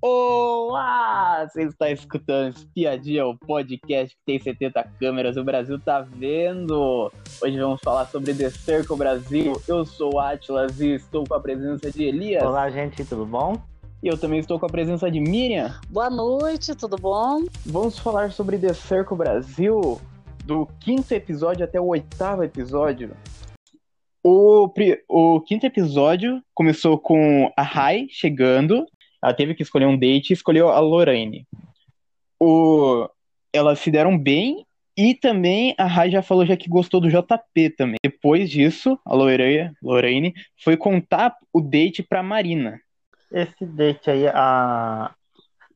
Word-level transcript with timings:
Olá! 0.00 1.48
Você 1.48 1.62
está 1.62 1.90
escutando 1.90 2.54
Espiadinha, 2.54 3.26
o 3.26 3.36
podcast 3.36 4.14
que 4.14 4.22
tem 4.26 4.38
70 4.38 4.84
câmeras, 5.00 5.38
o 5.38 5.44
Brasil 5.44 5.78
tá 5.78 6.00
vendo! 6.00 7.10
Hoje 7.42 7.58
vamos 7.58 7.80
falar 7.80 8.04
sobre 8.06 8.34
The 8.34 8.50
Circle 8.50 8.96
Brasil. 8.96 9.60
Eu 9.66 9.86
sou 9.86 10.14
o 10.14 10.20
Atlas 10.20 10.80
e 10.80 10.94
estou 10.96 11.24
com 11.26 11.34
a 11.34 11.40
presença 11.40 11.90
de 11.90 12.04
Elias. 12.04 12.42
Olá, 12.42 12.68
gente, 12.68 13.04
tudo 13.06 13.24
bom? 13.24 13.56
E 14.02 14.08
eu 14.08 14.18
também 14.18 14.38
estou 14.38 14.60
com 14.60 14.66
a 14.66 14.68
presença 14.68 15.10
de 15.10 15.18
Miriam. 15.18 15.74
Boa 15.88 16.10
noite, 16.10 16.74
tudo 16.74 16.96
bom? 16.96 17.44
Vamos 17.64 17.98
falar 17.98 18.30
sobre 18.32 18.58
The 18.58 18.74
Circle 18.74 19.16
Brasil, 19.16 19.98
do 20.44 20.66
quinto 20.78 21.14
episódio 21.14 21.64
até 21.64 21.80
o 21.80 21.86
oitavo 21.86 22.44
episódio. 22.44 23.16
O, 24.22 24.68
o 25.08 25.40
quinto 25.40 25.64
episódio 25.64 26.42
começou 26.52 26.98
com 26.98 27.50
a 27.56 27.62
Rai 27.62 28.08
chegando. 28.10 28.84
Ela 29.26 29.34
teve 29.34 29.56
que 29.56 29.62
escolher 29.64 29.86
um 29.86 29.98
date 29.98 30.30
e 30.30 30.34
escolheu 30.34 30.68
a 30.68 30.78
Lorraine. 30.78 31.48
O, 32.38 33.08
elas 33.52 33.80
se 33.80 33.90
deram 33.90 34.16
bem 34.16 34.64
e 34.96 35.16
também 35.16 35.74
a 35.76 35.84
Rai 35.84 36.12
já 36.12 36.22
falou 36.22 36.46
já 36.46 36.56
que 36.56 36.68
gostou 36.68 37.00
do 37.00 37.10
JP 37.10 37.70
também. 37.70 37.96
Depois 38.04 38.48
disso, 38.48 38.96
a 39.04 39.16
Lorraine, 39.16 39.72
Lorraine 39.82 40.32
foi 40.62 40.76
contar 40.76 41.36
o 41.52 41.60
date 41.60 42.04
pra 42.04 42.22
Marina. 42.22 42.80
Esse 43.32 43.66
date 43.66 44.12
aí, 44.12 44.28
a, 44.28 45.12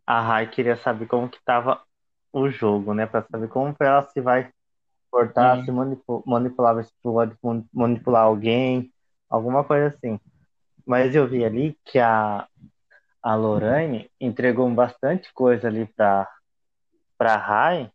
a 0.07 0.21
Rai 0.21 0.49
queria 0.49 0.77
saber 0.77 1.07
como 1.07 1.29
que 1.29 1.43
tava 1.45 1.83
o 2.33 2.49
jogo, 2.49 2.95
né? 2.95 3.05
Pra 3.05 3.27
saber 3.29 3.49
como 3.49 3.75
ela 3.81 4.07
se 4.11 4.21
vai 4.21 4.49
cortar, 5.11 5.59
uhum. 5.59 5.65
se 5.65 5.73
manipular, 5.73 6.23
manipular, 6.25 6.85
se 6.85 6.93
pode 7.03 7.35
manipular 7.75 8.23
alguém, 8.23 8.93
alguma 9.29 9.65
coisa 9.65 9.89
assim. 9.89 10.21
Mas 10.87 11.17
eu 11.17 11.27
vi 11.27 11.45
ali 11.45 11.77
que 11.85 11.99
a, 11.99 12.47
a 13.23 13.35
Lorraine 13.35 14.11
entregou 14.21 14.69
bastante 14.71 15.33
coisa 15.33 15.69
ali 15.69 15.87
pra, 15.87 16.29
pra 17.19 17.37
Rai 17.37 17.91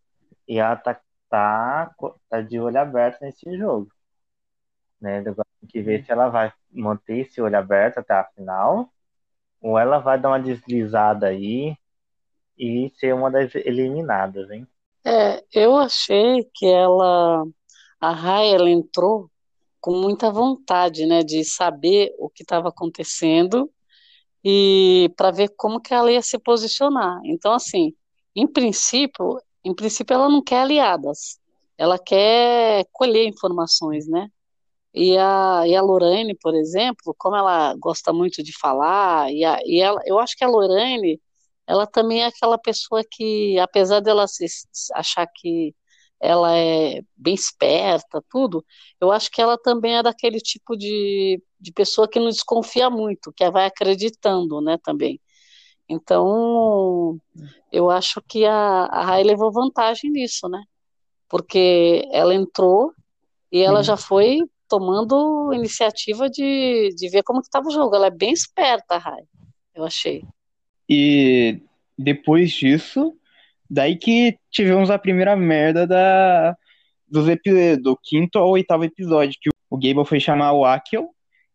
e 0.47 0.59
ela 0.59 0.75
tá, 0.75 0.99
tá, 1.29 1.93
tá 2.29 2.41
de 2.41 2.59
olho 2.59 2.79
aberto 2.79 3.21
nesse 3.21 3.57
jogo. 3.57 3.91
Né? 5.01 5.19
Agora 5.19 5.47
tem 5.59 5.69
que 5.69 5.81
ver 5.81 6.05
se 6.05 6.11
ela 6.11 6.29
vai 6.29 6.53
manter 6.71 7.19
esse 7.19 7.41
olho 7.41 7.57
aberto 7.57 7.99
até 7.99 8.13
a 8.13 8.23
final 8.23 8.89
ou 9.61 9.79
ela 9.79 9.97
vai 9.97 10.19
dar 10.19 10.29
uma 10.29 10.39
deslizada 10.39 11.27
aí 11.27 11.75
e 12.57 12.91
ser 12.95 13.13
uma 13.13 13.31
das 13.31 13.53
eliminadas, 13.55 14.49
hein? 14.49 14.67
É, 15.03 15.43
eu 15.53 15.75
achei 15.75 16.49
que 16.53 16.65
ela, 16.65 17.45
a 17.99 18.11
Rai, 18.11 18.53
ela 18.53 18.69
entrou 18.69 19.29
com 19.79 19.91
muita 19.91 20.31
vontade, 20.31 21.05
né, 21.05 21.23
de 21.23 21.43
saber 21.43 22.11
o 22.17 22.27
que 22.29 22.41
estava 22.41 22.69
acontecendo 22.69 23.69
e 24.45 25.11
para 25.17 25.31
ver 25.31 25.49
como 25.57 25.81
que 25.81 25.93
ela 25.93 26.11
ia 26.11 26.21
se 26.21 26.37
posicionar. 26.37 27.19
Então, 27.25 27.51
assim, 27.53 27.95
em 28.35 28.47
princípio, 28.47 29.39
em 29.63 29.73
princípio 29.73 30.13
ela 30.13 30.29
não 30.29 30.43
quer 30.43 30.61
aliadas, 30.61 31.39
ela 31.77 31.97
quer 31.97 32.85
colher 32.93 33.25
informações, 33.27 34.07
né? 34.07 34.29
E 34.93 35.17
a, 35.17 35.63
e 35.67 35.75
a 35.75 35.81
Lorraine, 35.81 36.35
por 36.35 36.55
exemplo, 36.55 37.15
como 37.17 37.35
ela 37.35 37.75
gosta 37.75 38.13
muito 38.13 38.43
de 38.43 38.57
falar, 38.57 39.31
e, 39.31 39.43
a, 39.43 39.59
e 39.65 39.81
ela, 39.81 40.01
eu 40.05 40.19
acho 40.19 40.37
que 40.37 40.43
a 40.43 40.47
Lorraine 40.47 41.19
ela 41.67 41.87
também 41.87 42.21
é 42.21 42.27
aquela 42.27 42.57
pessoa 42.57 43.03
que, 43.09 43.57
apesar 43.59 43.99
dela 43.99 44.27
se, 44.27 44.45
achar 44.93 45.27
que 45.27 45.75
ela 46.21 46.55
é 46.57 47.01
bem 47.15 47.33
esperta, 47.33 48.23
tudo, 48.29 48.65
eu 48.99 49.11
acho 49.11 49.29
que 49.29 49.41
ela 49.41 49.57
também 49.57 49.97
é 49.97 50.03
daquele 50.03 50.39
tipo 50.39 50.75
de, 50.75 51.41
de 51.59 51.71
pessoa 51.71 52.07
que 52.07 52.19
não 52.19 52.29
desconfia 52.29 52.89
muito, 52.89 53.33
que 53.33 53.49
vai 53.51 53.65
acreditando, 53.65 54.61
né, 54.61 54.77
também. 54.83 55.19
Então, 55.87 57.19
eu 57.71 57.91
acho 57.91 58.21
que 58.27 58.45
a, 58.45 58.85
a 58.85 59.03
Rai 59.03 59.23
levou 59.23 59.51
vantagem 59.51 60.09
nisso, 60.11 60.49
né? 60.49 60.63
Porque 61.29 62.07
ela 62.11 62.33
entrou 62.33 62.91
e 63.51 63.59
ela 63.59 63.83
já 63.83 63.95
foi 63.95 64.39
tomando 64.67 65.53
iniciativa 65.53 66.27
de, 66.29 66.89
de 66.95 67.09
ver 67.09 67.23
como 67.23 67.39
estava 67.39 67.67
o 67.67 67.71
jogo. 67.71 67.95
Ela 67.95 68.07
é 68.07 68.11
bem 68.11 68.31
esperta, 68.31 68.95
a 68.95 68.97
Rai, 68.97 69.23
eu 69.75 69.83
achei. 69.83 70.23
E 70.89 71.61
depois 71.97 72.51
disso, 72.51 73.15
daí 73.69 73.97
que 73.97 74.37
tivemos 74.51 74.89
a 74.89 74.99
primeira 74.99 75.35
merda 75.35 75.85
da, 75.87 76.55
dos 77.07 77.25
do 77.81 77.97
quinto 77.97 78.39
ao 78.39 78.49
oitavo 78.49 78.83
episódio, 78.83 79.39
que 79.39 79.49
o 79.69 79.77
Gable 79.77 80.05
foi 80.05 80.19
chamar 80.19 80.53
o 80.53 80.65
Akel. 80.65 81.09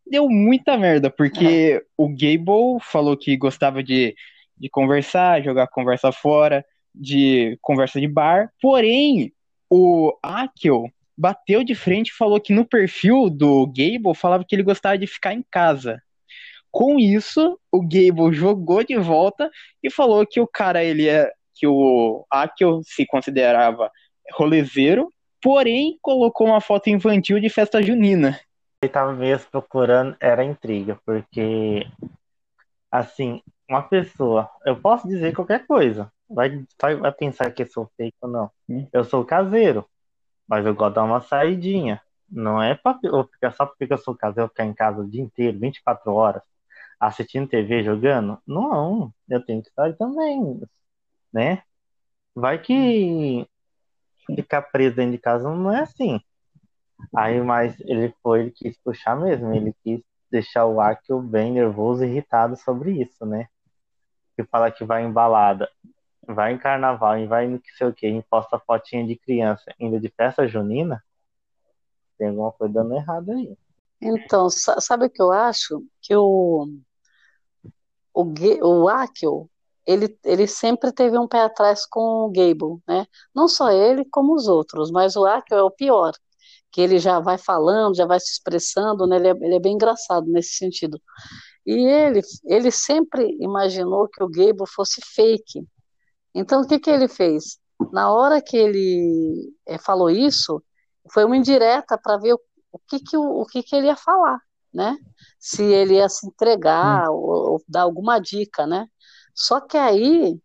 Deu 0.06 0.28
muita 0.28 0.76
merda, 0.76 1.10
porque 1.10 1.84
o 1.96 2.08
Gable 2.08 2.80
falou 2.80 3.16
que 3.16 3.36
gostava 3.36 3.82
de, 3.82 4.14
de 4.56 4.68
conversar, 4.68 5.42
jogar 5.42 5.68
conversa 5.68 6.10
fora, 6.12 6.64
de 6.94 7.58
conversa 7.60 8.00
de 8.00 8.08
bar. 8.08 8.50
Porém, 8.60 9.32
o 9.70 10.16
Akel 10.22 10.90
bateu 11.16 11.62
de 11.62 11.74
frente 11.74 12.08
e 12.08 12.14
falou 12.14 12.40
que 12.40 12.52
no 12.52 12.64
perfil 12.64 13.28
do 13.28 13.66
Gable 13.66 14.14
falava 14.14 14.44
que 14.44 14.54
ele 14.54 14.62
gostava 14.62 14.96
de 14.96 15.06
ficar 15.06 15.34
em 15.34 15.44
casa. 15.50 16.02
Com 16.70 16.98
isso, 16.98 17.58
o 17.70 17.80
Gable 17.82 18.32
jogou 18.32 18.82
de 18.84 18.96
volta 18.96 19.50
e 19.82 19.90
falou 19.90 20.26
que 20.26 20.40
o 20.40 20.46
cara, 20.46 20.82
ele 20.82 21.08
é. 21.08 21.30
Que 21.60 21.66
o 21.66 22.24
Akio 22.30 22.80
se 22.82 23.04
considerava 23.04 23.90
rolezeiro, 24.32 25.12
porém 25.42 25.98
colocou 26.00 26.46
uma 26.46 26.60
foto 26.60 26.88
infantil 26.88 27.38
de 27.38 27.50
festa 27.50 27.82
junina. 27.82 28.40
Ele 28.82 28.90
tava 28.90 29.12
mesmo 29.12 29.46
procurando, 29.50 30.16
era 30.18 30.42
intriga, 30.42 30.98
porque 31.04 31.86
assim, 32.90 33.42
uma 33.68 33.82
pessoa, 33.82 34.48
eu 34.64 34.74
posso 34.80 35.06
dizer 35.06 35.34
qualquer 35.34 35.66
coisa, 35.66 36.10
vai, 36.28 36.64
vai 36.98 37.12
pensar 37.12 37.50
que 37.50 37.62
eu 37.62 37.66
sou 37.66 37.90
fake 37.94 38.16
ou 38.22 38.30
não. 38.30 38.50
Hum. 38.66 38.88
Eu 38.90 39.04
sou 39.04 39.22
caseiro, 39.22 39.84
mas 40.48 40.64
eu 40.64 40.74
gosto 40.74 40.92
de 40.92 40.94
dar 40.94 41.04
uma 41.04 41.20
saidinha. 41.20 42.00
Não 42.26 42.62
é 42.62 42.74
pra, 42.74 42.98
ficar 43.30 43.52
só 43.52 43.66
porque 43.66 43.92
eu 43.92 43.98
sou 43.98 44.14
caseiro, 44.14 44.48
ficar 44.48 44.64
em 44.64 44.72
casa 44.72 45.02
o 45.02 45.08
dia 45.08 45.20
inteiro, 45.20 45.58
24 45.58 46.10
horas 46.10 46.42
assistindo 46.98 47.48
TV 47.48 47.82
jogando? 47.82 48.38
Não, 48.46 49.12
eu 49.28 49.44
tenho 49.44 49.62
que 49.62 49.68
estar 49.68 49.92
também, 49.94 50.60
né? 51.32 51.62
Vai 52.34 52.58
que 52.58 53.46
ficar 54.26 54.62
preso 54.62 54.96
dentro 54.96 55.12
de 55.12 55.18
casa 55.18 55.48
não 55.48 55.72
é 55.72 55.80
assim. 55.80 56.20
Aí, 57.14 57.40
mas 57.40 57.78
ele 57.80 58.14
foi, 58.22 58.40
ele 58.40 58.50
quis 58.50 58.78
puxar 58.78 59.16
mesmo, 59.16 59.52
ele 59.54 59.74
quis 59.82 60.02
deixar 60.30 60.66
o 60.66 60.80
Akio 60.80 61.20
bem 61.20 61.52
nervoso 61.52 62.04
e 62.04 62.08
irritado 62.08 62.56
sobre 62.56 63.02
isso, 63.02 63.26
né? 63.26 63.48
Que 64.36 64.44
fala 64.44 64.70
que 64.70 64.84
vai 64.84 65.04
em 65.04 65.12
balada, 65.12 65.68
vai 66.26 66.52
em 66.52 66.58
carnaval 66.58 67.18
e 67.18 67.26
vai 67.26 67.46
no 67.46 67.58
que 67.58 67.72
sei 67.72 67.86
o 67.86 67.92
que, 67.92 68.06
e 68.06 68.22
posta 68.22 68.58
fotinha 68.58 69.06
de 69.06 69.16
criança 69.16 69.74
indo 69.78 69.98
de 69.98 70.08
festa 70.08 70.46
junina, 70.46 71.02
tem 72.16 72.28
alguma 72.28 72.52
coisa 72.52 72.74
dando 72.74 72.94
errado 72.94 73.32
aí. 73.32 73.56
Então, 74.00 74.48
sabe 74.50 75.06
o 75.06 75.10
que 75.10 75.20
eu 75.20 75.30
acho? 75.30 75.84
Que 76.00 76.14
o, 76.14 76.66
o, 78.14 78.34
o 78.62 78.88
Akel, 78.88 79.50
ele, 79.90 80.18
ele 80.24 80.46
sempre 80.46 80.92
teve 80.92 81.18
um 81.18 81.26
pé 81.28 81.42
atrás 81.42 81.86
com 81.86 82.26
o 82.26 82.30
Gable, 82.30 82.80
né? 82.86 83.06
Não 83.34 83.48
só 83.48 83.70
ele, 83.70 84.04
como 84.10 84.34
os 84.34 84.46
outros, 84.48 84.90
mas 84.90 85.16
o 85.16 85.26
Akel 85.26 85.58
é 85.58 85.62
o 85.62 85.70
pior, 85.70 86.12
que 86.70 86.80
ele 86.80 86.98
já 86.98 87.20
vai 87.20 87.38
falando, 87.38 87.96
já 87.96 88.06
vai 88.06 88.20
se 88.20 88.32
expressando, 88.32 89.06
né? 89.06 89.16
Ele 89.16 89.28
é, 89.28 89.30
ele 89.30 89.54
é 89.56 89.60
bem 89.60 89.74
engraçado 89.74 90.26
nesse 90.30 90.54
sentido. 90.54 91.00
E 91.66 91.72
ele, 91.72 92.20
ele 92.44 92.70
sempre 92.70 93.36
imaginou 93.40 94.08
que 94.08 94.22
o 94.22 94.28
Gable 94.28 94.66
fosse 94.66 95.00
fake. 95.14 95.66
Então, 96.34 96.62
o 96.62 96.66
que, 96.66 96.78
que 96.78 96.90
ele 96.90 97.08
fez? 97.08 97.58
Na 97.92 98.12
hora 98.12 98.40
que 98.42 98.56
ele 98.56 99.52
é, 99.66 99.78
falou 99.78 100.10
isso, 100.10 100.62
foi 101.12 101.24
uma 101.24 101.36
indireta 101.36 101.98
para 101.98 102.18
ver 102.18 102.34
o, 102.34 102.40
o, 102.72 102.78
que, 102.78 103.00
que, 103.00 103.16
o, 103.16 103.40
o 103.40 103.46
que, 103.46 103.62
que 103.62 103.74
ele 103.74 103.86
ia 103.86 103.96
falar, 103.96 104.38
né? 104.72 104.96
se 105.40 105.62
ele 105.62 105.94
ia 105.94 106.08
se 106.08 106.26
entregar 106.26 107.08
hum. 107.08 107.14
ou, 107.14 107.52
ou, 107.52 107.64
dar 107.66 107.82
alguma 107.82 108.18
dica, 108.20 108.66
né? 108.66 108.86
Só 109.34 109.60
que 109.60 109.76
aí 109.76 110.38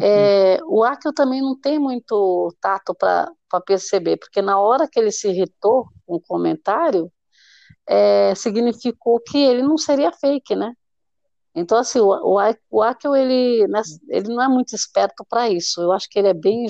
é, 0.00 0.58
o 0.64 0.82
Akio 0.82 1.12
também 1.12 1.42
não 1.42 1.58
tem 1.58 1.78
muito 1.78 2.54
tato 2.60 2.94
para 2.94 3.32
perceber, 3.66 4.16
porque 4.16 4.40
na 4.40 4.58
hora 4.58 4.88
que 4.88 4.98
ele 4.98 5.12
se 5.12 5.28
irritou 5.28 5.86
com 6.06 6.16
o 6.16 6.20
comentário, 6.20 7.12
é, 7.86 8.34
significou 8.34 9.20
que 9.20 9.38
ele 9.38 9.62
não 9.62 9.76
seria 9.76 10.12
fake, 10.12 10.54
né? 10.54 10.74
Então, 11.54 11.76
assim, 11.76 11.98
o, 11.98 12.38
o, 12.70 13.16
ele, 13.16 13.66
né, 13.66 13.82
ele 14.08 14.28
não 14.28 14.42
é 14.42 14.48
muito 14.48 14.74
esperto 14.74 15.24
para 15.28 15.50
isso. 15.50 15.82
Eu 15.82 15.92
acho 15.92 16.08
que 16.08 16.18
ele 16.18 16.28
é 16.28 16.34
bem, 16.34 16.66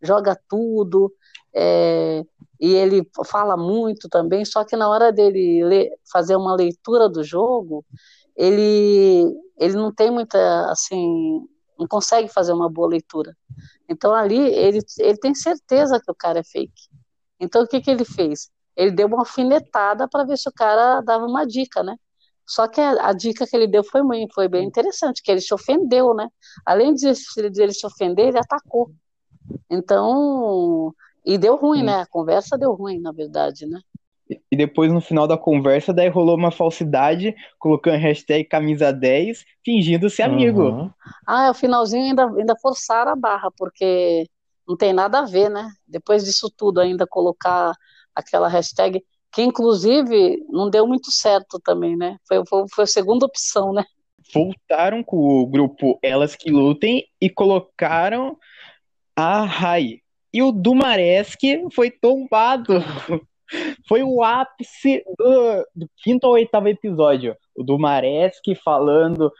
joga 0.00 0.38
tudo, 0.48 1.12
é, 1.54 2.22
e 2.60 2.72
ele 2.74 3.06
fala 3.26 3.56
muito 3.56 4.08
também, 4.08 4.44
só 4.44 4.64
que 4.64 4.76
na 4.76 4.88
hora 4.88 5.12
dele 5.12 5.64
ler, 5.64 5.90
fazer 6.10 6.36
uma 6.36 6.54
leitura 6.54 7.08
do 7.08 7.24
jogo, 7.24 7.84
ele, 8.36 9.24
ele 9.58 9.74
não 9.74 9.92
tem 9.92 10.10
muita, 10.10 10.70
assim, 10.70 11.46
não 11.78 11.86
consegue 11.86 12.28
fazer 12.28 12.52
uma 12.52 12.70
boa 12.70 12.88
leitura. 12.88 13.36
Então 13.88 14.14
ali 14.14 14.38
ele, 14.38 14.80
ele 14.98 15.18
tem 15.18 15.34
certeza 15.34 16.00
que 16.00 16.10
o 16.10 16.14
cara 16.14 16.40
é 16.40 16.44
fake. 16.44 16.88
Então 17.38 17.62
o 17.62 17.66
que, 17.66 17.80
que 17.80 17.90
ele 17.90 18.04
fez? 18.04 18.50
Ele 18.76 18.90
deu 18.90 19.06
uma 19.06 19.20
alfinetada 19.20 20.08
para 20.08 20.24
ver 20.24 20.38
se 20.38 20.48
o 20.48 20.52
cara 20.52 21.00
dava 21.00 21.26
uma 21.26 21.46
dica, 21.46 21.82
né? 21.82 21.96
Só 22.46 22.66
que 22.66 22.80
a, 22.80 23.08
a, 23.08 23.12
dica 23.12 23.46
que 23.46 23.54
ele 23.56 23.66
deu 23.66 23.84
foi 23.84 24.02
muito, 24.02 24.34
foi 24.34 24.48
bem 24.48 24.66
interessante, 24.66 25.22
que 25.22 25.30
ele 25.30 25.40
se 25.40 25.54
ofendeu, 25.54 26.14
né? 26.14 26.28
Além 26.66 26.94
de, 26.94 27.06
ele 27.06 27.72
se 27.72 27.86
ofender, 27.86 28.28
ele 28.28 28.38
atacou. 28.38 28.90
Então, 29.70 30.94
e 31.24 31.38
deu 31.38 31.56
ruim, 31.56 31.82
né? 31.82 32.02
A 32.02 32.06
conversa 32.06 32.58
deu 32.58 32.72
ruim, 32.72 33.00
na 33.00 33.12
verdade, 33.12 33.66
né? 33.66 33.80
E 34.50 34.56
depois, 34.56 34.92
no 34.92 35.00
final 35.00 35.26
da 35.26 35.36
conversa, 35.36 35.92
daí 35.92 36.08
rolou 36.08 36.36
uma 36.36 36.50
falsidade, 36.50 37.34
colocando 37.58 37.98
hashtag 37.98 38.44
camisa 38.44 38.92
10, 38.92 39.44
fingindo 39.64 40.08
ser 40.08 40.22
amigo. 40.22 40.62
Uhum. 40.62 40.90
Ah, 41.26 41.50
o 41.50 41.54
finalzinho 41.54 42.04
ainda, 42.04 42.26
ainda 42.26 42.56
forçaram 42.56 43.12
a 43.12 43.16
barra, 43.16 43.50
porque 43.56 44.26
não 44.66 44.76
tem 44.76 44.92
nada 44.92 45.20
a 45.20 45.24
ver, 45.24 45.48
né? 45.50 45.68
Depois 45.86 46.24
disso 46.24 46.50
tudo, 46.56 46.80
ainda 46.80 47.06
colocar 47.06 47.74
aquela 48.14 48.48
hashtag, 48.48 49.02
que 49.32 49.42
inclusive 49.42 50.44
não 50.48 50.70
deu 50.70 50.86
muito 50.86 51.10
certo 51.10 51.58
também, 51.60 51.96
né? 51.96 52.16
Foi, 52.26 52.42
foi, 52.46 52.64
foi 52.72 52.84
a 52.84 52.86
segunda 52.86 53.26
opção, 53.26 53.72
né? 53.72 53.84
Voltaram 54.32 55.02
com 55.02 55.16
o 55.16 55.46
grupo 55.46 55.98
Elas 56.02 56.36
Que 56.36 56.50
Lutem 56.50 57.04
e 57.20 57.28
colocaram 57.28 58.38
a 59.16 59.44
Rai. 59.44 59.98
E 60.32 60.42
o 60.42 60.52
Dumaresque 60.52 61.66
foi 61.72 61.90
tombado. 61.90 62.74
Foi 63.88 64.02
o 64.02 64.22
ápice 64.22 65.02
do, 65.18 65.66
do 65.74 65.90
quinto 66.02 66.26
ou 66.26 66.34
oitavo 66.34 66.68
episódio. 66.68 67.36
O 67.56 67.62
Dumaresque 67.62 68.54
falando 68.54 69.32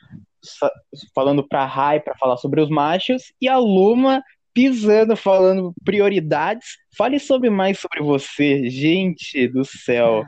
falando 1.14 1.46
pra 1.46 1.64
Rai 1.64 2.00
para 2.00 2.16
falar 2.16 2.36
sobre 2.36 2.60
os 2.60 2.68
machos 2.68 3.32
e 3.40 3.48
a 3.48 3.58
Luma 3.58 4.22
pisando, 4.52 5.16
falando 5.16 5.74
prioridades. 5.84 6.78
Fale 6.96 7.18
sobre 7.18 7.48
mais 7.48 7.78
sobre 7.78 8.02
você, 8.02 8.68
gente 8.68 9.48
do 9.48 9.64
céu. 9.64 10.24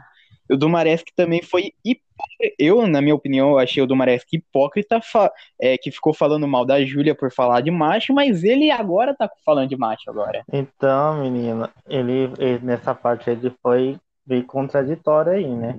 O 0.50 0.56
Dumaresque 0.56 1.12
também 1.14 1.42
foi 1.42 1.72
hipócrita. 1.84 2.04
Eu, 2.58 2.86
na 2.86 3.02
minha 3.02 3.14
opinião, 3.14 3.58
achei 3.58 3.82
o 3.82 3.86
Dumaresque 3.86 4.36
hipócrita, 4.36 5.00
é, 5.60 5.76
que 5.76 5.90
ficou 5.90 6.14
falando 6.14 6.46
mal 6.46 6.64
da 6.64 6.82
Júlia 6.84 7.14
por 7.14 7.32
falar 7.32 7.60
de 7.60 7.70
macho, 7.70 8.14
mas 8.14 8.44
ele 8.44 8.70
agora 8.70 9.14
tá 9.14 9.28
falando 9.44 9.68
de 9.68 9.76
macho 9.76 10.08
agora. 10.08 10.44
Então, 10.52 11.20
menina, 11.22 11.70
ele, 11.88 12.30
ele 12.38 12.64
nessa 12.64 12.94
parte 12.94 13.28
ele 13.28 13.52
foi 13.60 13.98
bem 14.26 14.42
contraditório 14.42 15.32
aí, 15.32 15.54
né? 15.54 15.78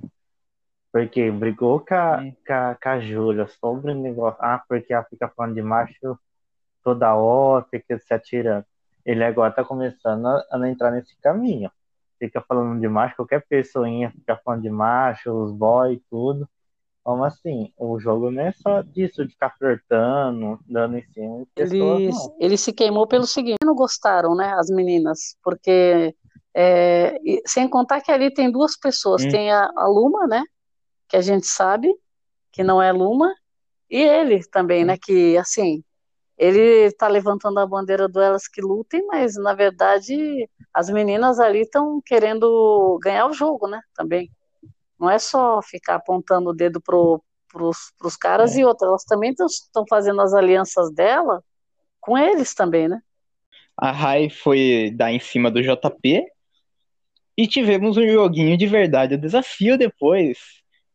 Porque 0.92 1.30
brigou 1.32 1.80
com 1.80 1.94
a, 1.94 2.24
com 2.46 2.54
a, 2.54 2.78
com 2.82 2.90
a 2.90 3.00
Júlia 3.00 3.48
sobre 3.48 3.92
o 3.92 3.96
negócio. 3.96 4.40
Ah, 4.42 4.64
porque 4.68 4.94
ela 4.94 5.04
fica 5.04 5.28
falando 5.30 5.56
de 5.56 5.62
macho 5.62 6.18
toda 6.84 7.16
hora, 7.16 7.66
fica 7.70 8.00
se 8.00 8.14
atirando. 8.14 8.66
Ele 9.06 9.24
agora 9.24 9.52
tá 9.52 9.64
começando 9.64 10.26
a, 10.28 10.46
a 10.52 10.70
entrar 10.70 10.92
nesse 10.92 11.16
caminho 11.18 11.70
fica 12.20 12.42
falando 12.42 12.80
de 12.80 12.88
macho, 12.88 13.16
qualquer 13.16 13.46
pessoinha 13.48 14.12
fica 14.12 14.40
falando 14.44 14.62
de 14.62 14.70
macho, 14.70 15.32
os 15.32 15.52
boys, 15.52 16.00
tudo. 16.10 16.48
Como 17.04 17.24
assim? 17.24 17.72
O 17.78 18.00
jogo 18.00 18.32
não 18.32 18.42
é 18.42 18.52
só 18.52 18.82
disso, 18.82 19.24
de 19.26 19.34
ficar 19.34 19.56
flertando, 19.58 20.60
dando 20.68 20.98
em 20.98 21.04
cima 21.12 21.40
de 21.40 21.46
pessoas, 21.54 22.00
ele, 22.02 22.12
ele 22.40 22.58
se 22.58 22.74
queimou 22.74 23.06
pelo 23.06 23.28
seguinte, 23.28 23.60
não 23.64 23.76
gostaram, 23.76 24.36
né, 24.36 24.54
as 24.58 24.70
meninas, 24.70 25.38
porque 25.44 26.16
é, 26.56 27.18
sem 27.46 27.68
contar 27.68 28.00
que 28.00 28.12
ali 28.12 28.34
tem 28.34 28.50
duas 28.50 28.78
pessoas, 28.78 29.26
hum. 29.26 29.30
tem 29.30 29.52
a, 29.52 29.70
a, 29.76 29.88
Luma, 29.88 30.26
né, 30.26 30.42
que 31.10 31.18
a 31.18 31.22
gente 31.22 31.46
sabe 31.46 31.94
que 32.52 32.64
não 32.64 32.82
é 32.82 32.92
Luma, 32.94 33.34
e 33.90 34.02
ele 34.02 34.42
também, 34.46 34.84
hum. 34.84 34.88
né, 34.88 34.98
que 34.98 35.38
assim, 35.38 35.84
ele 36.38 36.86
está 36.86 37.10
levantando 37.10 37.60
a 37.60 37.68
bandeira 37.68 38.08
do 38.08 38.22
elas 38.22 38.48
que 38.48 38.62
lutem, 38.62 39.06
mas 39.08 39.36
na 39.36 39.54
verdade 39.54 40.50
as 40.74 40.90
meninas 40.90 41.40
ali 41.40 41.62
estão 41.62 42.02
querendo 42.06 42.98
ganhar 43.02 43.28
o 43.28 43.34
jogo, 43.34 43.68
né? 43.68 43.80
Também. 43.94 44.30
Não 45.00 45.10
é 45.10 45.18
só 45.18 45.62
ficar 45.62 45.96
apontando 45.96 46.50
o 46.50 46.54
dedo 46.54 46.82
pro, 46.82 47.22
pros, 47.50 47.94
pros 47.98 48.18
caras 48.18 48.56
é. 48.56 48.60
e 48.60 48.66
outras, 48.66 48.90
elas 48.90 49.04
também 49.06 49.32
estão 49.32 49.86
fazendo 49.90 50.22
as 50.22 50.34
alianças 50.34 50.92
dela 50.94 51.42
com 52.02 52.18
eles 52.18 52.54
também, 52.54 52.90
né? 52.90 53.00
A 53.78 53.92
Rai 53.92 54.30
foi 54.30 54.92
dar 54.96 55.12
em 55.12 55.20
cima 55.20 55.50
do 55.50 55.62
JP 55.62 56.35
e 57.38 57.48
tivemos 57.48 57.98
um 57.98 58.08
joguinho 58.08 58.58
de 58.58 58.66
verdade, 58.68 59.16
o 59.16 59.22
desafio 59.22 59.78
depois, 59.78 60.38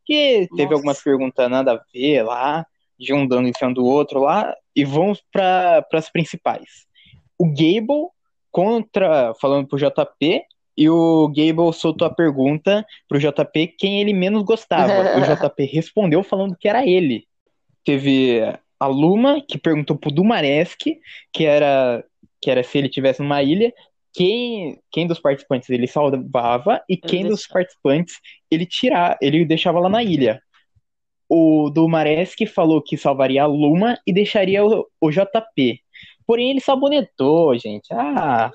que 0.04 0.48
teve 0.50 0.64
Nossa. 0.64 0.74
algumas 0.74 1.02
perguntas 1.02 1.50
nada 1.50 1.72
a 1.72 1.80
ver 1.92 2.22
lá, 2.22 2.66
de 2.98 3.14
um 3.14 3.26
dando 3.26 3.48
em 3.48 3.52
cima 3.52 3.72
do 3.72 3.84
outro 3.84 4.20
lá, 4.20 4.54
e 4.74 4.84
vamos 4.84 5.22
para 5.32 5.86
as 5.92 6.10
principais. 6.10 6.86
O 7.38 7.46
Gable 7.46 8.08
contra, 8.50 9.32
falando 9.40 9.66
pro 9.66 9.78
JP, 9.78 10.42
e 10.76 10.88
o 10.88 11.28
Gable 11.28 11.72
soltou 11.72 12.06
a 12.06 12.14
pergunta 12.14 12.84
pro 13.06 13.18
JP 13.18 13.74
quem 13.78 14.00
ele 14.00 14.14
menos 14.14 14.42
gostava. 14.42 14.92
o 15.18 15.20
JP 15.20 15.64
respondeu 15.64 16.22
falando 16.22 16.56
que 16.56 16.68
era 16.68 16.86
ele. 16.86 17.26
Teve 17.84 18.40
a 18.78 18.86
Luma, 18.86 19.42
que 19.46 19.58
perguntou 19.58 19.96
pro 19.96 20.10
Dumaresque, 20.10 20.98
que 21.32 21.44
era, 21.44 22.02
que 22.40 22.50
era 22.50 22.62
se 22.62 22.78
ele 22.78 22.88
tivesse 22.88 23.20
numa 23.20 23.42
ilha, 23.42 23.72
quem, 24.12 24.80
quem 24.90 25.06
dos 25.06 25.20
participantes 25.20 25.70
ele 25.70 25.86
salvava 25.86 26.82
e 26.88 26.96
quem 26.96 27.26
dos 27.26 27.46
participantes 27.46 28.16
ele 28.50 28.66
tirar, 28.66 29.16
ele 29.20 29.44
deixava 29.44 29.80
lá 29.80 29.88
na 29.88 30.02
ilha 30.02 30.42
o 31.30 31.70
do 31.70 31.88
Mareski 31.88 32.44
falou 32.44 32.82
que 32.82 32.96
salvaria 32.96 33.44
a 33.44 33.46
Luma 33.46 33.96
e 34.04 34.12
deixaria 34.12 34.66
o, 34.66 34.84
o 35.00 35.10
JP. 35.12 35.80
Porém, 36.26 36.50
ele 36.50 36.60
sabonetou, 36.60 37.56
gente. 37.56 37.86
Ah, 37.94 38.50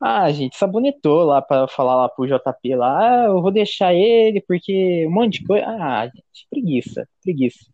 ah, 0.00 0.30
gente, 0.30 0.56
sabonetou 0.56 1.24
lá 1.24 1.42
para 1.42 1.66
falar 1.66 1.96
lá 1.96 2.08
pro 2.08 2.26
JP 2.26 2.76
lá, 2.76 3.22
ah, 3.22 3.24
eu 3.26 3.42
vou 3.42 3.50
deixar 3.50 3.92
ele 3.92 4.40
porque 4.40 5.04
um 5.08 5.10
monte 5.10 5.40
de 5.40 5.46
coisa. 5.46 5.66
Ah, 5.66 6.06
gente, 6.06 6.46
preguiça, 6.48 7.08
preguiça. 7.20 7.66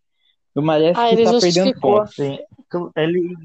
O 0.55 0.61
Mareski 0.61 0.99
ah, 0.99 1.31
tá 1.31 1.39
perdendo 1.39 1.79
ponto. 1.79 2.11
Sim. 2.11 2.39
Ele 2.95 3.35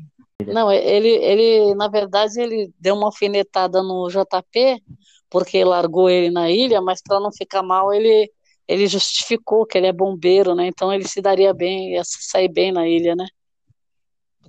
não, 0.44 0.70
ele, 0.70 1.08
ele, 1.08 1.74
na 1.74 1.88
verdade, 1.88 2.40
ele 2.40 2.72
deu 2.78 2.94
uma 2.94 3.06
alfinetada 3.06 3.82
no 3.82 4.08
JP, 4.08 4.82
porque 5.30 5.64
largou 5.64 6.10
ele 6.10 6.30
na 6.30 6.50
ilha, 6.50 6.80
mas 6.80 7.00
para 7.02 7.20
não 7.20 7.32
ficar 7.32 7.62
mal, 7.62 7.92
ele 7.92 8.30
ele 8.68 8.86
justificou 8.88 9.64
que 9.64 9.78
ele 9.78 9.86
é 9.86 9.92
bombeiro, 9.92 10.52
né? 10.54 10.66
Então 10.66 10.92
ele 10.92 11.06
se 11.06 11.22
daria 11.22 11.54
bem, 11.54 11.92
ia 11.92 12.02
sair 12.04 12.48
bem 12.48 12.72
na 12.72 12.88
ilha, 12.88 13.14
né? 13.14 13.24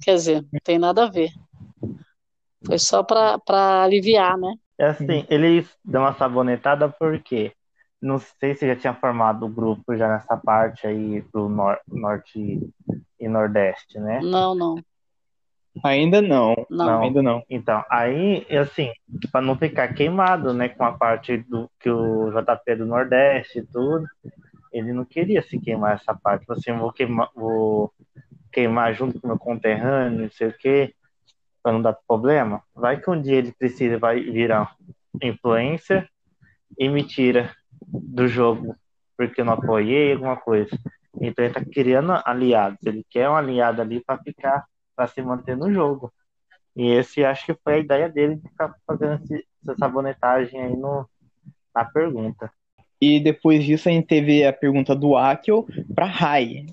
Quer 0.02 0.16
dizer, 0.16 0.42
não 0.52 0.60
tem 0.64 0.80
nada 0.80 1.04
a 1.04 1.10
ver. 1.10 1.30
Foi 2.66 2.80
só 2.80 3.04
para 3.04 3.84
aliviar, 3.84 4.38
né? 4.38 4.56
É 4.80 4.88
assim, 4.88 5.26
ele 5.30 5.68
deu 5.86 6.02
uma 6.02 6.16
sabonetada 6.16 6.90
porque 6.90 7.54
não 8.02 8.20
sei 8.20 8.56
se 8.56 8.68
já 8.68 8.76
tinha 8.76 8.94
formado 8.94 9.46
o 9.46 9.50
grupo 9.50 9.96
já 9.96 10.08
nessa 10.08 10.36
parte 10.38 10.86
aí 10.86 11.22
do 11.34 11.48
nor 11.48 11.80
norte 11.88 12.60
e 13.20 13.28
nordeste, 13.28 14.00
né? 14.00 14.20
Não, 14.22 14.54
não. 14.54 14.76
Ainda 15.84 16.22
não. 16.22 16.56
não. 16.70 17.02
Ainda 17.02 17.22
não. 17.22 17.44
Então, 17.50 17.84
aí, 17.90 18.46
assim, 18.58 18.92
para 19.32 19.42
não 19.42 19.58
ficar 19.58 19.94
queimado, 19.94 20.54
né, 20.54 20.70
com 20.70 20.84
a 20.84 20.92
parte 20.92 21.38
do 21.38 21.70
que 21.80 21.90
o 21.90 22.30
JP 22.32 22.76
do 22.76 22.86
Nordeste 22.86 23.60
e 23.60 23.66
tudo, 23.66 24.06
ele 24.72 24.94
não 24.94 25.06
queria 25.06 25.42
se 25.42 25.60
queimar 25.60 25.96
essa 25.96 26.14
parte. 26.14 26.46
Assim, 26.50 26.74
vou 26.74 26.92
queimar, 26.92 27.30
vou 27.36 27.92
queimar 28.52 28.94
junto 28.94 29.20
com 29.20 29.28
meu 29.28 29.38
conterrâneo, 29.38 30.22
não 30.22 30.32
sei 30.32 30.48
o 30.48 30.58
quê, 30.58 30.94
para 31.62 31.74
não 31.74 31.82
dar 31.82 31.98
problema. 32.08 32.62
Vai 32.76 33.00
que 33.00 33.10
um 33.10 33.22
dia 33.22 33.36
ele 33.36 33.52
precisa, 33.52 33.98
vai 33.98 34.20
virar 34.20 34.76
influencer 35.22 36.08
e 36.78 36.88
me 36.88 37.04
tira 37.04 37.52
do 37.82 38.28
jogo 38.28 38.76
porque 39.18 39.42
eu 39.42 39.46
não 39.46 39.54
apoiei 39.54 40.14
alguma 40.14 40.38
coisa. 40.38 40.70
Então 41.20 41.44
ele 41.44 41.54
tá 41.54 41.66
criando 41.66 42.14
aliados. 42.24 42.78
Ele 42.86 43.04
quer 43.10 43.28
um 43.28 43.36
aliado 43.36 43.82
ali 43.82 44.00
para 44.00 44.22
ficar 44.22 44.64
para 44.98 45.08
se 45.08 45.22
manter 45.22 45.56
no 45.56 45.72
jogo. 45.72 46.12
E 46.76 46.90
esse 46.90 47.24
acho 47.24 47.46
que 47.46 47.54
foi 47.64 47.76
a 47.76 47.80
ideia 47.80 48.10
dele 48.10 48.36
de 48.36 48.50
ficar 48.50 48.76
fazendo 48.86 49.22
essa 49.62 49.78
sabonetagem 49.78 50.60
aí 50.60 50.76
no, 50.76 51.08
na 51.74 51.86
pergunta. 51.86 52.52
E 53.00 53.20
depois 53.20 53.64
disso 53.64 53.88
a 53.88 53.92
gente 53.92 54.08
teve 54.08 54.44
a 54.44 54.52
pergunta 54.52 54.96
do 54.96 55.16
Akel 55.16 55.68
para 55.94 56.06
Rai, 56.06 56.66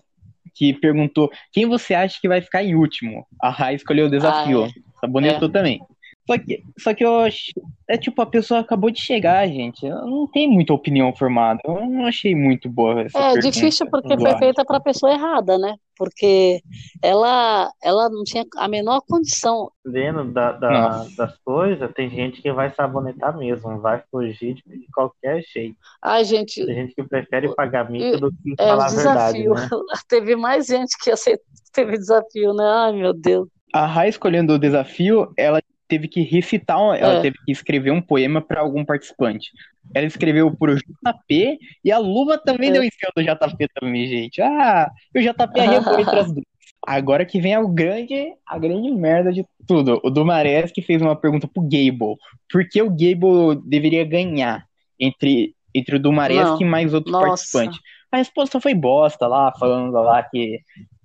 que 0.54 0.72
perguntou 0.72 1.30
quem 1.52 1.66
você 1.66 1.94
acha 1.94 2.18
que 2.18 2.28
vai 2.28 2.40
ficar 2.40 2.64
em 2.64 2.74
último. 2.74 3.26
A 3.40 3.50
Rai 3.50 3.74
escolheu 3.74 4.06
o 4.06 4.10
desafio. 4.10 4.64
Ah, 4.64 4.68
é. 4.68 5.00
Sabonetou 5.00 5.48
é. 5.48 5.52
também. 5.52 5.80
Só 6.26 6.38
que, 6.38 6.62
só 6.78 6.94
que 6.94 7.04
eu 7.04 7.20
acho. 7.20 7.52
É 7.88 7.98
tipo, 7.98 8.20
a 8.22 8.26
pessoa 8.26 8.60
acabou 8.60 8.90
de 8.90 9.00
chegar, 9.00 9.46
gente. 9.46 9.84
Eu 9.84 10.06
não 10.06 10.26
tem 10.26 10.48
muita 10.48 10.72
opinião 10.72 11.14
formada. 11.14 11.60
Eu 11.64 11.86
não 11.86 12.06
achei 12.06 12.34
muito 12.34 12.68
boa 12.68 13.02
essa 13.02 13.18
É 13.18 13.38
difícil 13.38 13.88
porque 13.90 14.18
foi 14.18 14.38
feita 14.38 14.64
para 14.64 14.78
a 14.78 14.82
pessoa 14.82 15.12
errada, 15.12 15.58
né? 15.58 15.76
Porque 15.96 16.62
ela, 17.02 17.70
ela 17.82 18.08
não 18.08 18.24
tinha 18.24 18.44
a 18.56 18.66
menor 18.66 19.02
condição. 19.06 19.70
Dentro 19.84 20.24
da, 20.32 20.52
da 20.52 21.04
das 21.16 21.36
coisas, 21.44 21.92
tem 21.92 22.08
gente 22.08 22.40
que 22.40 22.50
vai 22.52 22.74
sabonetar 22.74 23.36
mesmo, 23.36 23.78
vai 23.78 24.02
fugir 24.10 24.54
de, 24.54 24.62
de 24.66 24.86
qualquer 24.92 25.42
jeito. 25.42 25.76
Ai, 26.02 26.24
gente. 26.24 26.64
Tem 26.64 26.74
gente 26.74 26.94
que 26.94 27.04
prefere 27.04 27.54
pagar 27.54 27.90
mico 27.90 28.18
do 28.18 28.32
que 28.32 28.54
é, 28.58 28.66
falar 28.66 28.86
a 28.86 28.88
verdade. 28.88 29.46
Né? 29.46 29.68
Teve 30.08 30.36
mais 30.36 30.66
gente 30.66 30.96
que 30.98 31.10
aceitou, 31.10 31.44
teve 31.72 31.98
desafio, 31.98 32.54
né? 32.54 32.64
Ai, 32.64 32.92
meu 32.92 33.12
Deus. 33.12 33.46
A 33.72 33.86
Rai 33.86 34.08
escolhendo 34.08 34.54
o 34.54 34.58
desafio, 34.58 35.32
ela 35.36 35.60
teve 35.88 36.08
que 36.08 36.22
recitar, 36.22 36.78
ela 36.78 37.14
é. 37.14 37.20
teve 37.20 37.36
que 37.44 37.52
escrever 37.52 37.90
um 37.90 38.00
poema 38.00 38.40
para 38.40 38.60
algum 38.60 38.84
participante. 38.84 39.50
Ela 39.94 40.06
escreveu 40.06 40.54
pro 40.56 40.76
JP 40.76 41.58
e 41.84 41.92
a 41.92 41.98
Luva 41.98 42.38
também 42.38 42.70
é. 42.70 42.72
deu 42.72 42.82
em 42.82 42.90
cima 42.90 43.12
do 43.16 43.22
JP 43.22 43.68
também, 43.74 44.06
gente. 44.06 44.40
Ah, 44.40 44.90
o 45.14 45.20
JP 45.20 45.60
arregou 45.60 46.00
entre 46.00 46.18
as 46.18 46.32
duas. 46.32 46.44
Agora 46.86 47.24
que 47.24 47.40
vem 47.40 47.54
a 47.54 47.62
grande, 47.62 48.34
a 48.46 48.58
grande 48.58 48.90
merda 48.90 49.32
de 49.32 49.44
tudo. 49.66 50.00
O 50.04 50.10
Dumares 50.10 50.70
que 50.70 50.82
fez 50.82 51.00
uma 51.00 51.16
pergunta 51.16 51.48
pro 51.48 51.62
Gable. 51.62 52.16
Por 52.50 52.68
que 52.68 52.82
o 52.82 52.90
Gable 52.90 53.62
deveria 53.64 54.04
ganhar 54.04 54.66
entre, 55.00 55.54
entre 55.74 55.96
o 55.96 55.98
Dumares 55.98 56.60
e 56.60 56.64
mais 56.64 56.92
outros 56.92 57.12
Nossa. 57.12 57.26
participantes? 57.26 57.80
A 58.12 58.18
resposta 58.18 58.60
foi 58.60 58.74
bosta 58.74 59.26
lá, 59.26 59.52
falando 59.58 59.92
lá 59.92 60.22
que, 60.22 60.60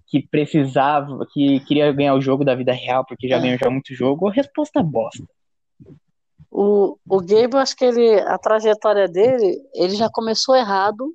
que 0.09 0.27
precisava, 0.27 1.25
que 1.31 1.59
queria 1.61 1.91
ganhar 1.91 2.15
o 2.15 2.21
jogo 2.21 2.43
da 2.43 2.55
vida 2.55 2.73
real, 2.73 3.05
porque 3.05 3.27
já 3.27 3.37
é. 3.37 3.41
ganhou 3.41 3.57
já 3.59 3.69
muito 3.69 3.93
jogo. 3.93 4.27
A 4.27 4.33
resposta 4.33 4.81
bosta. 4.81 5.23
O, 6.51 6.97
o 7.07 7.19
Gable, 7.19 7.57
acho 7.57 7.75
que 7.75 7.85
ele, 7.85 8.19
a 8.21 8.37
trajetória 8.39 9.07
dele, 9.07 9.61
ele 9.75 9.95
já 9.95 10.09
começou 10.09 10.55
errado 10.55 11.13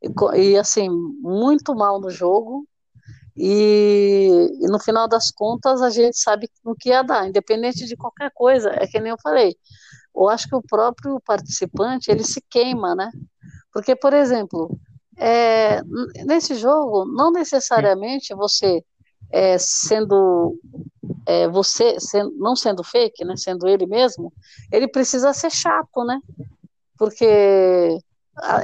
e, 0.00 0.40
e 0.40 0.56
assim, 0.56 0.88
muito 1.20 1.74
mal 1.74 2.00
no 2.00 2.08
jogo 2.08 2.64
e, 3.36 4.28
e, 4.60 4.66
no 4.68 4.78
final 4.78 5.08
das 5.08 5.30
contas, 5.30 5.82
a 5.82 5.90
gente 5.90 6.16
sabe 6.18 6.48
o 6.64 6.74
que 6.74 6.90
ia 6.90 7.02
dar, 7.02 7.28
independente 7.28 7.84
de 7.86 7.96
qualquer 7.96 8.30
coisa. 8.32 8.70
É 8.70 8.86
que 8.86 9.00
nem 9.00 9.10
eu 9.10 9.18
falei. 9.20 9.56
Eu 10.14 10.28
acho 10.28 10.48
que 10.48 10.54
o 10.54 10.62
próprio 10.62 11.20
participante 11.24 12.10
ele 12.10 12.22
se 12.22 12.40
queima, 12.48 12.94
né? 12.94 13.10
Porque, 13.72 13.96
por 13.96 14.12
exemplo, 14.12 14.78
é, 15.20 15.82
nesse 16.24 16.54
jogo, 16.54 17.04
não 17.04 17.30
necessariamente 17.30 18.34
você 18.34 18.82
é, 19.30 19.58
sendo 19.58 20.58
é, 21.26 21.46
você 21.48 21.96
não 22.38 22.56
sendo 22.56 22.82
fake, 22.82 23.24
né? 23.24 23.36
Sendo 23.36 23.68
ele 23.68 23.86
mesmo, 23.86 24.32
ele 24.72 24.88
precisa 24.88 25.32
ser 25.34 25.50
chato, 25.50 26.04
né? 26.04 26.18
Porque 26.98 27.98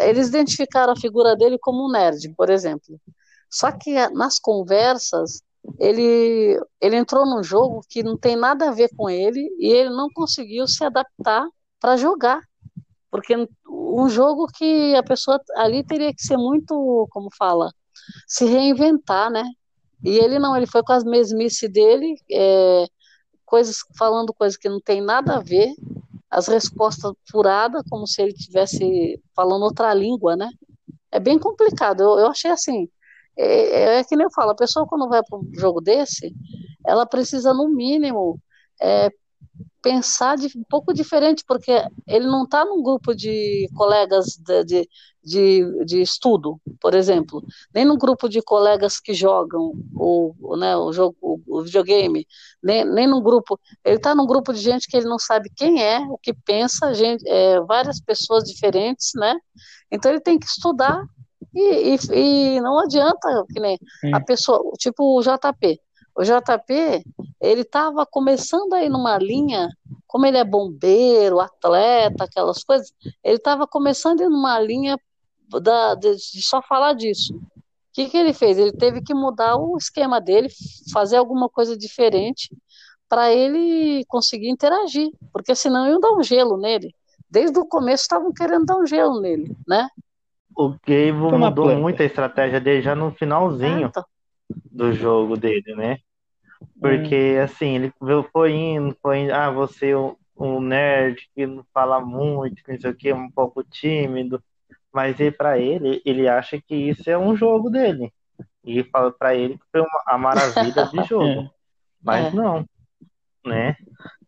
eles 0.00 0.28
identificaram 0.28 0.94
a 0.94 1.00
figura 1.00 1.36
dele 1.36 1.58
como 1.58 1.86
um 1.86 1.92
nerd, 1.92 2.32
por 2.34 2.48
exemplo. 2.48 2.98
Só 3.50 3.70
que 3.70 3.94
nas 4.10 4.38
conversas, 4.38 5.42
ele, 5.78 6.58
ele 6.80 6.96
entrou 6.96 7.26
num 7.26 7.42
jogo 7.42 7.82
que 7.88 8.02
não 8.02 8.16
tem 8.16 8.34
nada 8.34 8.68
a 8.68 8.72
ver 8.72 8.88
com 8.96 9.10
ele 9.10 9.48
e 9.58 9.66
ele 9.70 9.90
não 9.90 10.08
conseguiu 10.14 10.66
se 10.66 10.82
adaptar 10.84 11.46
para 11.80 11.96
jogar. 11.96 12.40
Porque 13.16 13.48
um 13.68 14.08
jogo 14.08 14.46
que 14.46 14.94
a 14.94 15.02
pessoa 15.02 15.40
ali 15.56 15.82
teria 15.82 16.12
que 16.14 16.22
ser 16.22 16.36
muito, 16.36 17.08
como 17.10 17.28
fala, 17.36 17.72
se 18.26 18.44
reinventar, 18.44 19.30
né? 19.30 19.42
E 20.04 20.18
ele 20.18 20.38
não, 20.38 20.56
ele 20.56 20.66
foi 20.66 20.82
com 20.82 20.92
as 20.92 21.02
mesmices 21.02 21.72
dele, 21.72 22.14
é, 22.30 22.84
coisas 23.44 23.78
falando 23.96 24.34
coisas 24.34 24.58
que 24.58 24.68
não 24.68 24.80
tem 24.80 25.00
nada 25.00 25.36
a 25.36 25.40
ver, 25.40 25.74
as 26.30 26.46
respostas 26.46 27.12
furadas, 27.30 27.82
como 27.88 28.06
se 28.06 28.20
ele 28.20 28.34
tivesse 28.34 29.18
falando 29.34 29.62
outra 29.62 29.94
língua, 29.94 30.36
né? 30.36 30.50
É 31.10 31.18
bem 31.18 31.38
complicado. 31.38 32.02
Eu, 32.02 32.18
eu 32.18 32.26
achei 32.26 32.50
assim, 32.50 32.88
é, 33.36 33.46
é, 33.46 33.98
é, 34.00 34.04
que 34.04 34.14
nem 34.14 34.24
eu 34.24 34.30
falo, 34.30 34.50
a 34.50 34.56
pessoa 34.56 34.86
quando 34.86 35.08
vai 35.08 35.22
para 35.22 35.38
um 35.38 35.50
jogo 35.54 35.80
desse, 35.80 36.34
ela 36.86 37.06
precisa, 37.06 37.54
no 37.54 37.68
mínimo, 37.68 38.38
é, 38.80 39.10
pensar 39.86 40.36
de, 40.36 40.46
um 40.58 40.64
pouco 40.68 40.92
diferente, 40.92 41.44
porque 41.46 41.70
ele 42.08 42.26
não 42.26 42.42
está 42.42 42.64
num 42.64 42.82
grupo 42.82 43.14
de 43.14 43.68
colegas 43.72 44.36
de, 44.36 44.64
de, 44.64 44.88
de, 45.22 45.84
de, 45.84 46.02
estudo, 46.02 46.60
por 46.80 46.92
exemplo, 46.92 47.40
nem 47.72 47.84
num 47.84 47.96
grupo 47.96 48.28
de 48.28 48.42
colegas 48.42 48.98
que 48.98 49.14
jogam 49.14 49.74
o, 49.94 50.56
né, 50.58 50.76
o, 50.76 50.92
jogo, 50.92 51.16
o, 51.46 51.62
videogame, 51.62 52.26
nem, 52.60 52.84
nem 52.84 53.06
num 53.06 53.22
grupo. 53.22 53.60
Ele 53.84 53.94
está 53.94 54.12
num 54.12 54.26
grupo 54.26 54.52
de 54.52 54.58
gente 54.58 54.88
que 54.88 54.96
ele 54.96 55.06
não 55.06 55.20
sabe 55.20 55.52
quem 55.54 55.80
é, 55.80 56.00
o 56.00 56.18
que 56.18 56.34
pensa, 56.34 56.92
gente, 56.92 57.22
é, 57.28 57.60
várias 57.60 58.00
pessoas 58.00 58.42
diferentes, 58.42 59.12
né? 59.14 59.36
Então 59.88 60.10
ele 60.10 60.20
tem 60.20 60.36
que 60.36 60.46
estudar 60.46 61.00
e, 61.54 61.94
e, 61.94 62.56
e 62.56 62.60
não 62.60 62.80
adianta, 62.80 63.44
que 63.52 63.60
nem 63.60 63.78
a 64.12 64.18
pessoa, 64.18 64.72
tipo 64.80 65.16
o 65.16 65.22
JP. 65.22 65.80
O 66.16 66.22
JP, 66.22 67.04
ele 67.40 67.60
estava 67.60 68.06
começando 68.06 68.72
aí 68.72 68.88
numa 68.88 69.18
linha, 69.18 69.68
como 70.06 70.24
ele 70.24 70.38
é 70.38 70.44
bombeiro, 70.44 71.40
atleta, 71.40 72.24
aquelas 72.24 72.64
coisas, 72.64 72.90
ele 73.22 73.36
estava 73.36 73.66
começando 73.66 74.22
em 74.22 74.28
numa 74.28 74.58
linha 74.58 74.98
da, 75.62 75.94
de, 75.94 76.16
de 76.16 76.42
só 76.42 76.62
falar 76.62 76.94
disso. 76.94 77.34
O 77.34 77.40
que, 77.92 78.08
que 78.08 78.16
ele 78.16 78.32
fez? 78.32 78.58
Ele 78.58 78.72
teve 78.72 79.02
que 79.02 79.12
mudar 79.12 79.56
o 79.56 79.76
esquema 79.76 80.18
dele, 80.18 80.48
fazer 80.90 81.16
alguma 81.16 81.50
coisa 81.50 81.76
diferente 81.76 82.48
para 83.08 83.32
ele 83.32 84.02
conseguir 84.08 84.48
interagir, 84.48 85.10
porque 85.32 85.54
senão 85.54 85.86
iam 85.86 86.00
dar 86.00 86.12
um 86.12 86.22
gelo 86.22 86.56
nele. 86.56 86.94
Desde 87.30 87.58
o 87.58 87.66
começo 87.66 88.04
estavam 88.04 88.32
querendo 88.32 88.64
dar 88.64 88.76
um 88.76 88.86
gelo 88.86 89.20
nele, 89.20 89.54
né? 89.68 89.88
O 90.56 90.70
Gable 90.70 91.38
mudou 91.38 91.76
muito 91.76 92.02
a 92.02 92.06
estratégia 92.06 92.58
dele 92.58 92.80
já 92.80 92.94
no 92.94 93.12
finalzinho 93.12 93.90
ah, 93.94 94.04
do 94.70 94.92
jogo 94.92 95.36
dele, 95.36 95.74
né? 95.74 95.98
Porque, 96.80 97.36
hum. 97.38 97.42
assim, 97.42 97.74
ele 97.76 97.92
foi 98.32 98.52
indo, 98.52 98.96
foi 99.00 99.18
indo, 99.20 99.32
ah, 99.32 99.50
você 99.50 99.90
é 99.90 99.98
um, 99.98 100.16
um 100.36 100.60
nerd 100.60 101.28
que 101.34 101.46
não 101.46 101.64
fala 101.72 102.00
muito, 102.00 102.62
que 102.62 102.72
não 102.72 102.80
sei 102.80 102.90
o 102.90 102.94
que, 102.94 103.12
um 103.12 103.30
pouco 103.30 103.62
tímido. 103.64 104.42
Mas 104.92 105.20
e 105.20 105.30
para 105.30 105.58
ele, 105.58 106.00
ele 106.04 106.28
acha 106.28 106.60
que 106.60 106.74
isso 106.74 107.08
é 107.10 107.18
um 107.18 107.36
jogo 107.36 107.68
dele. 107.68 108.12
E 108.64 108.82
fala 108.84 109.12
para 109.12 109.34
ele 109.34 109.58
que 109.58 109.64
foi 109.70 109.80
uma, 109.80 110.02
a 110.06 110.18
maravilha 110.18 110.86
de 110.86 111.02
jogo. 111.08 111.50
Mas 112.02 112.26
é. 112.26 112.30
não, 112.36 112.64
né? 113.44 113.76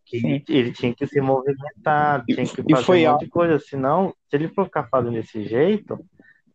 Que 0.04 0.42
ele 0.48 0.72
tinha 0.72 0.94
que 0.94 1.06
se 1.06 1.20
movimentar, 1.20 2.24
tinha 2.24 2.44
que 2.46 2.62
fazer 2.74 3.08
um 3.08 3.12
monte 3.12 3.24
de 3.24 3.30
coisa. 3.30 3.58
Senão, 3.58 4.14
se 4.28 4.36
ele 4.36 4.48
for 4.48 4.64
ficar 4.64 4.88
fazendo 4.88 5.14
desse 5.14 5.44
jeito, 5.44 5.98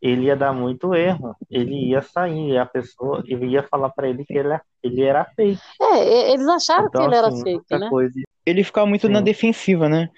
ele 0.03 0.25
ia 0.25 0.36
dar 0.36 0.51
muito 0.51 0.93
erro. 0.93 1.33
Ele 1.50 1.91
ia 1.91 2.01
sair, 2.01 2.50
e 2.50 2.57
a 2.57 2.65
pessoa 2.65 3.24
ia 3.25 3.63
falar 3.63 3.89
para 3.89 4.10
ele 4.10 4.25
que 4.25 4.38
ele, 4.38 4.60
ele 4.83 5.01
era 5.01 5.24
fake. 5.24 5.57
É, 5.81 6.33
eles 6.33 6.45
acharam 6.45 6.88
então, 6.88 7.01
que 7.01 7.07
ele 7.07 7.15
assim, 7.15 7.50
era 7.50 7.60
fake, 7.60 7.79
né? 7.79 7.89
Coisa... 7.89 8.13
Ele 8.45 8.63
ficava 8.65 8.86
muito 8.86 9.07
Sim. 9.07 9.13
na 9.13 9.22
defensiva, 9.22 9.88
né? 9.88 10.10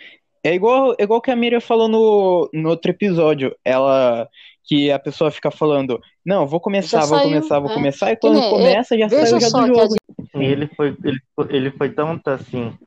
É 0.43 0.55
igual, 0.55 0.95
é 0.97 1.03
igual 1.03 1.21
que 1.21 1.29
a 1.29 1.35
Miriam 1.35 1.61
falou 1.61 1.87
no, 1.87 2.49
no 2.51 2.69
outro 2.69 2.89
episódio. 2.89 3.55
Ela. 3.63 4.27
Que 4.67 4.91
a 4.91 4.97
pessoa 4.97 5.29
fica 5.29 5.51
falando, 5.51 6.01
não, 6.25 6.47
vou 6.47 6.59
começar, 6.59 7.01
já 7.01 7.05
vou 7.05 7.19
saiu, 7.19 7.29
começar, 7.29 7.59
vou 7.59 7.69
é. 7.69 7.73
começar, 7.75 8.11
e 8.11 8.15
quando 8.15 8.41
começa, 8.49 8.97
já 8.97 9.07
saiu 9.07 9.39
já 9.39 9.49
do 9.49 9.67
jogo. 9.67 9.95
E 10.41 10.45
ele 10.45 10.67
foi, 10.67 10.97
ele, 11.03 11.19
ele 11.49 11.71
foi 11.71 11.89
tanto 11.89 12.29
assim, 12.29 12.77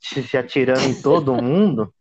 se 0.00 0.36
atirando 0.36 0.84
em 0.84 1.00
todo 1.00 1.40
mundo, 1.42 1.92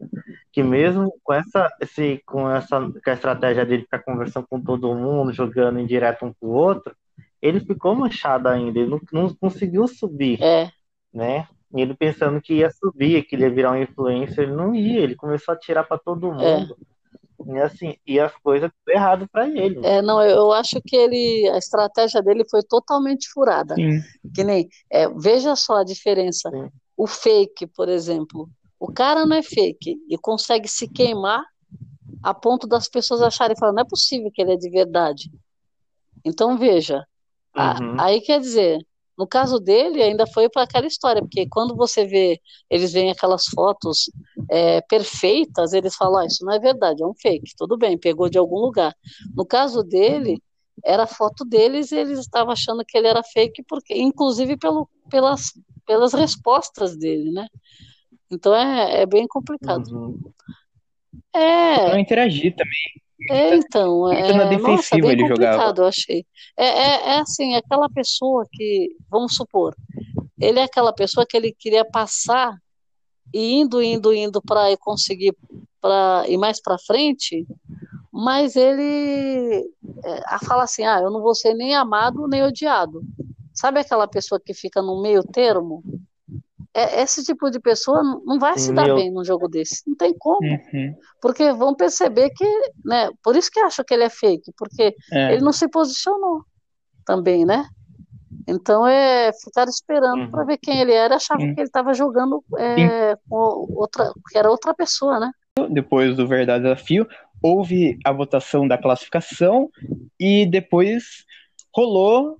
que 0.51 0.61
mesmo 0.63 1.13
com 1.23 1.33
essa, 1.33 1.69
esse, 1.81 2.21
com 2.25 2.49
essa 2.49 2.79
com 2.79 3.09
a 3.09 3.13
estratégia 3.13 3.65
dele 3.65 3.83
ficar 3.83 3.99
conversando 3.99 4.47
com 4.49 4.61
todo 4.61 4.93
mundo, 4.95 5.31
jogando 5.31 5.79
em 5.79 5.85
direto 5.85 6.25
um 6.25 6.33
pro 6.33 6.49
outro, 6.49 6.95
ele 7.41 7.59
ficou 7.59 7.95
manchado 7.95 8.49
ainda, 8.49 8.79
ele 8.79 8.89
não, 8.89 9.01
não 9.11 9.33
conseguiu 9.35 9.87
subir, 9.87 10.41
é. 10.41 10.71
né? 11.13 11.47
E 11.73 11.81
ele 11.81 11.93
pensando 11.93 12.41
que 12.41 12.55
ia 12.55 12.71
subir, 12.71 13.23
que 13.23 13.35
ele 13.35 13.43
ia 13.43 13.49
virar 13.49 13.71
um 13.71 13.81
influencer, 13.81 14.45
ele 14.45 14.53
não 14.53 14.73
ia, 14.73 15.01
ele 15.01 15.15
começou 15.15 15.53
a 15.53 15.57
tirar 15.57 15.83
para 15.83 15.97
todo 15.97 16.27
é. 16.27 16.33
mundo. 16.33 16.77
É. 16.81 16.96
E 17.45 17.57
assim, 17.59 17.95
e 18.05 18.19
as 18.19 18.33
coisas 18.37 18.71
errado 18.87 19.27
para 19.31 19.47
ele. 19.47 19.79
É, 19.85 20.01
não, 20.01 20.21
eu 20.21 20.51
acho 20.51 20.81
que 20.81 20.95
ele, 20.95 21.47
a 21.49 21.57
estratégia 21.57 22.21
dele 22.21 22.43
foi 22.49 22.63
totalmente 22.63 23.29
furada. 23.29 23.75
Sim. 23.75 24.01
Que 24.33 24.43
nem, 24.43 24.67
é, 24.89 25.07
veja 25.09 25.55
só 25.55 25.77
a 25.77 25.83
diferença. 25.83 26.49
Sim. 26.49 26.69
O 26.95 27.05
fake, 27.05 27.67
por 27.67 27.89
exemplo, 27.89 28.49
o 28.79 28.91
cara 28.91 29.25
não 29.25 29.35
é 29.35 29.43
fake 29.43 29.97
e 30.09 30.17
consegue 30.17 30.67
se 30.67 30.87
queimar 30.87 31.43
a 32.23 32.33
ponto 32.33 32.67
das 32.67 32.89
pessoas 32.89 33.21
acharem, 33.21 33.57
falar, 33.57 33.73
não 33.73 33.83
é 33.83 33.87
possível 33.87 34.31
que 34.33 34.41
ele 34.41 34.53
é 34.53 34.57
de 34.57 34.69
verdade. 34.69 35.31
Então 36.25 36.57
veja, 36.57 37.05
uhum. 37.55 37.95
a, 37.99 38.05
aí 38.05 38.21
quer 38.21 38.39
dizer, 38.39 38.79
no 39.17 39.25
caso 39.27 39.59
dele 39.59 40.01
ainda 40.01 40.27
foi 40.27 40.47
para 40.47 40.63
aquela 40.63 40.85
história, 40.85 41.21
porque 41.21 41.47
quando 41.49 41.75
você 41.75 42.05
vê, 42.05 42.39
eles 42.69 42.93
veem 42.93 43.09
aquelas 43.09 43.45
fotos 43.45 44.11
é, 44.49 44.81
perfeitas, 44.81 45.73
eles 45.73 45.95
falam, 45.95 46.21
ah, 46.21 46.25
isso 46.25 46.45
não 46.45 46.53
é 46.53 46.59
verdade, 46.59 47.01
é 47.01 47.05
um 47.07 47.15
fake, 47.15 47.55
tudo 47.57 47.77
bem, 47.77 47.97
pegou 47.97 48.29
de 48.29 48.37
algum 48.37 48.59
lugar. 48.59 48.95
No 49.35 49.45
caso 49.45 49.81
dele, 49.83 50.41
era 50.85 51.07
foto 51.07 51.43
deles 51.43 51.91
e 51.91 51.97
eles 51.97 52.19
estavam 52.19 52.51
achando 52.51 52.85
que 52.85 52.97
ele 52.97 53.07
era 53.07 53.23
fake, 53.23 53.63
porque, 53.67 53.97
inclusive 53.97 54.55
pelo, 54.57 54.87
pelas, 55.09 55.51
pelas 55.85 56.13
respostas 56.13 56.95
dele, 56.95 57.31
né? 57.31 57.47
Então 58.29 58.53
é, 58.53 59.01
é 59.01 59.05
bem 59.05 59.25
complicado. 59.27 59.87
Uhum. 59.89 60.31
É. 61.33 61.89
Não 61.89 61.99
interagir 61.99 62.55
também. 62.55 63.06
É, 63.29 63.55
então, 63.55 64.11
é, 64.11 64.33
na 64.33 64.45
defensiva 64.45 64.71
nossa, 64.71 64.95
bem 64.95 65.11
ele 65.11 65.21
complicado, 65.23 65.53
jogava. 65.53 65.81
eu 65.81 65.85
achei. 65.85 66.25
É, 66.55 66.65
é, 66.65 67.09
é 67.15 67.19
assim, 67.19 67.55
aquela 67.55 67.89
pessoa 67.89 68.45
que, 68.51 68.95
vamos 69.09 69.35
supor, 69.35 69.75
ele 70.39 70.59
é 70.59 70.63
aquela 70.63 70.93
pessoa 70.93 71.25
que 71.25 71.35
ele 71.35 71.51
queria 71.51 71.83
passar 71.83 72.55
e 73.33 73.55
indo, 73.55 73.81
indo, 73.81 74.13
indo 74.13 74.41
para 74.41 74.75
conseguir 74.77 75.35
para 75.81 76.25
ir 76.27 76.37
mais 76.37 76.61
para 76.61 76.77
frente, 76.77 77.45
mas 78.11 78.55
ele 78.55 79.63
é, 80.03 80.45
fala 80.45 80.63
assim, 80.63 80.83
ah, 80.83 80.99
eu 81.01 81.11
não 81.11 81.21
vou 81.21 81.35
ser 81.35 81.53
nem 81.53 81.75
amado 81.75 82.27
nem 82.27 82.43
odiado. 82.43 83.01
Sabe 83.53 83.79
aquela 83.79 84.07
pessoa 84.07 84.39
que 84.39 84.53
fica 84.53 84.81
no 84.81 85.01
meio 85.01 85.23
termo? 85.23 85.83
É, 86.79 87.01
esse 87.01 87.23
tipo 87.23 87.49
de 87.49 87.59
pessoa 87.59 88.01
não 88.25 88.37
vai 88.39 88.57
se 88.57 88.71
dar 88.71 88.85
Meu- 88.85 88.95
bem 88.95 89.11
num 89.11 89.23
jogo 89.23 89.47
desse. 89.47 89.81
Não 89.87 89.95
tem 89.95 90.13
como. 90.17 90.47
Uhum. 90.47 90.95
Porque 91.21 91.51
vão 91.53 91.75
perceber 91.75 92.29
que, 92.29 92.45
né? 92.85 93.09
Por 93.23 93.35
isso 93.35 93.49
que 93.51 93.59
acham 93.59 93.83
que 93.83 93.93
ele 93.93 94.03
é 94.03 94.09
fake, 94.09 94.51
porque 94.57 94.95
É. 95.11 95.33
ele 95.33 95.41
não 95.43 95.51
se 95.51 95.67
posicionou 95.67 96.41
também, 97.05 97.45
né? 97.45 97.65
Então 98.47 98.87
é 98.87 99.31
ficar 99.43 99.65
esperando 99.67 100.21
Uhum. 100.21 100.31
para 100.31 100.43
ver 100.45 100.57
quem 100.57 100.79
ele 100.79 100.93
era, 100.93 101.15
achava 101.15 101.41
Sim. 101.41 101.53
que 101.53 101.59
ele 101.61 101.67
estava 101.67 101.93
jogando 101.93 102.43
é, 102.57 103.15
com 103.29 103.65
outra, 103.75 104.11
que 104.29 104.37
era 104.37 104.49
outra 104.49 104.73
pessoa, 104.73 105.19
né? 105.19 105.31
Depois 105.71 106.15
do 106.15 106.27
Verdade 106.27 106.63
Desafio, 106.63 107.07
houve 107.41 107.97
a 108.05 108.11
votação 108.11 108.67
da 108.67 108.77
classificação 108.77 109.69
e 110.19 110.45
depois 110.45 111.25
rolou 111.75 112.37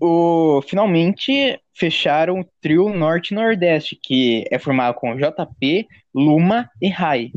o. 0.00 0.60
Finalmente 0.62 1.60
fecharam 1.74 2.40
o 2.40 2.46
trio 2.60 2.88
Norte 2.88 3.32
e 3.32 3.34
Nordeste, 3.34 3.96
que 4.02 4.44
é 4.50 4.58
formado 4.58 4.94
com 4.94 5.16
JP, 5.16 5.86
Luma 6.14 6.68
e 6.80 6.88
Rai. 6.88 7.30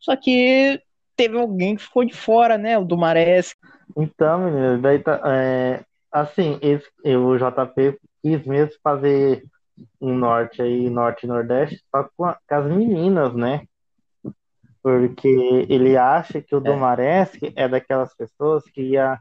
Só 0.00 0.16
que 0.16 0.80
teve 1.16 1.38
alguém 1.38 1.76
que 1.76 1.82
ficou 1.82 2.04
de 2.04 2.14
fora, 2.14 2.56
né? 2.58 2.78
O 2.78 2.84
Dumares. 2.84 3.54
Então, 3.96 4.38
menino, 4.44 4.80
daí 4.80 4.98
tá, 4.98 5.20
é, 5.26 5.80
assim, 6.10 6.58
esse, 6.62 6.88
o 7.16 7.36
JP 7.36 7.98
quis 8.22 8.44
mesmo 8.46 8.74
fazer 8.82 9.44
um 10.00 10.14
norte 10.14 10.62
aí, 10.62 10.88
norte 10.88 11.24
e 11.24 11.26
nordeste, 11.28 11.80
só 11.90 12.08
com, 12.16 12.24
a- 12.24 12.38
com 12.48 12.54
as 12.54 12.66
meninas, 12.66 13.34
né? 13.34 13.62
Porque 14.82 15.28
ele 15.68 15.96
acha 15.96 16.40
que 16.42 16.54
o 16.54 16.60
Domaresque 16.60 17.52
é 17.56 17.66
daquelas 17.66 18.14
pessoas 18.14 18.62
que 18.64 18.82
ia 18.82 19.18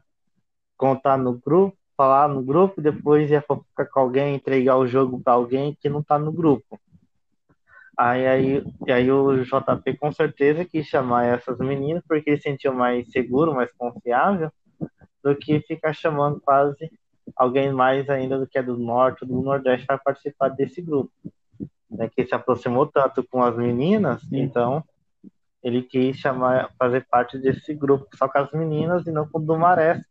contar 0.78 1.18
no 1.18 1.34
grupo, 1.40 1.78
falar 2.04 2.28
no 2.28 2.44
grupo, 2.44 2.82
depois 2.82 3.32
ia 3.32 3.42
fofocar 3.42 3.90
com 3.90 4.00
alguém, 4.02 4.36
entregar 4.36 4.76
o 4.76 4.86
jogo 4.86 5.22
pra 5.22 5.34
alguém 5.34 5.78
que 5.80 5.88
não 5.88 6.04
tá 6.04 6.20
no 6.20 6.34
grupo. 6.34 6.78
Aí, 7.98 8.28
aí, 8.28 8.64
e 8.86 8.92
aí 8.92 9.10
o 9.10 9.42
JP 9.42 9.98
com 9.98 10.12
certeza 10.12 10.66
quis 10.66 10.86
chamar 10.86 11.28
essas 11.28 11.58
meninas 11.60 12.04
porque 12.06 12.32
ele 12.32 12.42
sentiu 12.42 12.74
mais 12.74 13.10
seguro, 13.10 13.56
mais 13.56 13.72
confiável 13.72 14.52
do 15.24 15.34
que 15.34 15.62
ficar 15.62 15.94
chamando 15.94 16.42
quase 16.42 16.92
alguém 17.38 17.72
mais 17.72 18.10
ainda 18.10 18.38
do 18.38 18.46
que 18.46 18.58
é 18.58 18.64
do 18.64 18.78
norte 18.78 19.26
do 19.26 19.42
nordeste 19.42 19.88
para 19.88 19.98
participar 19.98 20.50
desse 20.50 20.82
grupo. 20.82 21.12
Né, 21.90 22.10
que 22.10 22.26
se 22.26 22.36
aproximou 22.36 22.88
tanto 22.88 23.24
com 23.24 23.44
as 23.44 23.56
meninas, 23.56 24.20
Sim. 24.24 24.42
então 24.42 24.84
ele 25.64 25.84
quis 25.84 26.18
chamar, 26.18 26.72
fazer 26.78 27.06
parte 27.10 27.38
desse 27.38 27.74
grupo 27.74 28.08
só 28.18 28.28
com 28.28 28.40
as 28.40 28.52
meninas 28.52 29.06
e 29.08 29.12
não 29.12 29.26
com 29.26 29.38
o 29.38 29.42
do 29.42 29.58
Maré. 29.58 30.04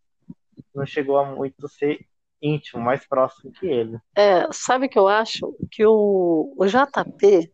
Não 0.74 0.86
chegou 0.86 1.18
a 1.18 1.24
muito 1.24 1.68
ser 1.68 2.06
íntimo, 2.42 2.82
mais 2.82 3.06
próximo 3.06 3.52
que 3.52 3.66
ele. 3.66 3.98
É, 4.16 4.46
sabe 4.52 4.86
o 4.86 4.88
que 4.90 4.98
eu 4.98 5.08
acho? 5.08 5.54
Que 5.70 5.86
o, 5.86 6.54
o 6.58 6.66
JP, 6.66 7.50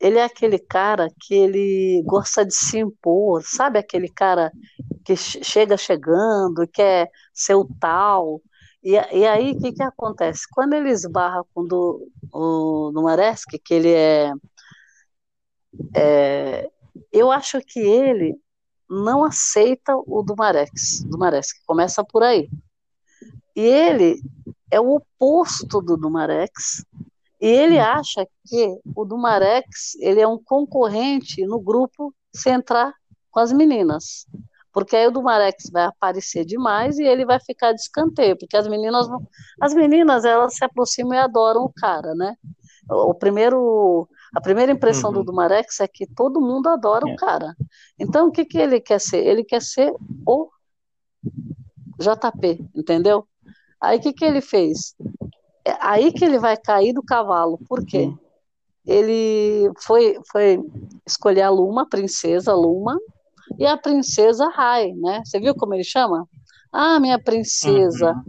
ele 0.00 0.18
é 0.18 0.24
aquele 0.24 0.58
cara 0.58 1.08
que 1.20 1.34
ele 1.34 2.02
gosta 2.06 2.44
de 2.46 2.54
se 2.54 2.78
impor, 2.80 3.42
sabe 3.44 3.78
aquele 3.78 4.08
cara 4.10 4.52
que 5.04 5.16
che- 5.16 5.42
chega 5.44 5.76
chegando 5.78 6.66
quer 6.68 7.10
ser 7.34 7.54
o 7.56 7.68
tal. 7.80 8.42
E, 8.84 8.92
e 8.94 9.26
aí, 9.26 9.52
o 9.52 9.60
que 9.60 9.72
que 9.72 9.82
acontece? 9.82 10.42
Quando 10.52 10.74
ele 10.74 10.90
esbarra 10.90 11.44
com 11.54 11.66
do, 11.66 12.08
o 12.32 12.92
Numareski, 12.92 13.58
que 13.60 13.74
ele 13.74 13.92
é, 13.92 14.32
é, 15.94 16.70
Eu 17.12 17.30
acho 17.32 17.60
que 17.62 17.80
ele 17.80 18.34
não 18.88 19.24
aceita 19.24 19.94
o 19.96 20.22
Dumarex, 20.22 21.02
Dumareski, 21.04 21.60
começa 21.66 22.04
por 22.04 22.22
aí. 22.22 22.48
E 23.54 23.60
ele 23.60 24.20
é 24.70 24.80
o 24.80 24.94
oposto 24.94 25.80
do 25.80 25.96
Dumarex, 25.96 26.84
e 27.40 27.46
ele 27.46 27.78
acha 27.78 28.26
que 28.46 28.80
o 28.96 29.04
Dumarex 29.04 29.94
ele 30.00 30.20
é 30.20 30.26
um 30.26 30.42
concorrente 30.42 31.44
no 31.46 31.60
grupo 31.60 32.12
se 32.32 32.50
entrar 32.50 32.92
com 33.30 33.40
as 33.40 33.52
meninas. 33.52 34.26
Porque 34.72 34.96
aí 34.96 35.06
o 35.06 35.10
Dumarex 35.10 35.70
vai 35.72 35.84
aparecer 35.84 36.44
demais 36.44 36.98
e 36.98 37.04
ele 37.04 37.24
vai 37.24 37.40
ficar 37.40 37.72
de 37.72 37.80
escanteio, 37.80 38.36
porque 38.36 38.56
as 38.56 38.68
meninas 38.68 39.08
as 39.60 39.74
meninas 39.74 40.24
elas 40.24 40.56
se 40.56 40.64
aproximam 40.64 41.14
e 41.14 41.18
adoram 41.18 41.62
o 41.62 41.72
cara, 41.72 42.14
né? 42.14 42.36
O 42.90 43.14
primeiro 43.14 44.08
a 44.34 44.40
primeira 44.40 44.72
impressão 44.72 45.12
do 45.12 45.20
Uhum. 45.20 45.24
Dumarex 45.24 45.80
é 45.80 45.88
que 45.88 46.06
todo 46.06 46.40
mundo 46.40 46.68
adora 46.68 47.08
É. 47.08 47.12
o 47.12 47.16
cara. 47.16 47.54
Então 47.98 48.28
o 48.28 48.30
que 48.32 48.44
que 48.44 48.58
ele 48.58 48.80
quer 48.80 49.00
ser? 49.00 49.24
Ele 49.26 49.44
quer 49.44 49.62
ser 49.62 49.92
o 50.26 50.48
JP, 51.98 52.64
entendeu? 52.74 53.26
Aí 53.80 53.98
o 53.98 54.00
que 54.00 54.12
que 54.12 54.24
ele 54.24 54.40
fez? 54.40 54.94
É 55.64 55.76
aí 55.80 56.12
que 56.12 56.24
ele 56.24 56.38
vai 56.38 56.56
cair 56.56 56.92
do 56.92 57.02
cavalo. 57.02 57.58
Por 57.68 57.84
quê? 57.84 58.12
Ele 58.86 59.70
foi, 59.80 60.18
foi 60.30 60.58
escolher 61.06 61.42
a 61.42 61.50
Luma, 61.50 61.82
a 61.82 61.86
princesa 61.86 62.54
Luma, 62.54 62.98
e 63.58 63.66
a 63.66 63.76
princesa 63.76 64.48
Rai, 64.48 64.92
né? 64.92 65.22
Você 65.24 65.38
viu 65.38 65.54
como 65.54 65.74
ele 65.74 65.84
chama? 65.84 66.26
Ah, 66.72 66.98
minha 67.00 67.18
princesa. 67.22 68.12
Uhum. 68.12 68.22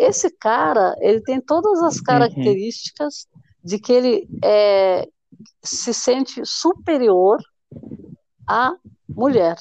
Esse 0.00 0.30
cara, 0.30 0.94
ele 1.00 1.20
tem 1.22 1.40
todas 1.40 1.82
as 1.82 2.00
características 2.00 3.26
de 3.64 3.78
que 3.78 3.92
ele 3.92 4.28
é, 4.44 5.08
se 5.62 5.92
sente 5.92 6.40
superior 6.44 7.38
à 8.46 8.74
mulher, 9.08 9.56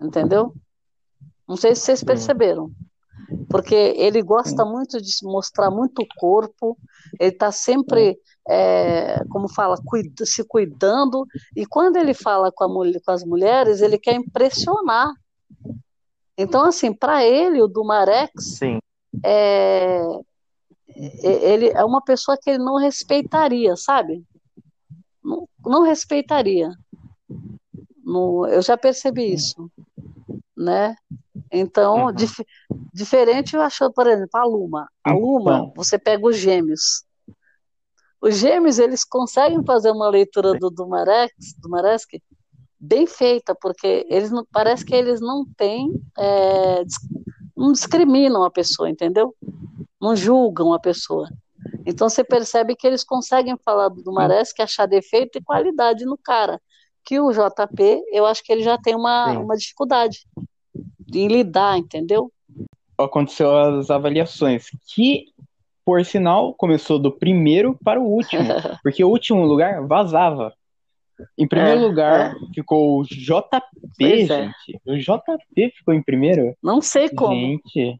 entendeu? 0.00 0.54
Não 1.48 1.56
sei 1.56 1.74
se 1.74 1.82
vocês 1.82 2.04
perceberam. 2.04 2.70
Porque 3.48 3.74
ele 3.74 4.22
gosta 4.22 4.64
muito 4.64 5.00
de 5.00 5.12
se 5.12 5.24
mostrar 5.24 5.70
muito 5.70 6.02
o 6.02 6.06
corpo, 6.16 6.76
ele 7.18 7.30
está 7.30 7.52
sempre, 7.52 8.18
é, 8.48 9.22
como 9.28 9.48
fala, 9.48 9.76
cuida- 9.84 10.26
se 10.26 10.42
cuidando, 10.44 11.26
e 11.54 11.64
quando 11.66 11.96
ele 11.96 12.14
fala 12.14 12.50
com, 12.50 12.68
mulher- 12.68 13.00
com 13.04 13.12
as 13.12 13.24
mulheres, 13.24 13.80
ele 13.80 13.98
quer 13.98 14.14
impressionar. 14.14 15.12
Então, 16.36 16.64
assim, 16.64 16.92
para 16.92 17.24
ele, 17.24 17.62
o 17.62 17.68
Dumarex 17.68 18.30
Sim. 18.58 18.78
é, 19.24 20.02
ele 21.22 21.68
é 21.68 21.84
uma 21.84 22.02
pessoa 22.02 22.36
que 22.40 22.50
ele 22.50 22.58
não 22.64 22.76
respeitaria, 22.76 23.76
sabe? 23.76 24.24
Não, 25.22 25.48
não 25.64 25.82
respeitaria. 25.82 26.70
No- 28.04 28.46
eu 28.46 28.62
já 28.62 28.76
percebi 28.76 29.32
isso, 29.32 29.70
né? 30.56 30.96
Então, 31.52 32.06
Uhum. 32.06 32.12
dif- 32.12 32.44
diferente 32.92 33.54
eu 33.54 33.60
acho, 33.62 33.90
por 33.92 34.06
exemplo, 34.06 34.30
a 34.40 34.44
Luma. 34.44 34.88
A 35.04 35.12
Luma, 35.12 35.58
Então. 35.58 35.72
você 35.76 35.98
pega 35.98 36.26
os 36.26 36.36
gêmeos. 36.36 37.04
Os 38.20 38.36
gêmeos, 38.36 38.78
eles 38.78 39.04
conseguem 39.04 39.64
fazer 39.64 39.90
uma 39.90 40.08
leitura 40.08 40.54
do 40.54 40.70
Dumarex, 40.70 41.32
Dumaresque 41.58 42.22
bem 42.78 43.06
feita, 43.06 43.54
porque 43.54 44.06
eles 44.10 44.30
não, 44.30 44.44
parece 44.52 44.84
que 44.84 44.94
eles 44.94 45.20
não 45.20 45.44
têm, 45.56 45.92
é, 46.18 46.82
não 47.56 47.72
discriminam 47.72 48.42
a 48.42 48.50
pessoa, 48.50 48.90
entendeu? 48.90 49.34
Não 50.00 50.14
julgam 50.16 50.72
a 50.72 50.78
pessoa. 50.80 51.28
Então 51.86 52.08
você 52.08 52.22
percebe 52.24 52.74
que 52.76 52.86
eles 52.86 53.04
conseguem 53.04 53.56
falar 53.64 53.88
do 53.88 54.02
Dumaresque, 54.02 54.62
achar 54.62 54.86
defeito 54.86 55.38
e 55.38 55.42
qualidade 55.42 56.04
no 56.04 56.16
cara. 56.18 56.60
Que 57.04 57.18
o 57.18 57.30
JP, 57.32 58.02
eu 58.12 58.26
acho 58.26 58.42
que 58.44 58.52
ele 58.52 58.62
já 58.62 58.76
tem 58.78 58.94
uma, 58.94 59.30
Sim. 59.30 59.36
uma 59.38 59.56
dificuldade 59.56 60.26
em 61.14 61.28
lidar, 61.28 61.78
entendeu? 61.78 62.30
Aconteceu 62.98 63.56
as 63.56 63.90
avaliações, 63.90 64.66
que, 64.94 65.24
por 65.84 66.04
sinal, 66.04 66.54
começou 66.54 66.98
do 66.98 67.10
primeiro 67.10 67.76
para 67.82 67.98
o 67.98 68.04
último, 68.04 68.42
porque 68.82 69.02
o 69.02 69.08
último 69.08 69.44
lugar 69.44 69.86
vazava. 69.86 70.52
Em 71.36 71.46
primeiro 71.46 71.80
É, 71.80 71.82
lugar 71.82 72.34
ficou 72.54 73.00
o 73.00 73.04
JP, 73.04 73.60
Pois 73.98 74.30
é. 74.30 74.44
gente. 74.44 74.80
O 74.86 74.96
JP 74.96 75.70
ficou 75.76 75.92
em 75.92 76.02
primeiro. 76.02 76.54
Não 76.62 76.80
sei 76.80 77.08
como. 77.10 77.34
Gente. 77.34 77.98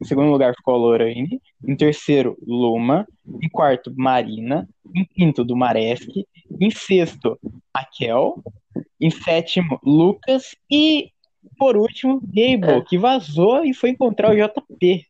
Em 0.00 0.04
segundo 0.04 0.30
lugar 0.30 0.54
ficou 0.54 0.74
a 0.74 0.78
Lorraine. 0.78 1.40
Em 1.66 1.76
terceiro, 1.76 2.36
Luma. 2.46 3.06
Em 3.42 3.48
quarto, 3.48 3.92
Marina. 3.96 4.68
Em 4.94 5.04
quinto, 5.04 5.44
Dumaresque. 5.44 6.26
Em 6.60 6.70
sexto, 6.70 7.38
Raquel. 7.74 8.42
Em 9.00 9.10
sétimo, 9.10 9.78
Lucas. 9.82 10.54
E, 10.70 11.10
por 11.58 11.76
último, 11.76 12.20
Gable, 12.22 12.78
É. 12.78 12.80
que 12.82 12.98
vazou 12.98 13.64
e 13.64 13.72
foi 13.74 13.90
encontrar 13.90 14.30
o 14.30 14.36
JP. 14.36 15.04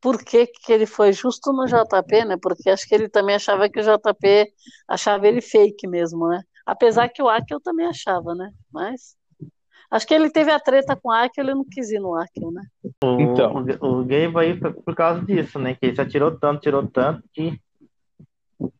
Por 0.00 0.22
que, 0.22 0.46
que 0.46 0.72
ele 0.72 0.84
foi 0.86 1.12
justo 1.12 1.52
no 1.52 1.64
JP, 1.66 2.24
né? 2.26 2.36
Porque 2.40 2.68
acho 2.68 2.86
que 2.86 2.94
ele 2.94 3.08
também 3.08 3.36
achava 3.36 3.68
que 3.70 3.80
o 3.80 3.82
JP 3.82 4.52
achava 4.86 5.26
ele 5.26 5.40
fake 5.40 5.86
mesmo, 5.86 6.28
né? 6.28 6.42
Apesar 6.66 7.08
que 7.08 7.22
o 7.22 7.28
Akel 7.28 7.60
também 7.60 7.86
achava, 7.86 8.34
né? 8.34 8.50
Mas 8.72 9.16
acho 9.90 10.06
que 10.06 10.14
ele 10.14 10.30
teve 10.30 10.50
a 10.50 10.60
treta 10.60 10.96
com 10.96 11.08
o 11.08 11.12
Akel, 11.12 11.44
ele 11.44 11.54
não 11.54 11.64
quis 11.64 11.90
ir 11.90 12.00
no 12.00 12.14
Akel, 12.14 12.50
né? 12.50 12.62
O, 13.02 13.20
Então. 13.20 13.64
o, 13.80 14.00
o 14.00 14.04
Gabe 14.04 14.38
aí 14.38 14.58
foi 14.58 14.72
por 14.72 14.94
causa 14.94 15.24
disso, 15.24 15.58
né? 15.58 15.74
Que 15.74 15.86
ele 15.86 15.94
se 15.94 16.00
atirou 16.00 16.36
tanto, 16.38 16.60
tirou 16.60 16.86
tanto 16.86 17.22
que, 17.32 17.60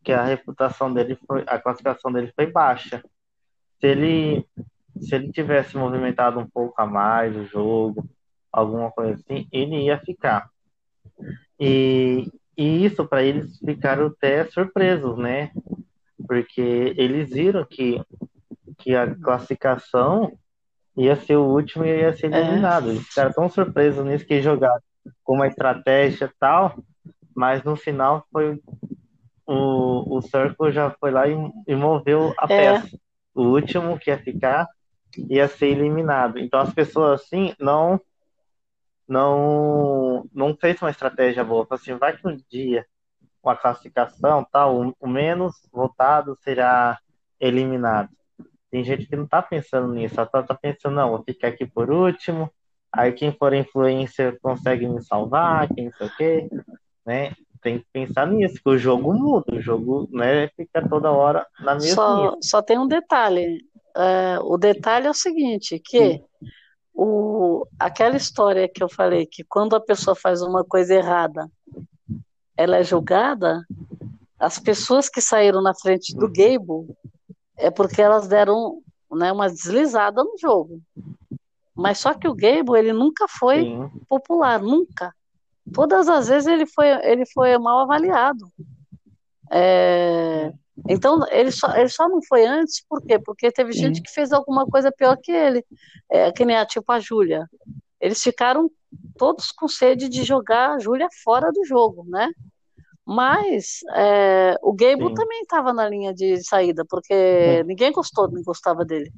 que 0.03 0.11
a 0.11 0.23
reputação 0.23 0.93
dele 0.93 1.17
foi, 1.27 1.43
a 1.47 1.59
classificação 1.59 2.11
dele 2.11 2.31
foi 2.35 2.47
baixa. 2.47 3.03
Se 3.79 3.87
ele, 3.87 4.45
se 4.99 5.15
ele 5.15 5.31
tivesse 5.31 5.77
movimentado 5.77 6.39
um 6.39 6.47
pouco 6.47 6.81
a 6.81 6.85
mais 6.85 7.35
o 7.35 7.45
jogo, 7.45 8.07
alguma 8.51 8.91
coisa 8.91 9.13
assim, 9.13 9.47
ele 9.51 9.83
ia 9.83 9.99
ficar. 9.99 10.49
E, 11.59 12.31
e 12.57 12.85
isso 12.85 13.05
para 13.05 13.23
eles 13.23 13.57
ficaram 13.59 14.07
até 14.07 14.45
surpresos, 14.45 15.17
né? 15.17 15.51
Porque 16.27 16.93
eles 16.97 17.29
viram 17.29 17.65
que, 17.65 18.01
que 18.77 18.95
a 18.95 19.13
classificação 19.15 20.37
ia 20.97 21.15
ser 21.15 21.35
o 21.35 21.45
último 21.45 21.85
e 21.85 21.89
ia 21.89 22.15
ser 22.15 22.31
é. 22.33 22.39
eliminado. 22.39 22.87
É. 22.87 22.91
Eles 22.91 23.07
ficaram 23.07 23.31
tão 23.31 23.49
surpresos 23.49 24.05
nisso 24.05 24.25
que 24.25 24.41
jogaram 24.41 24.81
com 25.23 25.35
uma 25.35 25.47
estratégia 25.47 26.31
tal, 26.39 26.75
mas 27.35 27.63
no 27.63 27.75
final 27.75 28.25
foi 28.31 28.59
o, 29.45 30.17
o 30.17 30.21
Circle 30.21 30.71
já 30.71 30.89
foi 30.91 31.11
lá 31.11 31.27
e, 31.27 31.35
e 31.67 31.75
moveu 31.75 32.33
a 32.39 32.45
é. 32.45 32.47
peça. 32.47 32.97
O 33.33 33.43
último 33.43 33.99
que 33.99 34.09
ia 34.09 34.17
ficar 34.17 34.67
ia 35.29 35.47
ser 35.47 35.67
eliminado. 35.67 36.39
Então 36.39 36.59
as 36.59 36.73
pessoas 36.73 37.21
assim 37.21 37.53
não 37.59 37.99
não 39.07 40.27
não 40.33 40.55
fez 40.55 40.81
uma 40.81 40.89
estratégia 40.89 41.43
boa. 41.43 41.67
Assim, 41.69 41.95
vai 41.95 42.17
que 42.17 42.27
um 42.27 42.37
dia 42.49 42.85
uma 43.43 43.55
classificação 43.55 44.43
tal, 44.51 44.95
o 44.99 45.07
menos 45.07 45.53
votado 45.71 46.35
será 46.41 46.97
eliminado. 47.39 48.09
Tem 48.75 48.83
gente 48.83 49.07
que 49.07 49.15
não 49.15 49.25
tá 49.25 49.41
pensando 49.41 49.93
nisso, 49.93 50.15
só 50.15 50.25
tá, 50.25 50.43
tá 50.43 50.53
pensando, 50.53 50.95
não, 50.95 51.11
vou 51.11 51.23
ficar 51.23 51.47
aqui 51.47 51.65
por 51.65 51.89
último, 51.89 52.51
aí 52.91 53.13
quem 53.13 53.31
for 53.31 53.53
influencer 53.53 54.37
consegue 54.41 54.85
me 54.85 55.01
salvar, 55.01 55.73
quem 55.73 55.85
não 55.85 55.93
sei 55.93 56.07
o 56.07 56.15
quê, 56.17 56.49
né? 57.05 57.33
Tem 57.61 57.79
que 57.79 57.85
pensar 57.93 58.27
nisso, 58.27 58.61
que 58.61 58.69
o 58.69 58.77
jogo 58.77 59.13
muda, 59.13 59.55
o 59.55 59.61
jogo 59.61 60.09
né, 60.11 60.49
fica 60.57 60.85
toda 60.89 61.09
hora 61.09 61.47
na 61.57 61.75
mesma. 61.75 61.95
Só, 61.95 62.37
só 62.41 62.61
tem 62.61 62.77
um 62.77 62.85
detalhe. 62.85 63.63
É, 63.95 64.39
o 64.41 64.57
detalhe 64.57 65.07
é 65.07 65.09
o 65.09 65.13
seguinte, 65.13 65.79
que 65.79 66.21
o, 66.93 67.65
aquela 67.79 68.17
história 68.17 68.67
que 68.67 68.83
eu 68.83 68.89
falei, 68.89 69.25
que 69.25 69.45
quando 69.45 69.73
a 69.77 69.79
pessoa 69.79 70.17
faz 70.17 70.41
uma 70.41 70.65
coisa 70.65 70.95
errada, 70.95 71.49
ela 72.57 72.75
é 72.75 72.83
julgada, 72.83 73.65
as 74.37 74.59
pessoas 74.59 75.07
que 75.07 75.21
saíram 75.21 75.61
na 75.61 75.73
frente 75.73 76.13
do 76.13 76.27
Gable 76.27 76.93
é 77.57 77.69
porque 77.69 78.01
elas 78.01 78.27
deram 78.27 78.81
né, 79.11 79.31
uma 79.31 79.49
deslizada 79.49 80.23
no 80.23 80.37
jogo. 80.37 80.81
Mas 81.75 81.99
só 81.99 82.13
que 82.13 82.27
o 82.27 82.33
Gable, 82.33 82.77
ele 82.77 82.93
nunca 82.93 83.27
foi 83.27 83.63
Sim. 83.63 83.89
popular, 84.07 84.61
nunca. 84.61 85.13
Todas 85.73 86.07
as 86.07 86.27
vezes 86.27 86.47
ele 86.47 86.65
foi, 86.65 86.87
ele 87.05 87.25
foi 87.25 87.57
mal 87.57 87.79
avaliado. 87.79 88.47
É, 89.51 90.53
então, 90.87 91.25
ele 91.29 91.51
só, 91.51 91.75
ele 91.75 91.89
só 91.89 92.07
não 92.07 92.21
foi 92.23 92.45
antes, 92.45 92.83
por 92.87 93.01
quê? 93.01 93.17
Porque 93.17 93.51
teve 93.51 93.71
gente 93.71 94.01
que 94.01 94.11
fez 94.11 94.31
alguma 94.31 94.65
coisa 94.65 94.91
pior 94.91 95.17
que 95.17 95.31
ele, 95.31 95.65
é, 96.09 96.31
que 96.31 96.45
nem 96.45 96.57
a, 96.57 96.65
tipo 96.65 96.91
a 96.91 96.99
Júlia. 96.99 97.47
Eles 97.99 98.21
ficaram 98.21 98.69
todos 99.17 99.51
com 99.51 99.67
sede 99.67 100.07
de 100.09 100.23
jogar 100.23 100.71
a 100.71 100.79
Júlia 100.79 101.07
fora 101.23 101.51
do 101.51 101.65
jogo, 101.65 102.05
né? 102.07 102.29
Mas 103.05 103.79
é, 103.93 104.55
o 104.63 104.73
Gable 104.73 105.09
Sim. 105.09 105.13
também 105.13 105.41
estava 105.41 105.71
na 105.71 105.87
linha 105.87 106.13
de 106.13 106.43
saída, 106.43 106.83
porque 106.89 107.13
é. 107.13 107.63
ninguém 107.63 107.91
gostou, 107.91 108.29
não 108.29 108.41
gostava 108.41 108.83
dele. 108.83 109.11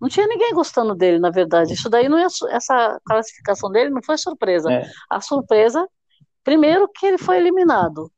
Não 0.00 0.08
tinha 0.08 0.26
ninguém 0.26 0.52
gostando 0.52 0.96
dele, 0.96 1.20
na 1.20 1.30
verdade. 1.30 1.74
Isso 1.74 1.88
daí 1.88 2.08
não 2.08 2.18
é 2.18 2.26
essa 2.50 3.00
classificação 3.06 3.70
dele 3.70 3.90
não 3.90 4.02
foi 4.02 4.18
surpresa. 4.18 4.72
É. 4.72 4.84
A 5.08 5.20
surpresa, 5.20 5.86
primeiro 6.42 6.88
que 6.88 7.06
ele 7.06 7.18
foi 7.18 7.36
eliminado, 7.36 8.10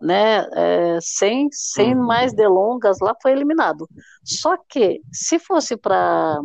né? 0.00 0.46
É, 0.54 0.98
sem 1.02 1.48
sem 1.52 1.94
uhum. 1.94 2.06
mais 2.06 2.32
delongas, 2.32 3.00
lá 3.00 3.14
foi 3.20 3.32
eliminado. 3.32 3.86
Só 4.24 4.56
que 4.56 5.02
se 5.12 5.38
fosse 5.38 5.76
para 5.76 6.40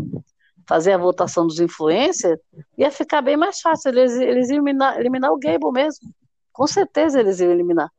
fazer 0.67 0.91
a 0.91 0.97
votação 0.97 1.47
dos 1.47 1.61
influencers, 1.61 2.39
ia 2.77 2.91
ficar 2.91 3.21
bem 3.21 3.37
mais 3.37 3.61
fácil. 3.61 3.89
Eles, 3.91 4.13
eles 4.19 4.49
iam 4.49 4.57
eliminar, 4.57 4.99
eliminar 4.99 5.31
o 5.31 5.39
Gable 5.39 5.71
mesmo. 5.71 6.09
Com 6.51 6.67
certeza 6.67 7.21
eles 7.21 7.39
iam 7.39 7.51
eliminar. 7.51 7.89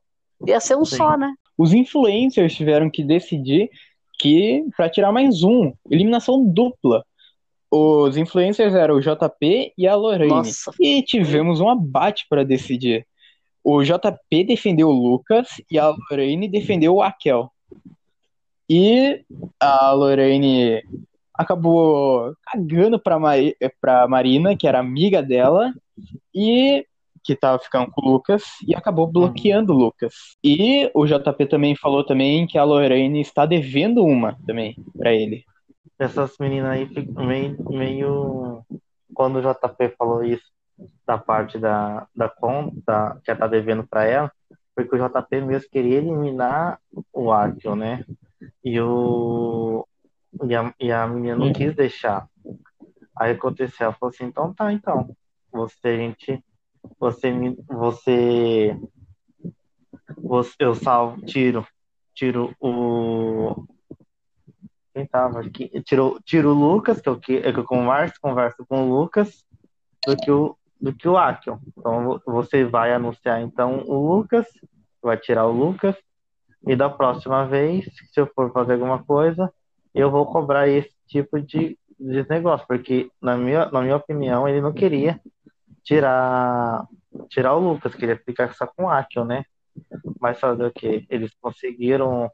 Ia 0.46 0.60
ser 0.60 0.76
um 0.76 0.84
Sim. 0.84 0.96
só, 0.96 1.16
né? 1.16 1.34
Os 1.56 1.72
influencers 1.72 2.54
tiveram 2.54 2.90
que 2.90 3.04
decidir 3.04 3.70
que 4.18 4.64
para 4.76 4.88
tirar 4.88 5.12
mais 5.12 5.42
um, 5.42 5.72
eliminação 5.90 6.44
dupla. 6.44 7.04
Os 7.70 8.16
influencers 8.16 8.74
eram 8.74 8.96
o 8.96 9.00
JP 9.00 9.72
e 9.76 9.88
a 9.88 9.94
Lorraine. 9.94 10.28
Nossa. 10.28 10.72
E 10.78 11.02
tivemos 11.02 11.60
um 11.60 11.68
abate 11.68 12.26
para 12.28 12.44
decidir. 12.44 13.06
O 13.64 13.82
JP 13.82 14.44
defendeu 14.44 14.88
o 14.88 14.92
Lucas 14.92 15.48
e 15.70 15.78
a 15.78 15.88
Lorraine 15.88 16.48
defendeu 16.48 16.94
o 16.94 17.02
Akel. 17.02 17.50
E 18.68 19.24
a 19.58 19.92
Lorraine 19.92 20.82
acabou 21.34 22.34
cagando 22.44 22.98
pra, 22.98 23.18
Mari 23.18 23.56
pra 23.80 24.06
Marina, 24.06 24.56
que 24.56 24.66
era 24.66 24.78
amiga 24.78 25.22
dela, 25.22 25.72
e 26.34 26.86
que 27.22 27.36
tava 27.36 27.58
ficando 27.58 27.90
com 27.90 28.00
o 28.06 28.12
Lucas 28.12 28.42
e 28.66 28.74
acabou 28.74 29.06
bloqueando 29.06 29.72
o 29.72 29.76
Lucas. 29.76 30.14
E 30.42 30.90
o 30.94 31.06
JP 31.06 31.46
também 31.46 31.76
falou 31.76 32.04
também 32.04 32.46
que 32.46 32.58
a 32.58 32.64
Lorraine 32.64 33.20
está 33.20 33.46
devendo 33.46 34.04
uma 34.04 34.36
também 34.46 34.76
para 34.96 35.12
ele. 35.12 35.44
Essas 35.98 36.36
meninas 36.38 36.70
aí 36.70 36.88
meio, 37.16 37.56
meio 37.70 38.64
quando 39.14 39.36
o 39.36 39.40
JP 39.40 39.94
falou 39.96 40.24
isso 40.24 40.50
da 41.06 41.16
parte 41.18 41.58
da, 41.58 42.06
da 42.14 42.28
conta 42.28 43.20
que 43.24 43.30
ela 43.30 43.40
tá 43.40 43.46
devendo 43.46 43.86
para 43.86 44.04
ela, 44.04 44.32
porque 44.74 44.96
o 44.96 44.98
JP 44.98 45.40
mesmo 45.42 45.70
queria 45.70 45.98
eliminar 45.98 46.80
o 47.12 47.30
Akio, 47.30 47.76
né? 47.76 48.04
E 48.64 48.80
o 48.80 49.86
e 50.44 50.54
a, 50.56 50.74
e 50.80 50.90
a 50.90 51.06
menina 51.06 51.36
não 51.36 51.52
quis 51.52 51.74
deixar. 51.74 52.26
Aí 53.16 53.32
aconteceu, 53.32 53.86
ela 53.86 53.92
falou 53.92 54.12
assim, 54.12 54.24
então 54.24 54.52
tá, 54.54 54.72
então. 54.72 55.14
Você, 55.52 55.96
gente 55.98 56.42
você 56.98 57.30
me, 57.30 57.56
você, 57.68 58.76
você 60.16 60.54
eu 60.60 60.74
salvo, 60.74 61.20
tiro, 61.24 61.66
tiro 62.14 62.54
o 62.60 63.66
quem 64.94 65.06
tava 65.06 65.40
aqui, 65.40 65.70
tiro, 65.82 66.20
tiro 66.22 66.50
o 66.50 66.54
Lucas, 66.54 67.00
que 67.00 67.08
é 67.08 67.16
que, 67.16 67.36
é 67.36 67.52
que 67.52 67.58
eu 67.58 67.64
converso, 67.64 68.14
converso 68.20 68.64
com 68.66 68.82
o 68.82 68.98
Lucas, 69.00 69.44
do 70.06 70.16
que 70.16 70.30
o 70.30 70.56
do 70.80 70.92
que 70.92 71.08
o 71.08 71.16
Akion. 71.16 71.58
Então 71.78 72.20
você 72.26 72.64
vai 72.64 72.92
anunciar 72.92 73.40
então 73.40 73.84
o 73.86 74.14
Lucas, 74.14 74.46
vai 75.00 75.16
tirar 75.16 75.46
o 75.46 75.52
Lucas, 75.52 75.96
e 76.66 76.74
da 76.74 76.90
próxima 76.90 77.46
vez, 77.46 77.84
se 78.12 78.20
eu 78.20 78.26
for 78.34 78.52
fazer 78.52 78.74
alguma 78.74 79.02
coisa, 79.02 79.52
eu 79.94 80.10
vou 80.10 80.26
cobrar 80.26 80.68
esse 80.68 80.92
tipo 81.06 81.40
de, 81.40 81.78
de 81.98 82.28
negócio, 82.28 82.66
porque 82.66 83.10
na 83.20 83.36
minha, 83.36 83.66
na 83.66 83.80
minha 83.80 83.96
opinião 83.96 84.48
ele 84.48 84.60
não 84.60 84.72
queria 84.72 85.20
tirar 85.82 86.86
tirar 87.28 87.54
o 87.54 87.58
Lucas, 87.58 87.94
queria 87.94 88.16
ficar 88.16 88.54
só 88.54 88.66
com 88.66 88.84
o 88.84 88.88
Akio, 88.88 89.24
né? 89.24 89.44
Mas 90.20 90.38
fazer 90.38 90.64
o 90.64 90.72
quê? 90.72 91.06
Eles 91.08 91.32
conseguiram 91.40 92.30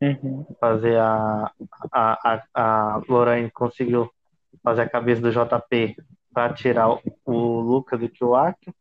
uhum. 0.00 0.46
fazer 0.60 0.98
a, 0.98 1.50
a, 1.92 2.32
a, 2.32 2.42
a 2.54 3.02
Lorraine 3.08 3.50
conseguiu 3.50 4.10
fazer 4.62 4.82
a 4.82 4.88
cabeça 4.88 5.20
do 5.20 5.30
JP 5.30 5.96
para 6.32 6.54
tirar 6.54 6.90
o, 6.90 7.00
o 7.24 7.60
Lucas 7.60 8.00
do 8.00 8.08
que 8.08 8.24
o 8.24 8.34
Akio. 8.34 8.74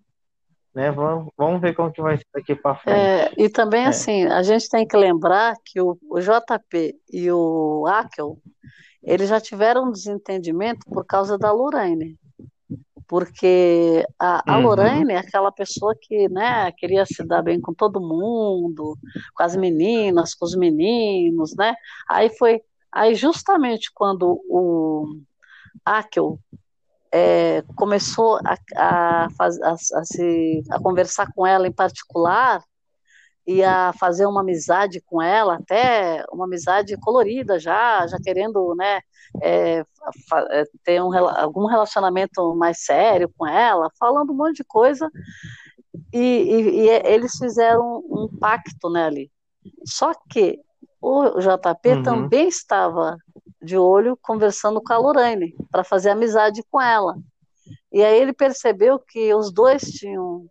Né, 0.74 0.90
vamos, 0.90 1.30
vamos 1.38 1.60
ver 1.60 1.76
como 1.76 1.92
que 1.92 2.02
vai 2.02 2.16
ser 2.16 2.26
daqui 2.34 2.56
para 2.56 2.76
frente. 2.76 2.98
É, 2.98 3.34
e 3.38 3.50
também, 3.50 3.84
é. 3.84 3.88
assim, 3.88 4.24
a 4.24 4.42
gente 4.42 4.70
tem 4.70 4.88
que 4.88 4.96
lembrar 4.96 5.54
que 5.66 5.82
o, 5.82 5.98
o 6.10 6.20
JP 6.22 6.96
e 7.12 7.30
o 7.30 7.86
Akel, 7.88 8.38
eles 9.04 9.28
já 9.28 9.42
tiveram 9.42 9.90
um 9.90 9.92
desentendimento 9.92 10.86
por 10.86 11.06
causa 11.06 11.38
da 11.38 11.52
Lorraine 11.52 12.18
porque 13.12 14.08
a, 14.18 14.54
a 14.54 14.58
uhum. 14.58 14.64
Lorraine 14.64 15.12
é 15.12 15.18
aquela 15.18 15.52
pessoa 15.52 15.94
que 16.00 16.30
né, 16.30 16.72
queria 16.72 17.06
se 17.06 17.22
dar 17.26 17.42
bem 17.42 17.60
com 17.60 17.74
todo 17.74 18.00
mundo, 18.00 18.98
com 19.36 19.44
as 19.44 19.54
meninas, 19.54 20.34
com 20.34 20.46
os 20.46 20.56
meninos, 20.56 21.54
né? 21.58 21.76
Aí 22.10 22.30
foi, 22.30 22.62
aí 22.90 23.14
justamente 23.14 23.92
quando 23.94 24.42
o 24.50 25.14
Akel 25.84 26.40
é, 27.14 27.62
começou 27.76 28.40
a, 28.46 28.56
a, 28.78 29.26
a, 29.26 29.72
a, 29.74 30.06
se, 30.06 30.64
a 30.72 30.80
conversar 30.80 31.28
com 31.36 31.46
ela 31.46 31.68
em 31.68 31.74
particular, 31.74 32.64
e 33.46 33.64
a 33.64 33.94
fazer 34.00 34.26
uma 34.26 34.42
amizade 34.42 35.02
com 35.02 35.22
ela, 35.22 35.56
até 35.56 36.24
uma 36.32 36.46
amizade 36.46 36.96
colorida 36.98 37.60
já, 37.60 38.06
já 38.08 38.18
querendo, 38.24 38.76
né, 38.76 39.02
é, 39.42 39.84
é, 40.50 40.64
ter 40.84 41.02
um, 41.02 41.14
algum 41.14 41.66
relacionamento 41.66 42.56
mais 42.56 42.84
sério 42.84 43.32
com 43.38 43.48
ela, 43.48 43.90
falando 44.00 44.32
um 44.32 44.36
monte 44.36 44.58
de 44.58 44.64
coisa, 44.64 45.10
e, 46.14 46.20
e, 46.20 46.82
e 46.82 46.90
eles 47.06 47.36
fizeram 47.38 47.98
um 48.10 48.30
pacto, 48.40 48.90
né, 48.90 49.06
ali. 49.06 49.32
Só 49.86 50.14
que 50.30 50.60
o 51.02 51.40
JP 51.40 51.90
uhum. 51.90 52.04
também 52.04 52.48
estava 52.48 53.18
de 53.62 53.78
olho 53.78 54.18
conversando 54.22 54.82
com 54.82 54.94
a 54.94 54.98
Lorraine, 54.98 55.56
para 55.72 55.84
fazer 55.84 56.12
amizade 56.12 56.64
com 56.70 56.82
ela. 56.82 57.16
E 57.92 58.04
aí 58.04 58.20
ele 58.20 58.34
percebeu 58.34 59.00
que 59.00 59.34
os 59.34 59.52
dois 59.52 59.82
tinham 59.84 60.46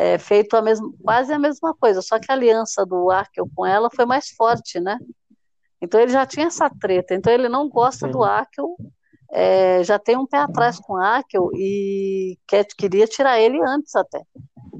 é, 0.00 0.16
feito 0.16 0.56
a 0.56 0.62
mesma, 0.62 0.90
quase 1.02 1.30
a 1.30 1.38
mesma 1.38 1.74
coisa, 1.74 2.00
só 2.00 2.18
que 2.18 2.32
a 2.32 2.34
aliança 2.34 2.86
do 2.86 3.10
Arkel 3.10 3.46
com 3.54 3.66
ela 3.66 3.90
foi 3.94 4.06
mais 4.06 4.30
forte, 4.30 4.80
né? 4.80 4.98
Então 5.78 6.00
ele 6.00 6.10
já 6.10 6.24
tinha 6.24 6.46
essa 6.46 6.70
treta, 6.70 7.14
então 7.14 7.30
ele 7.30 7.50
não 7.50 7.68
gosta 7.68 8.06
Sim. 8.06 8.12
do 8.12 8.24
Arkel, 8.24 8.76
é, 9.30 9.84
já 9.84 9.98
tem 9.98 10.16
um 10.16 10.26
pé 10.26 10.38
atrás 10.38 10.78
com 10.78 10.94
o 10.94 10.96
Arkel 10.96 11.50
e 11.54 12.38
quer, 12.46 12.64
queria 12.64 13.06
tirar 13.06 13.38
ele 13.38 13.60
antes 13.60 13.94
até. 13.94 14.22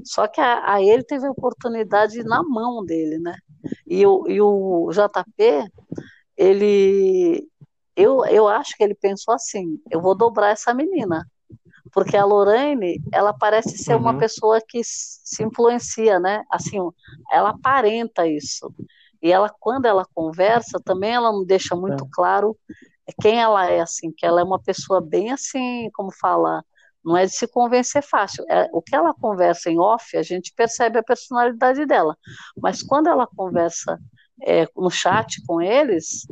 Só 0.03 0.27
que 0.27 0.41
a, 0.41 0.73
a 0.73 0.81
ele 0.81 1.03
teve 1.03 1.27
a 1.27 1.31
oportunidade 1.31 2.23
na 2.23 2.41
mão 2.41 2.83
dele, 2.83 3.19
né? 3.19 3.35
E 3.85 4.03
o, 4.07 4.27
e 4.27 4.41
o 4.41 4.89
JP, 4.91 5.69
ele, 6.35 7.47
eu, 7.95 8.25
eu 8.25 8.47
acho 8.47 8.75
que 8.75 8.83
ele 8.83 8.95
pensou 8.95 9.35
assim: 9.35 9.79
eu 9.91 10.01
vou 10.01 10.15
dobrar 10.15 10.49
essa 10.49 10.73
menina. 10.73 11.23
Porque 11.91 12.15
a 12.15 12.25
Lorraine, 12.25 13.01
ela 13.11 13.33
parece 13.33 13.77
ser 13.77 13.95
uhum. 13.95 14.01
uma 14.01 14.17
pessoa 14.17 14.61
que 14.65 14.81
se 14.83 15.43
influencia, 15.43 16.19
né? 16.19 16.43
Assim, 16.49 16.77
ela 17.31 17.49
aparenta 17.49 18.27
isso. 18.27 18.73
E 19.21 19.31
ela, 19.31 19.49
quando 19.59 19.85
ela 19.85 20.05
conversa, 20.13 20.79
também 20.83 21.11
ela 21.11 21.31
não 21.31 21.45
deixa 21.45 21.75
muito 21.75 22.05
é. 22.05 22.07
claro 22.11 22.57
quem 23.21 23.39
ela 23.39 23.69
é, 23.69 23.81
assim, 23.81 24.11
que 24.11 24.25
ela 24.25 24.41
é 24.41 24.43
uma 24.43 24.61
pessoa 24.61 25.01
bem 25.01 25.31
assim, 25.31 25.89
como 25.93 26.11
fala, 26.11 26.63
não 27.03 27.17
é 27.17 27.25
de 27.25 27.31
se 27.31 27.47
convencer 27.47 28.03
fácil. 28.03 28.45
É, 28.49 28.69
o 28.71 28.81
que 28.81 28.95
ela 28.95 29.13
conversa 29.13 29.69
em 29.69 29.79
off, 29.79 30.15
a 30.15 30.23
gente 30.23 30.53
percebe 30.55 30.99
a 30.99 31.03
personalidade 31.03 31.85
dela. 31.85 32.15
Mas 32.57 32.81
quando 32.83 33.07
ela 33.07 33.27
conversa 33.27 33.99
é, 34.43 34.67
no 34.75 34.89
chat 34.89 35.43
com 35.45 35.61
eles, 35.61 36.25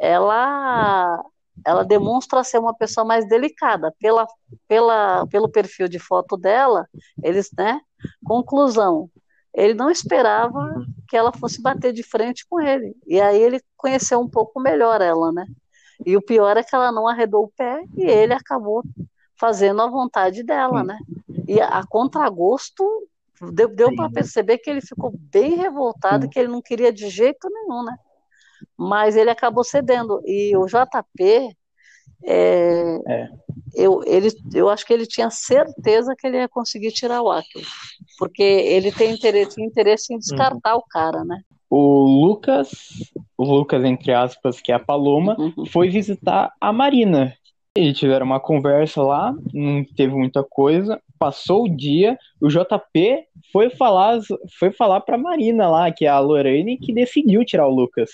ela 0.00 1.22
ela 1.64 1.84
demonstra 1.84 2.42
ser 2.44 2.58
uma 2.58 2.74
pessoa 2.74 3.04
mais 3.04 3.28
delicada. 3.28 3.92
Pela, 3.98 4.26
pela 4.68 5.26
pelo 5.28 5.48
perfil 5.48 5.88
de 5.88 5.98
foto 5.98 6.36
dela 6.36 6.86
eles 7.22 7.50
né 7.56 7.80
conclusão 8.24 9.10
ele 9.54 9.74
não 9.74 9.90
esperava 9.90 10.84
que 11.08 11.16
ela 11.16 11.32
fosse 11.32 11.62
bater 11.62 11.92
de 11.92 12.02
frente 12.02 12.44
com 12.48 12.60
ele. 12.60 12.92
E 13.06 13.20
aí 13.20 13.40
ele 13.40 13.60
conheceu 13.76 14.18
um 14.18 14.28
pouco 14.28 14.60
melhor 14.60 15.00
ela 15.00 15.30
né? 15.30 15.46
E 16.04 16.16
o 16.16 16.22
pior 16.22 16.56
é 16.56 16.62
que 16.64 16.74
ela 16.74 16.90
não 16.90 17.06
arredou 17.06 17.44
o 17.44 17.52
pé 17.56 17.84
e 17.96 18.02
ele 18.02 18.32
acabou 18.34 18.82
fazendo 19.38 19.80
a 19.80 19.86
vontade 19.86 20.42
dela 20.42 20.82
né? 20.82 20.98
E 21.46 21.60
a, 21.60 21.68
a 21.68 21.86
contragosto 21.86 22.84
deu, 23.52 23.68
deu 23.68 23.94
para 23.94 24.10
perceber 24.10 24.58
que 24.58 24.68
ele 24.68 24.80
ficou 24.80 25.12
bem 25.16 25.54
revoltado, 25.54 26.28
que 26.28 26.38
ele 26.38 26.48
não 26.48 26.60
queria 26.60 26.92
de 26.92 27.08
jeito 27.08 27.48
nenhum, 27.48 27.84
né? 27.84 27.96
Mas 28.76 29.16
ele 29.16 29.30
acabou 29.30 29.64
cedendo. 29.64 30.20
E 30.24 30.56
o 30.56 30.66
JP, 30.66 31.56
é, 32.24 32.98
é. 33.08 33.28
Eu, 33.74 34.02
ele, 34.06 34.28
eu 34.54 34.68
acho 34.68 34.86
que 34.86 34.92
ele 34.92 35.06
tinha 35.06 35.30
certeza 35.30 36.14
que 36.16 36.26
ele 36.26 36.38
ia 36.38 36.48
conseguir 36.48 36.92
tirar 36.92 37.22
o 37.22 37.30
Akio, 37.30 37.62
porque 38.18 38.42
ele 38.42 38.92
tem 38.92 39.12
interesse, 39.12 39.60
interesse 39.60 40.14
em 40.14 40.18
descartar 40.18 40.74
uhum. 40.74 40.80
o 40.80 40.88
cara, 40.88 41.24
né? 41.24 41.40
O 41.68 42.04
Lucas, 42.04 42.70
o 43.36 43.44
Lucas, 43.44 43.84
entre 43.84 44.12
aspas, 44.12 44.60
que 44.60 44.70
é 44.70 44.76
a 44.76 44.78
Paloma, 44.78 45.36
uhum. 45.38 45.66
foi 45.66 45.88
visitar 45.88 46.52
a 46.60 46.72
Marina. 46.72 47.34
Eles 47.76 47.98
tiveram 47.98 48.26
uma 48.26 48.38
conversa 48.38 49.02
lá, 49.02 49.34
não 49.52 49.84
teve 49.84 50.14
muita 50.14 50.44
coisa 50.44 51.00
passou 51.24 51.64
o 51.64 51.74
dia, 51.74 52.18
o 52.38 52.48
JP 52.48 53.24
foi 53.50 53.70
falar, 53.70 54.20
foi 54.58 54.70
falar 54.70 55.00
pra 55.00 55.16
Marina 55.16 55.68
lá, 55.68 55.90
que 55.90 56.04
é 56.04 56.08
a 56.08 56.18
Lorraine, 56.18 56.76
que 56.76 56.92
decidiu 56.92 57.42
tirar 57.46 57.66
o 57.66 57.74
Lucas. 57.74 58.10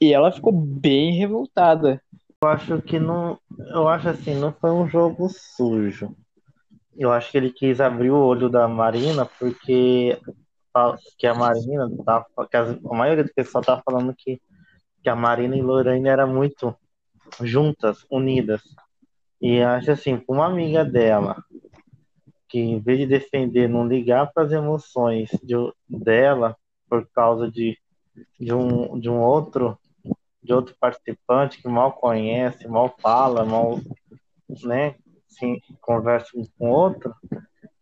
E 0.00 0.12
ela 0.12 0.32
ficou 0.32 0.52
bem 0.52 1.12
revoltada. 1.12 2.02
Eu 2.42 2.48
acho 2.48 2.80
que 2.82 2.98
não. 2.98 3.38
Eu 3.74 3.86
acho 3.86 4.08
assim, 4.08 4.34
não 4.34 4.52
foi 4.52 4.70
um 4.70 4.88
jogo 4.88 5.28
sujo. 5.28 6.16
Eu 6.96 7.12
acho 7.12 7.30
que 7.30 7.36
ele 7.36 7.50
quis 7.50 7.80
abrir 7.80 8.10
o 8.10 8.18
olho 8.18 8.48
da 8.48 8.66
Marina 8.66 9.26
porque 9.38 10.18
que 11.18 11.26
a 11.26 11.34
Marina 11.34 11.90
tá, 12.04 12.24
que 12.48 12.56
a 12.56 12.78
maioria 12.84 13.24
do 13.24 13.34
pessoal 13.34 13.62
tá 13.62 13.82
falando 13.84 14.14
que, 14.16 14.40
que 15.02 15.08
a 15.08 15.16
Marina 15.16 15.56
e 15.56 15.62
Lorraine 15.62 16.08
eram 16.08 16.28
muito 16.28 16.74
juntas, 17.42 18.06
unidas. 18.10 18.62
E 19.40 19.60
acho 19.60 19.90
assim, 19.90 20.22
uma 20.28 20.46
amiga 20.46 20.84
dela 20.84 21.42
que 22.48 22.58
em 22.58 22.80
vez 22.80 22.98
de 22.98 23.06
defender, 23.06 23.68
não 23.68 23.86
ligar 23.86 24.32
para 24.32 24.42
as 24.42 24.52
emoções 24.52 25.30
de, 25.42 25.54
dela 25.88 26.56
por 26.88 27.08
causa 27.14 27.48
de, 27.48 27.78
de, 28.38 28.52
um, 28.52 28.98
de 28.98 29.08
um 29.08 29.20
outro 29.20 29.78
de 30.42 30.52
outro 30.52 30.74
participante 30.78 31.60
que 31.60 31.68
mal 31.68 31.92
conhece, 31.92 32.66
mal 32.66 32.94
fala, 33.00 33.44
mal 33.44 33.78
né, 34.64 34.94
assim, 35.30 35.60
conversa 35.80 36.30
com 36.58 36.70
outro, 36.70 37.14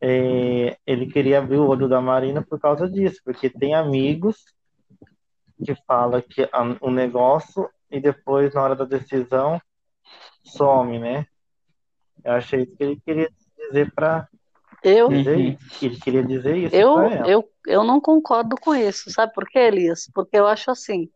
é, 0.01 0.77
ele 0.87 1.07
queria 1.07 1.38
abrir 1.38 1.59
o 1.59 1.66
olho 1.66 1.88
da 1.88 2.01
Marina 2.01 2.42
por 2.42 2.61
causa 2.61 2.88
disso, 2.88 3.21
porque 3.25 3.51
tem 3.51 3.75
amigos 3.75 4.37
que 5.64 5.75
fala 5.87 6.23
que 6.23 6.49
o 6.81 6.88
um 6.88 6.90
negócio 6.90 7.68
e 7.90 8.01
depois 8.01 8.55
na 8.55 8.62
hora 8.62 8.77
da 8.77 8.85
decisão 8.85 9.61
some, 10.44 10.99
né? 10.99 11.27
Eu 12.25 12.33
achei 12.33 12.66
que 12.66 12.83
ele 12.83 13.01
queria 13.01 13.29
dizer 13.57 13.92
para 13.92 14.29
eu, 14.83 15.11
ele 15.11 15.59
queria 16.03 16.23
dizer 16.23 16.57
isso. 16.57 16.75
Eu, 16.75 16.99
eu, 17.27 17.49
eu 17.67 17.85
não 17.85 18.01
concordo 18.01 18.57
com 18.61 18.75
isso, 18.75 19.11
sabe 19.11 19.33
por 19.33 19.49
quê, 19.49 19.59
Elias? 19.59 20.11
Porque 20.14 20.37
eu 20.37 20.47
acho 20.47 20.71
assim, 20.71 21.09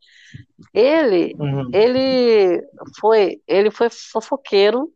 ele, 0.72 1.34
uhum. 1.38 1.70
ele 1.72 2.62
foi, 2.98 3.40
ele 3.46 3.70
foi 3.70 3.88
fofoqueiro, 3.90 4.90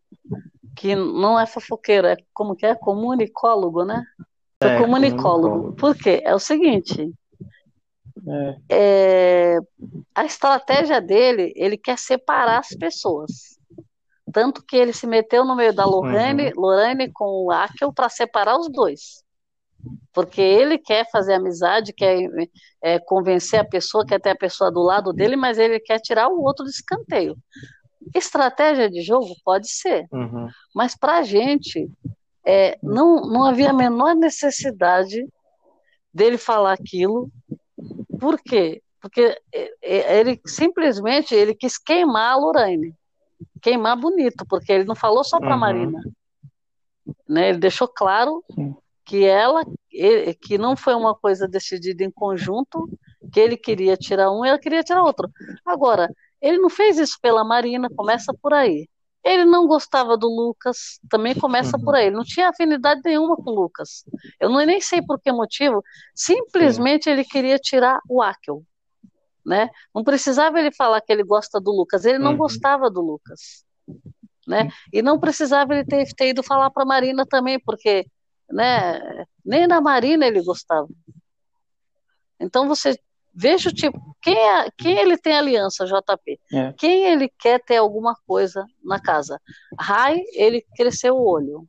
que 0.77 0.95
não 0.95 1.39
é 1.39 1.47
fofoqueiro, 1.47 2.07
é 2.07 2.17
como 2.35 2.55
que 2.55 2.67
é 2.67 2.75
comunicólogo, 2.75 3.85
né? 3.85 4.03
É, 4.61 4.79
comunicólogo. 4.79 5.49
comunicólogo. 5.49 5.77
Por 5.77 5.95
quê? 5.97 6.23
É 6.25 6.35
o 6.35 6.39
seguinte. 6.39 7.13
É. 8.29 8.57
É, 8.69 9.59
a 10.15 10.25
estratégia 10.25 11.01
dele, 11.01 11.53
ele 11.55 11.77
quer 11.77 11.99
separar 11.99 12.59
as 12.59 12.71
pessoas. 12.71 13.56
Tanto 14.37 14.63
que 14.63 14.77
ele 14.77 14.93
se 14.93 15.07
meteu 15.07 15.47
no 15.47 15.57
meio 15.57 15.73
da 15.73 15.87
Lorraine, 15.87 16.49
uhum. 16.49 16.61
Lorraine 16.61 17.11
com 17.11 17.47
o 17.47 17.51
Akel 17.51 17.91
para 17.91 18.11
separar 18.11 18.59
os 18.59 18.71
dois. 18.71 19.25
Porque 20.13 20.43
ele 20.43 20.77
quer 20.77 21.11
fazer 21.11 21.33
amizade, 21.33 21.95
quer 21.95 22.29
é, 22.83 22.99
convencer 22.99 23.61
a 23.61 23.65
pessoa, 23.65 24.05
quer 24.05 24.21
ter 24.21 24.29
a 24.33 24.37
pessoa 24.37 24.71
do 24.71 24.83
lado 24.83 25.11
dele, 25.11 25.37
mas 25.37 25.57
ele 25.57 25.81
quer 25.81 26.01
tirar 26.01 26.29
o 26.29 26.43
outro 26.43 26.67
do 26.67 26.71
escanteio. 26.71 27.35
Estratégia 28.15 28.91
de 28.91 29.01
jogo 29.01 29.35
pode 29.43 29.71
ser, 29.71 30.07
uhum. 30.13 30.51
mas 30.75 30.95
para 30.95 31.17
a 31.17 31.23
gente 31.23 31.91
é, 32.45 32.79
não, 32.83 33.23
não 33.23 33.43
havia 33.43 33.71
a 33.71 33.73
menor 33.73 34.15
necessidade 34.15 35.27
dele 36.13 36.37
falar 36.37 36.75
aquilo. 36.75 37.31
Por 38.21 38.39
quê? 38.39 38.83
Porque 39.01 39.35
é, 39.51 39.73
é, 39.81 40.21
ele 40.21 40.39
simplesmente 40.45 41.35
ele 41.35 41.55
quis 41.55 41.79
queimar 41.79 42.35
a 42.35 42.37
Lorraine 42.37 42.95
queimar 43.61 43.97
bonito, 43.97 44.45
porque 44.49 44.73
ele 44.73 44.85
não 44.85 44.95
falou 44.95 45.25
só 45.25 45.39
para 45.39 45.55
uhum. 45.55 45.61
Marina. 45.61 46.01
Né? 47.29 47.51
Ele 47.51 47.59
deixou 47.59 47.89
claro 47.89 48.45
que 49.05 49.25
ela, 49.25 49.65
que 50.41 50.59
não 50.59 50.77
foi 50.77 50.95
uma 50.95 51.15
coisa 51.15 51.47
decidida 51.47 52.03
em 52.05 52.11
conjunto, 52.11 52.89
que 53.33 53.41
ele 53.41 53.57
queria 53.57 53.97
tirar 53.97 54.31
um 54.31 54.45
e 54.45 54.49
ela 54.49 54.59
queria 54.59 54.83
tirar 54.83 55.03
outro. 55.03 55.31
Agora, 55.65 56.13
ele 56.41 56.59
não 56.59 56.69
fez 56.69 56.99
isso 56.99 57.19
pela 57.23 57.45
Marina, 57.45 57.89
começa 57.95 58.35
por 58.43 58.53
aí. 58.53 58.89
Ele 59.25 59.45
não 59.45 59.67
gostava 59.67 60.17
do 60.17 60.29
Lucas, 60.29 61.01
também 61.11 61.35
começa 61.35 61.77
uhum. 61.77 61.85
por 61.85 61.97
aí. 61.97 62.07
Ele 62.07 62.17
não 62.17 62.25
tinha 62.25 62.49
afinidade 62.49 63.01
nenhuma 63.05 63.37
com 63.37 63.51
o 63.51 63.55
Lucas. 63.55 64.05
Eu 64.39 64.49
não, 64.49 64.65
nem 64.65 64.81
sei 64.81 65.03
por 65.03 65.21
que 65.21 65.33
motivo. 65.33 65.83
Simplesmente 66.15 67.05
Sim. 67.05 67.11
ele 67.11 67.25
queria 67.25 67.59
tirar 67.59 67.99
o 68.09 68.23
Akel 68.23 68.63
né? 69.47 69.71
Não 69.95 70.03
precisava 70.03 70.59
ele 70.59 70.73
falar 70.73 71.01
que 71.01 71.13
ele 71.13 71.23
gosta 71.23 71.61
do 71.61 71.71
Lucas, 71.71 72.05
ele 72.05 72.19
não 72.19 72.33
uhum. 72.33 72.37
gostava 72.37 72.91
do 72.91 73.01
Lucas, 73.01 73.65
né? 74.47 74.69
E 74.93 75.01
não 75.01 75.21
precisava 75.21 75.75
ele 75.75 75.85
ter, 75.85 76.13
ter 76.15 76.31
ido 76.31 76.43
falar 76.43 76.69
para 76.71 76.85
Marina 76.85 77.25
também, 77.25 77.61
porque, 77.61 78.05
né? 78.51 79.25
Nem 79.45 79.69
na 79.69 79.81
Marina 79.81 80.27
ele 80.27 80.43
gostava. 80.43 80.89
Então 82.41 82.67
você 82.67 82.99
veja 83.33 83.69
o 83.69 83.73
tipo, 83.73 84.17
quem, 84.21 84.37
é, 84.37 84.71
quem 84.77 84.99
ele 84.99 85.17
tem 85.17 85.37
aliança, 85.37 85.87
JP? 85.87 86.41
É. 86.53 86.73
Quem 86.73 87.05
ele 87.05 87.31
quer 87.39 87.63
ter 87.63 87.77
alguma 87.77 88.17
coisa 88.27 88.67
na 88.83 89.01
casa? 89.01 89.41
Rai, 89.79 90.21
ele 90.33 90.65
cresceu 90.75 91.15
o 91.15 91.25
olho, 91.25 91.67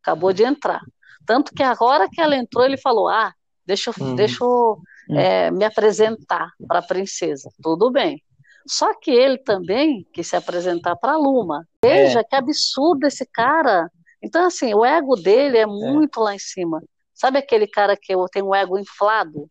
acabou 0.00 0.32
de 0.32 0.44
entrar. 0.44 0.82
Tanto 1.26 1.52
que 1.52 1.62
agora 1.62 2.08
que 2.08 2.20
ela 2.20 2.36
entrou, 2.36 2.64
ele 2.64 2.76
falou: 2.76 3.08
Ah, 3.08 3.34
deixa, 3.66 3.90
uhum. 3.98 4.14
deixa 4.14 4.44
eu. 4.44 4.80
É, 5.10 5.50
me 5.50 5.64
apresentar 5.64 6.50
para 6.66 6.80
a 6.80 6.86
princesa. 6.86 7.50
Tudo 7.62 7.90
bem. 7.90 8.22
Só 8.66 8.92
que 8.94 9.10
ele 9.10 9.38
também 9.38 10.06
quis 10.12 10.26
se 10.26 10.36
apresentar 10.36 10.94
para 10.96 11.12
a 11.12 11.16
Luma. 11.16 11.66
Veja 11.82 12.20
é. 12.20 12.24
que 12.24 12.36
absurdo 12.36 13.06
esse 13.06 13.24
cara. 13.26 13.90
Então, 14.22 14.46
assim, 14.46 14.74
o 14.74 14.84
ego 14.84 15.16
dele 15.16 15.56
é, 15.56 15.62
é. 15.62 15.66
muito 15.66 16.20
é. 16.20 16.22
lá 16.24 16.34
em 16.34 16.38
cima. 16.38 16.82
Sabe 17.14 17.38
aquele 17.38 17.66
cara 17.66 17.96
que 17.96 18.14
tem 18.30 18.42
o 18.42 18.54
ego 18.54 18.78
inflado? 18.78 19.48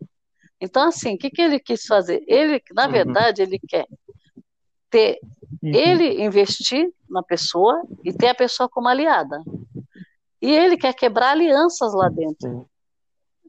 Então, 0.61 0.87
assim, 0.87 1.15
o 1.15 1.17
que, 1.17 1.29
que 1.29 1.41
ele 1.41 1.59
quis 1.59 1.85
fazer? 1.85 2.23
Ele, 2.27 2.61
na 2.73 2.85
uhum. 2.85 2.91
verdade, 2.91 3.41
ele 3.41 3.59
quer 3.59 3.85
ter 4.89 5.19
uhum. 5.61 5.71
ele 5.73 6.23
investir 6.23 6.89
na 7.09 7.23
pessoa 7.23 7.81
e 8.03 8.13
ter 8.13 8.27
a 8.27 8.35
pessoa 8.35 8.69
como 8.69 8.87
aliada. 8.87 9.41
E 10.41 10.51
ele 10.51 10.77
quer 10.77 10.93
quebrar 10.93 11.31
alianças 11.31 11.93
lá 11.93 12.09
dentro 12.09 12.67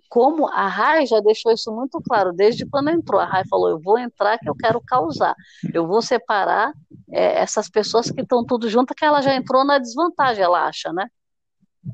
como 0.09 0.47
a 0.49 0.67
Rai 0.67 1.07
já 1.07 1.21
deixou 1.21 1.53
isso 1.53 1.71
muito 1.73 2.01
claro 2.01 2.33
desde 2.33 2.65
quando 2.67 2.91
entrou. 2.91 3.21
A 3.21 3.27
Rai 3.27 3.43
falou: 3.49 3.69
eu 3.69 3.79
vou 3.79 3.99
entrar 3.99 4.39
que 4.39 4.49
eu 4.49 4.55
quero 4.55 4.81
causar, 4.81 5.35
eu 5.73 5.87
vou 5.87 6.01
separar 6.01 6.73
é, 7.11 7.41
essas 7.41 7.69
pessoas 7.69 8.11
que 8.11 8.23
estão 8.23 8.45
tudo 8.45 8.69
juntas, 8.69 8.97
que 8.97 9.05
ela 9.05 9.21
já 9.21 9.35
entrou 9.35 9.65
na 9.65 9.79
desvantagem, 9.79 10.43
ela 10.43 10.67
acha, 10.67 10.93
né? 10.93 11.09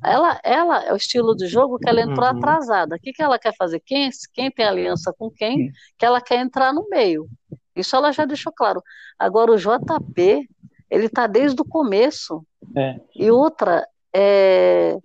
Ela, 0.02 0.40
ela 0.42 0.84
é 0.84 0.92
o 0.92 0.96
estilo 0.96 1.36
de 1.36 1.46
jogo 1.46 1.78
que 1.78 1.88
ela 1.88 2.00
entrou 2.00 2.24
uhum. 2.28 2.36
atrasada. 2.36 2.96
O 2.96 2.98
que, 2.98 3.12
que 3.12 3.22
ela 3.22 3.38
quer 3.38 3.54
fazer? 3.56 3.80
Quem, 3.84 4.10
quem 4.32 4.50
tem 4.50 4.64
aliança 4.64 5.14
com 5.16 5.30
quem, 5.30 5.70
que 5.96 6.04
ela 6.04 6.20
quer 6.20 6.40
entrar 6.40 6.72
no 6.72 6.88
meio. 6.88 7.28
Isso 7.76 7.94
ela 7.94 8.12
já 8.12 8.24
deixou 8.24 8.52
claro. 8.52 8.82
Agora, 9.18 9.52
o 9.52 9.56
JP, 9.56 10.48
ele 10.90 11.06
está 11.06 11.26
desde 11.26 11.60
o 11.60 11.64
começo. 11.64 12.44
É. 12.76 13.00
E 13.14 13.30
outra, 13.30 13.86
é, 14.12 14.98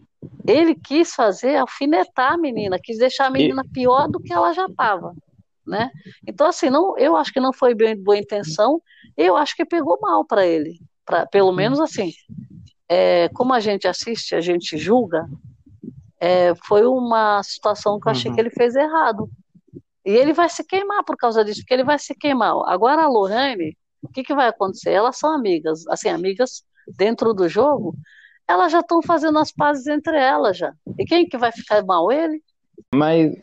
ele 0.48 0.76
quis 0.76 1.14
fazer 1.14 1.58
alfinetar 1.58 2.34
a 2.34 2.38
menina, 2.38 2.80
quis 2.82 2.98
deixar 2.98 3.28
a 3.28 3.30
menina 3.30 3.64
pior 3.74 4.08
do 4.08 4.20
que 4.20 4.34
ela 4.34 4.54
já 4.54 4.66
estava. 4.66 5.14
Né? 5.66 5.92
Então, 6.28 6.48
assim, 6.48 6.70
não, 6.70 6.98
eu 6.98 7.16
acho 7.16 7.32
que 7.32 7.40
não 7.40 7.54
foi 7.54 7.76
bem 7.76 7.96
boa 7.96 8.18
intenção, 8.18 8.82
eu 9.16 9.38
acho 9.38 9.56
que 9.56 9.66
pegou 9.66 10.00
mal 10.02 10.26
para 10.26 10.46
ele. 10.46 10.80
Pra, 11.06 11.26
pelo 11.26 11.52
menos 11.52 11.80
assim, 11.80 12.12
é, 12.88 13.30
como 13.30 13.54
a 13.54 13.60
gente 13.60 13.88
assiste, 13.88 14.34
a 14.34 14.42
gente 14.42 14.78
julga, 14.78 15.28
é, 16.20 16.54
foi 16.68 16.86
uma 16.86 17.42
situação 17.44 18.00
que 18.00 18.08
eu 18.08 18.12
achei 18.12 18.30
uhum. 18.30 18.36
que 18.36 18.42
ele 18.42 18.50
fez 18.50 18.76
errado. 18.76 19.30
E 20.06 20.12
ele 20.12 20.34
vai 20.34 20.50
se 20.50 20.64
queimar 20.64 21.04
por 21.04 21.16
causa 21.16 21.46
disso, 21.46 21.62
porque 21.62 21.74
ele 21.74 21.84
vai 21.84 22.00
se 22.00 22.16
queimar. 22.16 22.56
Agora 22.66 23.04
a 23.04 23.08
Lorraine, 23.08 23.78
o 24.02 24.08
que, 24.08 24.24
que 24.24 24.34
vai 24.34 24.48
acontecer? 24.48 24.92
Elas 24.92 25.18
são 25.18 25.32
amigas, 25.32 25.86
assim, 25.88 26.10
amigas 26.10 26.64
dentro 26.98 27.34
do 27.34 27.48
jogo, 27.48 27.96
elas 28.50 28.72
já 28.72 28.80
estão 28.80 29.00
fazendo 29.04 29.38
as 29.38 29.52
pazes 29.52 29.86
entre 29.86 30.18
elas 30.18 30.58
já. 30.58 30.74
E 30.98 31.06
quem 31.06 31.30
que 31.30 31.38
vai 31.38 31.52
ficar 31.52 31.86
mal? 31.86 32.12
Ele? 32.12 32.42
Mas, 32.94 33.38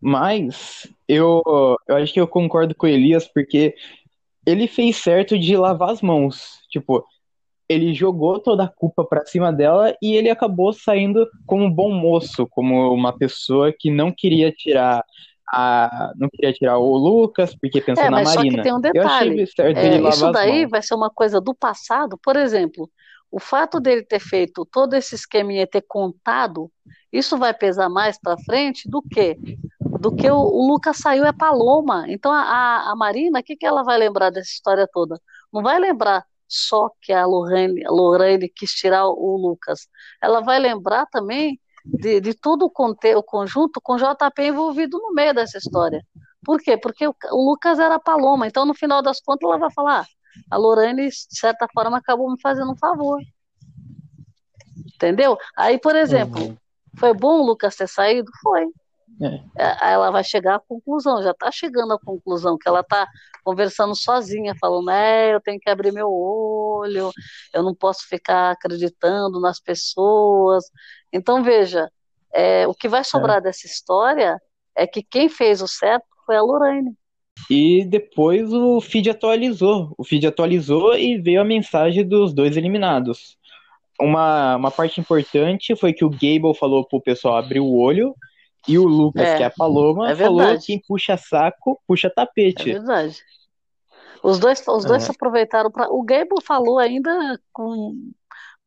mas 0.00 0.88
eu, 1.06 1.42
eu 1.86 1.96
acho 1.96 2.14
que 2.14 2.20
eu 2.20 2.26
concordo 2.26 2.74
com 2.74 2.86
o 2.86 2.88
Elias, 2.88 3.28
porque 3.28 3.74
ele 4.46 4.66
fez 4.66 4.96
certo 4.96 5.38
de 5.38 5.54
lavar 5.58 5.90
as 5.90 6.00
mãos. 6.00 6.58
Tipo, 6.70 7.04
ele 7.68 7.92
jogou 7.92 8.40
toda 8.40 8.64
a 8.64 8.68
culpa 8.68 9.04
para 9.04 9.26
cima 9.26 9.52
dela 9.52 9.94
e 10.02 10.16
ele 10.16 10.30
acabou 10.30 10.72
saindo 10.72 11.28
como 11.46 11.64
um 11.64 11.70
bom 11.70 11.92
moço, 11.92 12.46
como 12.50 12.94
uma 12.94 13.16
pessoa 13.16 13.74
que 13.78 13.90
não 13.90 14.10
queria 14.10 14.50
tirar 14.50 15.04
a, 15.52 16.12
não 16.16 16.28
queria 16.30 16.52
tirar 16.52 16.78
o 16.78 16.96
Lucas 16.96 17.54
porque 17.60 17.80
pensou 17.80 18.04
é, 18.04 18.10
na 18.10 18.22
Marina. 18.22 18.32
Só 18.32 18.42
que 18.42 18.62
tem 18.62 18.72
um 18.72 18.80
detalhe. 18.80 19.44
É, 19.58 20.08
isso 20.08 20.32
daí 20.32 20.64
vai 20.64 20.80
ser 20.80 20.94
uma 20.94 21.10
coisa 21.10 21.40
do 21.40 21.54
passado. 21.54 22.18
Por 22.22 22.36
exemplo, 22.36 22.88
o 23.30 23.38
fato 23.38 23.78
dele 23.80 24.02
ter 24.02 24.20
feito 24.20 24.66
todo 24.66 24.94
esse 24.94 25.14
esqueminha 25.14 25.66
ter 25.66 25.82
contado, 25.82 26.70
isso 27.12 27.38
vai 27.38 27.54
pesar 27.54 27.88
mais 27.88 28.18
para 28.18 28.38
frente 28.38 28.88
do 28.88 29.00
que 29.02 29.36
do 30.00 30.14
que 30.14 30.30
o, 30.30 30.36
o, 30.36 30.66
Lucas 30.66 30.96
saiu 30.96 31.26
é 31.26 31.32
Paloma. 31.32 32.06
Então 32.08 32.32
a, 32.32 32.90
a 32.90 32.96
Marina, 32.96 33.40
o 33.40 33.42
que, 33.42 33.54
que 33.54 33.66
ela 33.66 33.82
vai 33.82 33.98
lembrar 33.98 34.30
dessa 34.30 34.48
história 34.50 34.88
toda? 34.90 35.20
Não 35.52 35.62
vai 35.62 35.78
lembrar 35.78 36.24
só 36.48 36.90
que 37.02 37.12
a 37.12 37.26
Lorraine, 37.26 37.84
a 37.86 37.90
Lorraine 37.90 38.48
quis 38.48 38.72
tirar 38.72 39.06
o 39.06 39.36
Lucas. 39.36 39.86
Ela 40.22 40.40
vai 40.40 40.58
lembrar 40.58 41.06
também 41.06 41.60
de, 41.84 42.20
de 42.20 42.34
todo 42.34 42.64
o, 42.64 42.70
conte, 42.70 43.14
o 43.14 43.22
conjunto 43.22 43.80
com 43.80 43.96
JP 43.96 44.42
envolvido 44.42 44.98
no 44.98 45.12
meio 45.12 45.34
dessa 45.34 45.58
história. 45.58 46.02
Por 46.44 46.60
quê? 46.60 46.76
Porque 46.76 47.06
o, 47.06 47.14
o 47.32 47.50
Lucas 47.50 47.78
era 47.78 48.00
Paloma, 48.00 48.46
então 48.46 48.64
no 48.64 48.74
final 48.74 49.02
das 49.02 49.20
contas 49.20 49.48
ela 49.48 49.58
vai 49.58 49.70
falar: 49.72 50.00
ah, 50.00 50.06
a 50.50 50.56
Lorraine, 50.56 51.08
de 51.08 51.38
certa 51.38 51.66
forma, 51.72 51.98
acabou 51.98 52.30
me 52.30 52.40
fazendo 52.40 52.72
um 52.72 52.76
favor. 52.76 53.20
Entendeu? 54.94 55.38
Aí, 55.56 55.78
por 55.78 55.96
exemplo, 55.96 56.42
uhum. 56.42 56.56
foi 56.98 57.14
bom 57.14 57.40
o 57.40 57.46
Lucas 57.46 57.76
ter 57.76 57.88
saído? 57.88 58.30
Foi. 58.42 58.66
É. 59.22 59.64
é 59.64 59.92
ela 59.92 60.10
vai 60.10 60.24
chegar 60.24 60.56
à 60.56 60.60
conclusão, 60.60 61.22
já 61.22 61.32
está 61.32 61.50
chegando 61.50 61.92
à 61.92 61.98
conclusão, 61.98 62.56
que 62.56 62.68
ela 62.68 62.80
está 62.80 63.06
conversando 63.44 63.94
sozinha, 63.94 64.54
falando, 64.60 64.90
é, 64.90 65.34
eu 65.34 65.40
tenho 65.40 65.58
que 65.58 65.68
abrir 65.68 65.92
meu 65.92 66.10
olho, 66.10 67.10
eu 67.52 67.62
não 67.62 67.74
posso 67.74 68.06
ficar 68.08 68.52
acreditando 68.52 69.40
nas 69.40 69.60
pessoas. 69.60 70.64
Então, 71.12 71.42
veja, 71.42 71.90
é, 72.32 72.66
o 72.66 72.74
que 72.74 72.88
vai 72.88 73.04
sobrar 73.04 73.38
é. 73.38 73.40
dessa 73.40 73.66
história 73.66 74.40
é 74.76 74.86
que 74.86 75.02
quem 75.02 75.28
fez 75.28 75.60
o 75.62 75.68
certo 75.68 76.06
foi 76.24 76.36
a 76.36 76.42
Lorraine. 76.42 76.96
E 77.48 77.84
depois 77.84 78.52
o 78.52 78.80
feed 78.80 79.10
atualizou. 79.10 79.94
O 79.96 80.04
feed 80.04 80.26
atualizou 80.26 80.94
e 80.94 81.18
veio 81.18 81.40
a 81.40 81.44
mensagem 81.44 82.06
dos 82.06 82.32
dois 82.32 82.56
eliminados. 82.56 83.38
Uma, 84.00 84.56
uma 84.56 84.70
parte 84.70 85.00
importante 85.00 85.76
foi 85.76 85.92
que 85.92 86.04
o 86.04 86.10
Gable 86.10 86.54
falou 86.58 86.86
pro 86.86 87.00
pessoal 87.00 87.36
abrir 87.36 87.60
o 87.60 87.76
olho 87.76 88.14
e 88.66 88.78
o 88.78 88.84
Lucas, 88.84 89.26
é, 89.26 89.36
que 89.36 89.42
é 89.42 89.46
a 89.46 89.50
Paloma, 89.50 90.10
é 90.10 90.16
falou 90.16 90.58
que 90.58 90.66
quem 90.66 90.82
puxa 90.86 91.16
saco, 91.16 91.80
puxa 91.86 92.10
tapete. 92.10 92.70
É 92.70 92.74
verdade. 92.74 93.18
Os 94.22 94.38
dois, 94.38 94.62
os 94.66 94.84
dois 94.84 95.08
é. 95.08 95.12
aproveitaram 95.12 95.70
para. 95.70 95.90
O 95.90 96.02
Gable 96.02 96.42
falou 96.42 96.78
ainda 96.78 97.40
com 97.52 98.12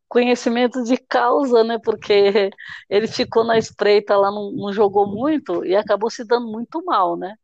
conhecimento 0.08 0.84
de 0.84 0.98
causa, 0.98 1.64
né? 1.64 1.80
Porque 1.84 2.52
ele 2.90 3.08
ficou 3.08 3.44
na 3.44 3.58
espreita 3.58 4.16
lá, 4.16 4.32
não, 4.32 4.52
não 4.52 4.74
jogou 4.74 5.08
muito 5.08 5.64
e 5.66 5.76
acabou 5.76 6.10
se 6.10 6.26
dando 6.26 6.48
muito 6.48 6.84
mal, 6.84 7.16
né? 7.16 7.36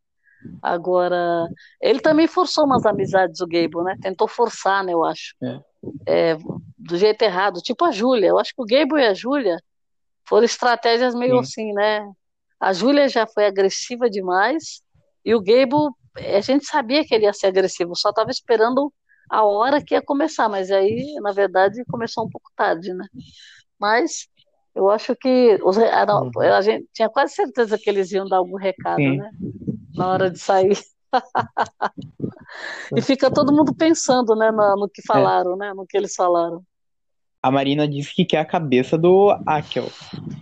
Agora, 0.62 1.47
ele 1.82 1.99
também 1.99 2.28
forçou 2.28 2.65
umas 2.65 2.86
amizades, 2.86 3.41
o 3.41 3.47
Gable, 3.47 3.84
né? 3.84 3.95
Tentou 4.02 4.28
forçar, 4.28 4.84
né? 4.84 4.93
Eu 4.93 5.04
acho. 5.04 5.36
É. 5.41 5.60
É, 6.06 6.38
do 6.78 6.97
jeito 6.97 7.21
errado. 7.21 7.62
Tipo 7.62 7.86
a 7.86 7.91
Júlia. 7.91 8.28
Eu 8.28 8.39
acho 8.39 8.54
que 8.54 8.62
o 8.62 8.65
Gable 8.65 9.02
e 9.02 9.06
a 9.06 9.13
Júlia 9.13 9.58
foram 10.28 10.45
estratégias 10.45 11.15
meio 11.15 11.36
Sim. 11.36 11.39
assim, 11.39 11.73
né? 11.73 12.10
A 12.60 12.73
Júlia 12.73 13.08
já 13.08 13.25
foi 13.25 13.45
agressiva 13.45 14.10
demais 14.10 14.82
e 15.23 15.34
o 15.34 15.41
Gable, 15.41 15.93
a 16.17 16.41
gente 16.41 16.65
sabia 16.65 17.06
que 17.06 17.13
ele 17.13 17.25
ia 17.25 17.34
ser 17.34 17.47
agressivo, 17.47 17.95
só 17.95 18.10
estava 18.10 18.32
esperando 18.32 18.91
a 19.30 19.43
hora 19.43 19.84
que 19.84 19.93
ia 19.93 20.02
começar, 20.02 20.49
mas 20.49 20.71
aí, 20.71 21.13
na 21.21 21.32
verdade, 21.32 21.84
começou 21.86 22.25
um 22.25 22.30
pouco 22.30 22.52
tarde, 22.56 22.93
né? 22.93 23.06
Mas 23.80 24.28
eu 24.79 24.89
acho 24.89 25.13
que 25.13 25.59
os, 25.61 25.77
a, 25.77 26.05
uhum. 26.21 26.31
a, 26.39 26.61
gente 26.61 26.87
tinha 26.93 27.09
quase 27.09 27.33
certeza 27.35 27.77
que 27.77 27.89
eles 27.89 28.11
iam 28.13 28.25
dar 28.25 28.37
algum 28.37 28.55
recado, 28.55 28.95
Sim. 28.95 29.17
né? 29.17 29.29
Na 29.93 30.07
hora 30.07 30.31
de 30.31 30.39
sair. 30.39 30.79
e 32.95 33.01
fica 33.01 33.29
todo 33.29 33.51
mundo 33.51 33.75
pensando, 33.75 34.35
né, 34.35 34.51
no, 34.51 34.77
no 34.77 34.89
que 34.89 35.01
é. 35.01 35.05
falaram, 35.05 35.55
é. 35.55 35.57
né? 35.57 35.73
No 35.73 35.85
que 35.85 35.97
eles 35.97 36.15
falaram. 36.15 36.63
A 37.43 37.51
Marina 37.51 37.85
disse 37.87 38.15
que 38.15 38.23
quer 38.23 38.39
a 38.39 38.45
cabeça 38.45 38.97
do 38.97 39.31
Akel. 39.45 39.89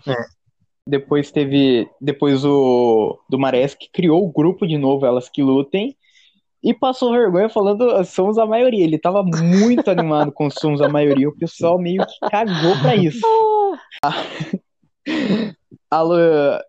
É. 0.08 0.16
Depois 0.86 1.32
teve. 1.32 1.90
Depois 2.00 2.46
o. 2.46 3.20
Do 3.28 3.40
Marés 3.40 3.74
que 3.74 3.90
criou 3.92 4.24
o 4.24 4.32
grupo 4.32 4.68
de 4.68 4.78
novo, 4.78 5.06
Elas 5.06 5.30
Que 5.30 5.42
Lutem. 5.42 5.98
E 6.64 6.74
passou 6.74 7.12
vergonha 7.12 7.50
falando 7.50 8.04
somos 8.04 8.38
a 8.38 8.46
maioria. 8.46 8.84
Ele 8.84 8.98
tava 8.98 9.24
muito 9.24 9.90
animado 9.92 10.32
com 10.32 10.50
somos 10.50 10.82
a 10.82 10.90
maioria. 10.90 11.30
O 11.30 11.38
pessoal 11.38 11.80
meio 11.80 12.06
que 12.06 12.30
cagou 12.30 12.80
pra 12.82 12.96
isso. 12.96 13.22
A, 15.90 16.02
a, 16.02 16.62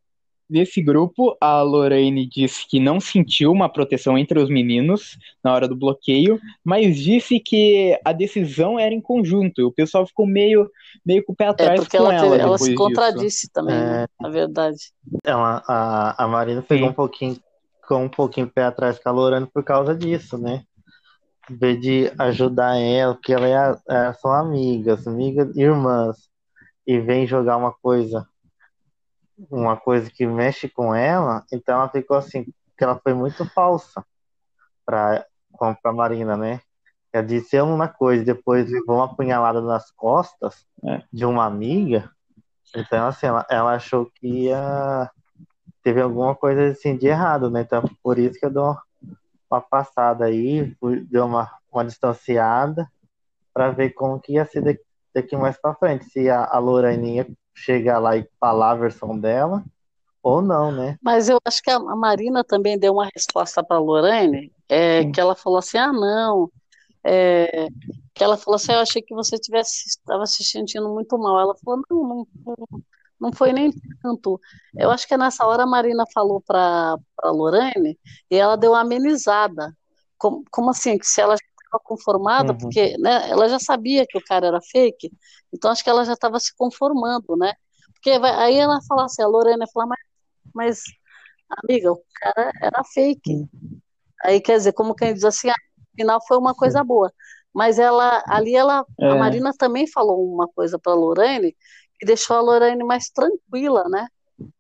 Nesse 0.51 0.81
grupo, 0.81 1.37
a 1.39 1.61
Lorraine 1.61 2.27
disse 2.27 2.67
que 2.67 2.81
não 2.81 2.99
sentiu 2.99 3.53
uma 3.53 3.69
proteção 3.69 4.17
entre 4.17 4.39
os 4.39 4.49
meninos 4.49 5.19
na 5.45 5.53
hora 5.53 5.69
do 5.69 5.77
bloqueio, 5.77 6.41
mas 6.65 6.97
disse 6.97 7.39
que 7.39 7.99
a 8.03 8.13
decisão 8.13 8.79
era 8.79 8.95
em 8.95 9.01
conjunto. 9.01 9.67
O 9.67 9.73
pessoal 9.73 10.07
ficou 10.07 10.27
meio, 10.27 10.71
meio 11.05 11.23
com 11.23 11.35
o 11.35 11.37
pé 11.37 11.45
é, 11.45 11.49
atrás 11.49 11.73
é 11.73 11.83
porque 11.83 11.99
com 11.99 12.11
ela. 12.11 12.15
Ela, 12.15 12.37
ela 12.39 12.59
se 12.59 12.75
contradisse 12.75 13.43
disso. 13.43 13.51
também, 13.53 13.75
né, 13.75 14.05
é... 14.05 14.23
na 14.23 14.31
verdade. 14.31 14.79
Ela, 15.23 15.63
a, 15.69 16.25
a 16.25 16.27
Marina 16.27 16.63
pegou 16.63 16.89
um 16.89 16.95
pouquinho 16.95 17.39
com 17.87 18.05
um 18.05 18.09
pouquinho 18.09 18.49
pé 18.49 18.65
atrás 18.65 18.99
com 18.99 19.09
a 19.09 19.13
Lorraine 19.13 19.47
por 19.53 19.63
causa 19.63 19.95
disso, 19.95 20.39
né? 20.39 20.63
Em 21.51 21.57
vez 21.57 21.79
de 21.79 22.13
ajudar 22.19 22.79
ela, 22.79 23.15
porque 23.15 23.35
ela 23.35 23.47
é, 23.47 24.09
é, 24.09 24.13
são 24.15 24.33
amigas, 24.33 25.07
amigas 25.07 25.55
irmãs, 25.55 26.17
e 26.89 26.99
vem 26.99 27.27
jogar 27.27 27.59
uma 27.59 27.71
coisa 27.71 28.27
uma 29.51 29.77
coisa 29.77 30.11
que 30.11 30.27
mexe 30.27 30.69
com 30.69 30.93
ela, 30.93 31.45
então 31.53 31.77
ela 31.77 31.89
ficou 31.89 32.17
assim, 32.17 32.45
que 32.77 32.83
ela 32.83 32.99
foi 32.99 33.15
muito 33.15 33.45
falsa 33.51 34.05
para 34.85 35.25
a 35.85 35.93
Marina, 35.93 36.37
né? 36.37 36.61
Ela 37.13 37.25
disse 37.25 37.61
uma 37.61 37.87
coisa, 37.87 38.25
depois 38.25 38.69
levou 38.69 38.97
uma 38.97 39.05
apunhalada 39.05 39.61
nas 39.61 39.93
costas 39.93 40.67
é. 40.85 41.05
de 41.13 41.25
uma 41.25 41.45
amiga. 41.45 42.11
Então, 42.75 43.07
assim, 43.07 43.27
ela, 43.27 43.47
ela, 43.49 43.75
achou 43.75 44.07
que 44.07 44.47
ia... 44.47 45.09
teve 45.85 46.01
alguma 46.01 46.35
coisa 46.35 46.73
assim 46.73 46.97
de 46.97 47.07
errado, 47.07 47.49
né? 47.49 47.61
Então, 47.61 47.85
por 48.03 48.19
isso 48.19 48.41
que 48.41 48.47
eu 48.47 48.51
dou 48.51 48.77
uma 49.49 49.61
passada 49.61 50.25
aí, 50.25 50.77
deu 51.09 51.27
uma, 51.27 51.49
uma 51.71 51.85
distanciada 51.85 52.91
para 53.55 53.71
ver 53.71 53.91
como 53.91 54.21
que 54.21 54.33
ia 54.33 54.45
ser 54.45 54.63
daqui, 54.63 54.83
daqui 55.21 55.37
mais 55.37 55.61
para 55.61 55.75
frente. 55.75 56.05
Se 56.11 56.29
a, 56.29 56.45
a 56.45 56.59
Loraininha 56.59 57.27
chegar 57.55 57.99
lá 57.99 58.17
e 58.17 58.29
falar 58.41 58.73
a 58.73 58.77
versão 58.77 59.19
dela, 59.19 59.65
ou 60.23 60.43
não, 60.43 60.71
né? 60.73 60.97
Mas 61.03 61.29
eu 61.29 61.39
acho 61.45 61.63
que 61.63 61.71
a 61.71 61.79
Marina 61.79 62.45
também 62.45 62.79
deu 62.79 62.95
uma 62.95 63.09
resposta 63.15 63.63
para 63.63 63.77
a 63.77 63.81
Lorraine, 63.81 64.53
é, 64.69 65.11
que 65.11 65.21
ela 65.21 65.35
falou 65.35 65.59
assim, 65.59 65.79
ah, 65.79 65.93
não, 65.93 66.51
é, 67.05 67.69
que 68.15 68.23
ela 68.23 68.37
falou 68.37 68.57
assim, 68.57 68.73
eu 68.73 68.81
achei 68.81 69.01
que 69.01 69.15
você 69.15 69.39
tivesse 69.39 69.89
estava 69.89 70.27
se 70.27 70.45
sentindo 70.45 70.89
muito 70.89 71.17
mal. 71.19 71.41
Ela 71.41 71.55
falou, 71.65 71.83
não, 71.91 72.27
não, 72.45 72.83
não 73.21 73.33
foi 73.33 73.53
nem 73.53 73.73
tanto. 74.03 74.41
Eu 74.77 74.91
acho 74.91 75.07
que 75.07 75.17
nessa 75.17 75.47
hora 75.47 75.63
a 75.63 75.67
Marina 75.67 76.05
falou 76.13 76.41
para 76.41 76.97
a 77.23 77.31
Lorraine 77.31 77.99
e 78.31 78.37
ela 78.37 78.57
deu 78.57 78.73
uma 78.73 78.81
amenizada. 78.81 79.75
Como, 80.19 80.45
como 80.51 80.71
assim? 80.71 80.99
Que 80.99 81.07
se 81.07 81.21
ela 81.21 81.37
estava 81.69 81.83
conformada, 81.85 82.53
uhum. 82.53 82.59
porque 82.59 82.97
né, 82.99 83.31
ela 83.31 83.49
já 83.49 83.59
sabia 83.59 84.07
que 84.07 84.19
o 84.19 84.25
cara 84.25 84.47
era 84.49 84.61
fake, 84.61 85.11
então 85.53 85.71
acho 85.71 85.85
que 85.85 85.91
ela 85.91 86.05
já 86.05 86.15
estava 86.15 86.41
se 86.41 86.55
conformando, 86.57 87.37
né? 87.37 87.53
Porque 87.95 88.19
vai, 88.19 88.33
aí 88.33 88.57
ela 88.57 88.81
fala 88.89 89.05
assim, 89.05 89.23
a 89.23 89.27
Lorena 89.27 89.67
fala, 89.73 89.87
mas, 89.87 89.99
mas 90.55 90.83
amiga, 91.63 91.93
o 91.93 92.03
cara 92.21 92.53
era 92.63 92.83
fake. 92.85 93.47
Aí 94.25 94.41
quer 94.41 94.57
dizer, 94.59 94.73
como 94.73 94.95
quem 94.95 95.15
diz 95.15 95.25
assim, 95.25 95.49
ah, 95.51 95.55
final 95.97 96.21
foi 96.27 96.39
uma 96.39 96.55
coisa 96.55 96.83
boa. 96.85 97.13
Mas 97.53 97.79
ela, 97.79 98.23
ali 98.27 98.55
ela, 98.55 98.85
é. 99.01 99.11
a 99.11 99.17
Marina 99.17 99.53
também 99.59 99.87
falou 99.87 100.33
uma 100.33 100.47
coisa 100.49 100.79
para 100.79 100.93
a 100.93 100.97
Lorene 100.97 101.57
que 101.99 102.07
deixou 102.07 102.37
a 102.37 102.41
Lorene 102.41 102.85
mais 102.85 103.11
tranquila, 103.11 103.85
né? 103.89 104.07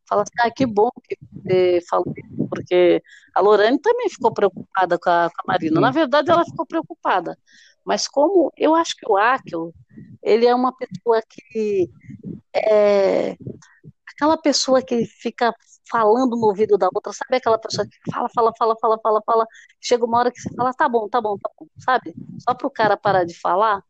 Fala 0.09 0.23
assim, 0.23 0.33
ah, 0.41 0.51
que 0.51 0.65
bom 0.65 0.91
que 1.05 1.17
você 1.33 1.81
falou 1.89 2.15
isso, 2.17 2.49
porque 2.49 3.03
a 3.35 3.41
Lorene 3.41 3.79
também 3.79 4.09
ficou 4.09 4.33
preocupada 4.33 4.99
com 4.99 5.11
a, 5.11 5.29
com 5.29 5.43
a 5.43 5.53
Marina. 5.53 5.81
Na 5.81 5.91
verdade, 5.91 6.31
ela 6.31 6.45
ficou 6.45 6.65
preocupada. 6.65 7.37
Mas 7.85 8.09
como 8.09 8.53
eu 8.57 8.75
acho 8.75 8.97
que 8.97 9.11
o 9.11 9.17
Akel, 9.17 9.73
ele 10.23 10.47
é 10.47 10.55
uma 10.55 10.75
pessoa 10.75 11.23
que 11.23 11.91
é 12.55 13.37
aquela 14.19 14.37
pessoa 14.37 14.83
que 14.83 15.07
fica 15.07 15.55
falando 15.89 16.37
no 16.37 16.47
ouvido 16.47 16.77
da 16.77 16.89
outra, 16.93 17.13
sabe 17.13 17.37
aquela 17.37 17.59
pessoa 17.59 17.87
que 17.87 17.97
fala, 18.13 18.29
fala, 18.35 18.53
fala, 18.59 18.77
fala, 18.81 18.99
fala, 19.01 19.23
fala, 19.25 19.47
chega 19.81 20.05
uma 20.05 20.19
hora 20.19 20.31
que 20.31 20.41
você 20.41 20.53
fala, 20.55 20.75
tá 20.75 20.89
bom, 20.89 21.09
tá 21.09 21.21
bom, 21.21 21.39
tá 21.39 21.51
bom, 21.59 21.67
sabe? 21.79 22.15
Só 22.41 22.53
para 22.53 22.67
o 22.67 22.71
cara 22.71 22.97
parar 22.97 23.25
de 23.25 23.39
falar. 23.39 23.83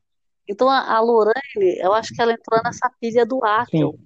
Então 0.47 0.69
a, 0.69 0.97
a 0.97 1.01
Lorraine, 1.01 1.79
eu 1.79 1.93
acho 1.93 2.15
que 2.15 2.23
ela 2.23 2.33
entrou 2.33 2.61
nessa 2.63 2.91
pilha 3.01 3.27
do 3.27 3.45
Akel, 3.45 3.99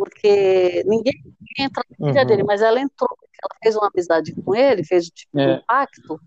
porque 0.00 0.82
ninguém 0.86 1.12
entra 1.58 1.84
na 1.90 2.06
pilha 2.06 2.22
uhum. 2.22 2.26
dele, 2.26 2.42
mas 2.42 2.62
ela 2.62 2.80
entrou, 2.80 3.10
porque 3.10 3.38
ela 3.42 3.58
fez 3.62 3.76
uma 3.76 3.90
amizade 3.92 4.34
com 4.34 4.54
ele, 4.54 4.82
fez 4.82 5.08
o 5.08 5.10
tipo 5.10 5.38
é. 5.38 5.56
de 5.56 5.64
pacto, 5.66 6.18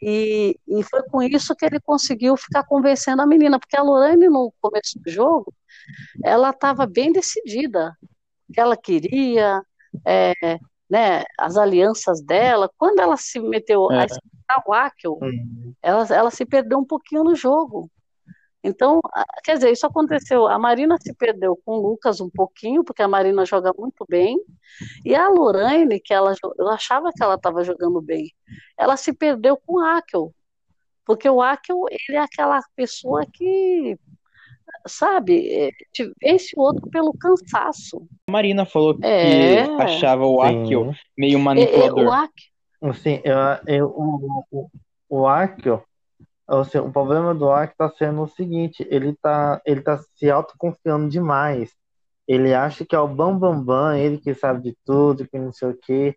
e, 0.00 0.56
e 0.68 0.82
foi 0.84 1.02
com 1.02 1.20
isso 1.20 1.56
que 1.56 1.66
ele 1.66 1.80
conseguiu 1.80 2.36
ficar 2.36 2.62
convencendo 2.62 3.20
a 3.20 3.26
menina, 3.26 3.58
porque 3.58 3.76
a 3.76 3.82
Lorraine, 3.82 4.28
no 4.28 4.52
começo 4.60 5.00
do 5.00 5.10
jogo, 5.10 5.52
ela 6.22 6.50
estava 6.50 6.86
bem 6.86 7.10
decidida, 7.10 7.92
que 8.54 8.60
ela 8.60 8.76
queria, 8.76 9.60
é, 10.06 10.32
né, 10.88 11.24
as 11.36 11.56
alianças 11.56 12.22
dela. 12.22 12.70
Quando 12.78 13.00
ela 13.00 13.16
se 13.16 13.40
meteu 13.40 13.90
é. 13.90 14.02
a 14.02 14.04
escutar 14.04 14.62
o 14.64 14.72
Akel, 14.72 15.18
uhum. 15.20 15.74
ela, 15.82 16.06
ela 16.08 16.30
se 16.30 16.46
perdeu 16.46 16.78
um 16.78 16.86
pouquinho 16.86 17.24
no 17.24 17.34
jogo. 17.34 17.90
Então, 18.62 19.00
quer 19.44 19.54
dizer, 19.54 19.70
isso 19.70 19.86
aconteceu. 19.86 20.46
A 20.46 20.58
Marina 20.58 20.96
se 21.00 21.14
perdeu 21.14 21.56
com 21.64 21.72
o 21.72 21.80
Lucas 21.80 22.20
um 22.20 22.28
pouquinho, 22.28 22.82
porque 22.82 23.02
a 23.02 23.08
Marina 23.08 23.44
joga 23.46 23.72
muito 23.76 24.04
bem. 24.08 24.36
E 25.04 25.14
a 25.14 25.28
Lorraine, 25.28 26.00
que 26.00 26.12
ela, 26.12 26.34
eu 26.58 26.68
achava 26.68 27.10
que 27.12 27.22
ela 27.22 27.36
estava 27.36 27.62
jogando 27.62 28.00
bem, 28.00 28.32
ela 28.76 28.96
se 28.96 29.12
perdeu 29.12 29.56
com 29.56 29.74
o 29.74 29.84
Akel. 29.84 30.34
Porque 31.04 31.28
o 31.28 31.40
Akel, 31.40 31.84
ele 31.88 32.18
é 32.18 32.20
aquela 32.20 32.60
pessoa 32.74 33.24
que 33.32 33.96
sabe, 34.86 35.72
vence 36.20 36.52
o 36.56 36.60
outro 36.60 36.88
pelo 36.90 37.12
cansaço. 37.14 38.06
A 38.28 38.32
Marina 38.32 38.66
falou 38.66 38.98
que 38.98 39.06
é. 39.06 39.62
achava 39.82 40.26
o 40.26 40.42
Akio 40.42 40.92
meio 41.16 41.38
manipulador. 41.38 41.98
É, 41.98 42.02
é, 42.02 42.04
o 42.04 42.12
Akio... 42.12 42.94
Sim, 42.94 43.20
eu, 43.24 43.36
eu, 43.66 43.86
o, 43.88 44.44
o, 44.50 44.70
o 45.08 45.26
Akio, 46.48 46.60
assim, 46.60 46.78
o 46.78 46.90
problema 46.92 47.34
do 47.34 47.50
Akio 47.50 47.72
está 47.72 47.90
sendo 47.90 48.22
o 48.22 48.28
seguinte, 48.28 48.86
ele 48.90 49.10
está 49.10 49.60
ele 49.64 49.80
tá 49.82 49.98
se 50.16 50.30
autoconfiando 50.30 51.08
demais. 51.08 51.72
Ele 52.26 52.54
acha 52.54 52.84
que 52.84 52.94
é 52.94 52.98
o 53.00 53.08
bambambam, 53.08 53.54
bam, 53.56 53.64
bam, 53.64 53.98
ele 53.98 54.18
que 54.18 54.34
sabe 54.34 54.62
de 54.62 54.78
tudo, 54.84 55.26
que 55.26 55.38
não 55.38 55.52
sei 55.52 55.70
o 55.70 55.78
quê. 55.80 56.16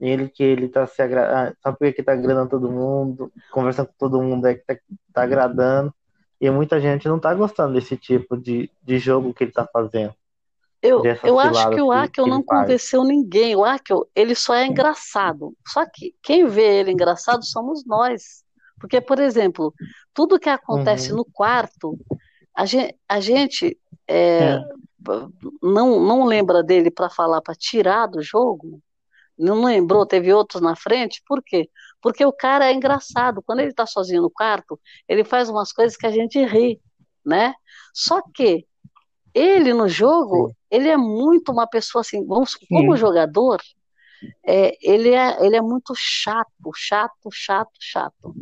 Ele 0.00 0.28
que 0.28 0.42
ele 0.42 0.68
tá 0.68 0.86
se 0.86 1.00
agradando, 1.02 1.56
sabe 1.62 1.78
porque 1.78 2.02
tá 2.02 2.12
agradando 2.12 2.50
todo 2.50 2.70
mundo, 2.70 3.32
conversando 3.52 3.86
com 3.88 3.94
todo 3.98 4.22
mundo 4.22 4.46
é 4.46 4.54
que 4.54 4.64
tá, 4.66 4.76
tá 5.12 5.22
agradando. 5.22 5.94
E 6.40 6.50
muita 6.50 6.80
gente 6.80 7.08
não 7.08 7.18
tá 7.18 7.32
gostando 7.34 7.74
desse 7.74 7.96
tipo 7.96 8.36
de, 8.36 8.70
de 8.82 8.98
jogo 8.98 9.32
que 9.32 9.44
ele 9.44 9.52
tá 9.52 9.66
fazendo. 9.72 10.14
Eu, 10.82 11.02
eu 11.22 11.38
acho 11.38 11.70
que 11.70 11.80
o 11.80 11.90
Akel 11.90 12.26
não 12.26 12.42
convenceu 12.42 13.04
ninguém. 13.04 13.56
O 13.56 13.64
Akel, 13.64 14.06
ele 14.14 14.34
só 14.34 14.54
é 14.54 14.66
engraçado. 14.66 15.54
Só 15.66 15.86
que 15.86 16.14
quem 16.22 16.46
vê 16.46 16.80
ele 16.80 16.90
engraçado 16.92 17.42
somos 17.42 17.86
nós. 17.86 18.43
Porque, 18.84 19.00
por 19.00 19.18
exemplo, 19.18 19.72
tudo 20.12 20.38
que 20.38 20.50
acontece 20.50 21.10
uhum. 21.10 21.16
no 21.16 21.24
quarto, 21.24 21.98
a 22.54 22.66
gente, 22.66 22.94
a 23.08 23.18
gente 23.18 23.78
é, 24.06 24.16
é. 24.16 24.60
Não, 25.62 25.98
não 25.98 26.26
lembra 26.26 26.62
dele 26.62 26.90
para 26.90 27.08
falar, 27.08 27.40
para 27.40 27.54
tirar 27.54 28.06
do 28.08 28.22
jogo. 28.22 28.82
Não 29.38 29.64
lembrou, 29.64 30.04
teve 30.04 30.30
outros 30.34 30.60
na 30.60 30.76
frente. 30.76 31.22
Por 31.26 31.42
quê? 31.42 31.70
Porque 31.98 32.26
o 32.26 32.30
cara 32.30 32.66
é 32.66 32.74
engraçado. 32.74 33.42
Quando 33.42 33.60
ele 33.60 33.70
está 33.70 33.86
sozinho 33.86 34.20
no 34.20 34.30
quarto, 34.30 34.78
ele 35.08 35.24
faz 35.24 35.48
umas 35.48 35.72
coisas 35.72 35.96
que 35.96 36.06
a 36.06 36.10
gente 36.10 36.38
ri, 36.44 36.78
né? 37.24 37.54
Só 37.94 38.20
que 38.34 38.66
ele 39.32 39.72
no 39.72 39.88
jogo, 39.88 40.48
Sim. 40.48 40.54
ele 40.70 40.88
é 40.90 40.96
muito 40.98 41.50
uma 41.50 41.66
pessoa 41.66 42.02
assim, 42.02 42.22
vamos, 42.26 42.54
como 42.68 42.94
jogador, 42.98 43.62
é, 44.46 44.76
ele, 44.82 45.10
é, 45.14 45.42
ele 45.44 45.56
é 45.56 45.62
muito 45.62 45.94
chato, 45.96 46.70
chato, 46.74 47.30
chato, 47.32 47.72
chato. 47.80 48.34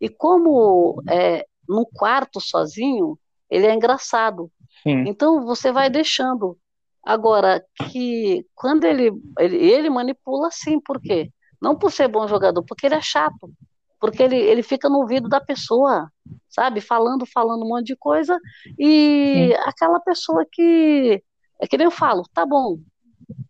E 0.00 0.08
como 0.08 1.02
é, 1.08 1.44
no 1.68 1.86
quarto 1.86 2.40
sozinho, 2.40 3.18
ele 3.50 3.66
é 3.66 3.74
engraçado. 3.74 4.50
Sim. 4.82 5.04
Então 5.06 5.44
você 5.44 5.70
vai 5.70 5.90
deixando. 5.90 6.56
Agora, 7.02 7.64
que 7.88 8.46
quando 8.54 8.84
ele, 8.84 9.10
ele, 9.38 9.56
ele 9.56 9.90
manipula 9.90 10.50
sim, 10.50 10.80
por 10.80 11.00
quê? 11.00 11.30
Não 11.60 11.76
por 11.76 11.90
ser 11.90 12.08
bom 12.08 12.26
jogador, 12.26 12.62
porque 12.64 12.86
ele 12.86 12.94
é 12.94 13.00
chato. 13.00 13.50
Porque 13.98 14.22
ele, 14.22 14.36
ele 14.36 14.62
fica 14.62 14.88
no 14.88 14.98
ouvido 14.98 15.28
da 15.28 15.40
pessoa, 15.40 16.10
sabe? 16.48 16.80
Falando, 16.80 17.26
falando 17.26 17.64
um 17.64 17.68
monte 17.68 17.88
de 17.88 17.96
coisa. 17.96 18.38
E 18.78 19.52
Sim. 19.54 19.62
aquela 19.66 20.00
pessoa 20.00 20.46
que. 20.50 21.22
É 21.60 21.66
que 21.66 21.76
nem 21.76 21.84
eu 21.84 21.90
falo, 21.90 22.22
tá 22.32 22.46
bom, 22.46 22.78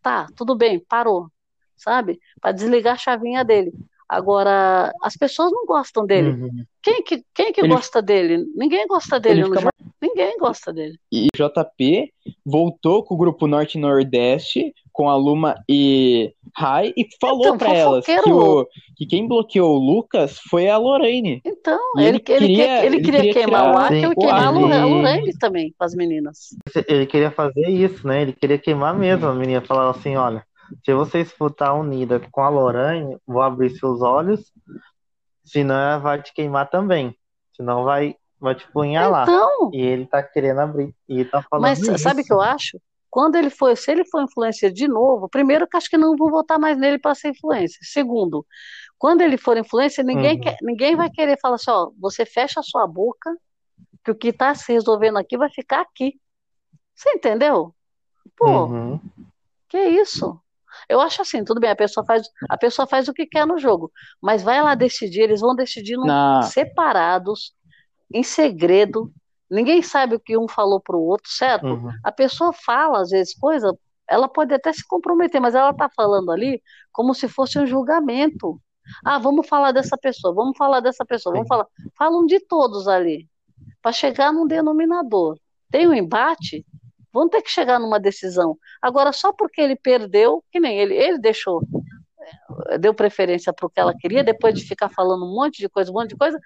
tá, 0.03 0.27
tudo 0.35 0.57
bem, 0.57 0.85
parou, 0.89 1.29
sabe? 1.77 2.19
Para 2.41 2.51
desligar 2.51 2.95
a 2.95 2.99
chavinha 2.99 3.45
dele. 3.45 3.73
Agora, 4.11 4.93
as 5.01 5.17
pessoas 5.17 5.53
não 5.53 5.65
gostam 5.65 6.05
dele. 6.05 6.31
Uhum. 6.31 6.65
Quem 6.83 7.01
que, 7.01 7.25
quem 7.33 7.53
que 7.53 7.61
ele... 7.61 7.69
gosta 7.69 8.03
dele? 8.03 8.45
Ninguém 8.57 8.85
gosta 8.89 9.21
dele 9.21 9.43
no 9.43 9.55
jogo. 9.55 9.71
Ninguém 10.03 10.37
gosta 10.37 10.73
dele. 10.73 10.99
E 11.13 11.29
JP 11.33 12.13
voltou 12.45 13.05
com 13.05 13.15
o 13.15 13.17
grupo 13.17 13.47
Norte 13.47 13.79
e 13.79 13.81
Nordeste, 13.81 14.75
com 14.93 15.09
a 15.09 15.15
Luma 15.15 15.55
e 15.69 16.35
Rai, 16.57 16.93
e 16.97 17.07
falou 17.21 17.55
então, 17.55 17.59
para 17.59 17.73
elas 17.73 18.05
que, 18.05 18.19
o, 18.19 18.67
que 18.97 19.07
quem 19.07 19.29
bloqueou 19.29 19.77
o 19.77 19.79
Lucas 19.79 20.41
foi 20.51 20.69
a 20.69 20.77
Lorraine. 20.77 21.41
Então, 21.45 21.79
ele, 21.97 22.09
ele, 22.09 22.19
queria, 22.19 22.41
ele, 22.41 22.57
queria, 22.57 22.87
ele 22.87 23.01
queria, 23.01 23.21
queria 23.21 23.33
queimar 23.35 23.73
o 23.73 23.79
Akel 23.79 24.13
e 24.13 24.17
queimar 24.17 24.47
a 24.47 24.51
Lorraine 24.51 25.39
também, 25.39 25.73
com 25.79 25.85
as 25.85 25.95
meninas. 25.95 26.49
Ele 26.89 27.07
queria 27.07 27.31
fazer 27.31 27.69
isso, 27.69 28.05
né? 28.05 28.23
Ele 28.23 28.33
queria 28.33 28.59
queimar 28.59 28.93
mesmo 28.99 29.29
a 29.29 29.35
menina, 29.35 29.61
falar 29.61 29.91
assim, 29.91 30.17
olha, 30.17 30.45
se 30.85 30.95
você 30.95 31.21
escutar 31.21 31.75
unida 31.75 32.21
com 32.31 32.41
a 32.41 32.49
Lorraine, 32.49 33.19
vou 33.27 33.43
abrir 33.43 33.71
seus 33.71 34.01
olhos, 34.03 34.53
senão 35.45 35.75
ela 35.75 35.99
vai 35.99 36.23
te 36.23 36.33
queimar 36.33 36.69
também. 36.69 37.17
Senão 37.55 37.85
vai, 37.85 38.17
vai 38.39 38.55
te 38.55 38.71
punhar 38.73 39.11
lá. 39.11 39.23
Então, 39.25 39.71
e 39.73 39.81
ele 39.81 40.07
tá 40.07 40.23
querendo 40.23 40.61
abrir. 40.61 40.95
E 41.09 41.25
tá 41.25 41.43
falando 41.43 41.63
Mas 41.63 41.81
isso. 41.81 41.99
sabe 41.99 42.23
o 42.23 42.25
que 42.25 42.33
eu 42.33 42.41
acho? 42.41 42.81
Quando 43.11 43.35
ele 43.35 43.51
foi, 43.51 43.75
se 43.75 43.91
ele 43.91 44.05
for 44.05 44.23
influencer 44.23 44.73
de 44.73 44.87
novo, 44.87 45.29
primeiro 45.29 45.67
que 45.67 45.77
acho 45.77 45.91
que 45.91 45.97
não 45.97 46.17
vão 46.17 46.31
votar 46.31 46.59
mais 46.59 46.79
nele 46.79 46.99
para 46.99 47.15
ser 47.15 47.31
influencer. 47.31 47.81
Segundo, 47.83 48.47
quando 48.97 49.21
ele 49.23 49.37
for 49.37 49.57
influencer, 49.57 50.05
ninguém, 50.05 50.37
uhum. 50.37 50.41
quer, 50.41 50.57
ninguém 50.63 50.95
vai 50.95 51.11
querer 51.11 51.39
falar 51.41 51.57
assim, 51.57 51.71
ó, 51.71 51.91
você 51.99 52.25
fecha 52.25 52.61
a 52.61 52.63
sua 52.63 52.87
boca, 52.87 53.37
que 54.05 54.11
o 54.11 54.15
que 54.15 54.29
está 54.29 54.55
se 54.55 54.73
resolvendo 54.73 55.19
aqui 55.19 55.37
vai 55.37 55.51
ficar 55.51 55.81
aqui. 55.81 56.21
Você 56.95 57.11
entendeu? 57.11 57.75
Pô, 58.37 58.67
uhum. 58.67 59.01
que 59.69 59.79
isso? 59.79 60.41
Eu 60.91 61.01
acho 61.01 61.23
assim, 61.23 61.45
tudo 61.45 61.61
bem, 61.61 61.71
a 61.71 61.77
pessoa 61.77 62.05
faz, 62.05 62.29
a 62.49 62.59
pessoa 62.59 62.85
faz 62.85 63.07
o 63.07 63.15
que 63.15 63.25
quer 63.25 63.47
no 63.47 63.59
jogo, 63.59 63.93
mas 64.21 64.43
vai 64.43 64.61
lá 64.61 64.75
decidir, 64.75 65.21
eles 65.21 65.41
vão 65.41 65.55
decidir 65.55 65.97
separados, 66.43 67.55
em 68.13 68.25
segredo. 68.25 69.13
Ninguém 69.49 69.83
sabe 69.83 70.17
o 70.17 70.21
que 70.21 70.37
um 70.37 70.49
falou 70.49 70.81
para 70.81 70.97
o 70.97 71.07
outro, 71.07 71.31
certo? 71.31 71.67
Uhum. 71.67 71.91
A 72.03 72.11
pessoa 72.11 72.53
fala, 72.53 73.03
às 73.03 73.11
vezes, 73.11 73.39
coisa, 73.39 73.73
ela 74.09 74.29
pode 74.29 74.53
até 74.53 74.73
se 74.73 74.85
comprometer, 74.85 75.41
mas 75.41 75.55
ela 75.55 75.71
está 75.71 75.89
falando 75.89 76.33
ali 76.33 76.61
como 76.91 77.15
se 77.15 77.29
fosse 77.29 77.57
um 77.57 77.67
julgamento. 77.67 78.61
Ah, 79.05 79.21
vamos 79.21 79.47
falar 79.47 79.71
dessa 79.71 79.97
pessoa, 79.97 80.35
vamos 80.35 80.57
falar 80.57 80.81
dessa 80.81 81.05
pessoa, 81.05 81.33
vamos 81.33 81.47
falar. 81.47 81.69
Falam 81.97 82.27
de 82.27 82.41
todos 82.41 82.89
ali, 82.89 83.29
para 83.81 83.93
chegar 83.93 84.33
num 84.33 84.45
denominador. 84.45 85.39
Tem 85.71 85.87
um 85.87 85.95
embate, 85.95 86.67
vão 87.13 87.29
ter 87.29 87.43
que 87.43 87.51
chegar 87.51 87.79
numa 87.79 88.01
decisão. 88.01 88.57
Agora, 88.81 89.13
só 89.13 89.33
porque 89.33 89.61
ele 89.61 89.77
perdeu, 89.77 90.45
que 90.51 90.61
nem 90.61 90.79
ele, 90.79 90.95
ele 90.95 91.19
deixou, 91.19 91.63
eh, 92.69 92.79
deu 92.79 92.95
preferência 92.95 93.53
para 93.53 93.67
o 93.67 93.71
que 93.71 93.81
ela 93.81 93.95
queria, 93.97 94.25
depois 94.25 94.55
de 94.55 94.65
ficar 94.65 94.89
falando 94.89 95.25
um 95.25 95.35
monte 95.35 95.59
de 95.59 95.69
coisa, 95.69 95.91
um 95.91 95.95
monte 95.95 96.11
de 96.11 96.17
coisa, 96.17 96.39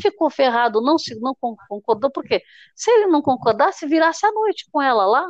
ficou 0.00 0.30
ferrado, 0.30 0.80
não, 0.80 0.98
se, 0.98 1.18
não 1.20 1.34
concordou, 1.68 2.10
porque 2.10 2.42
se 2.74 2.90
ele 2.90 3.06
não 3.06 3.22
concordasse, 3.22 3.86
virasse 3.86 4.24
a 4.26 4.32
noite 4.32 4.66
com 4.70 4.80
ela 4.80 5.04
lá, 5.06 5.26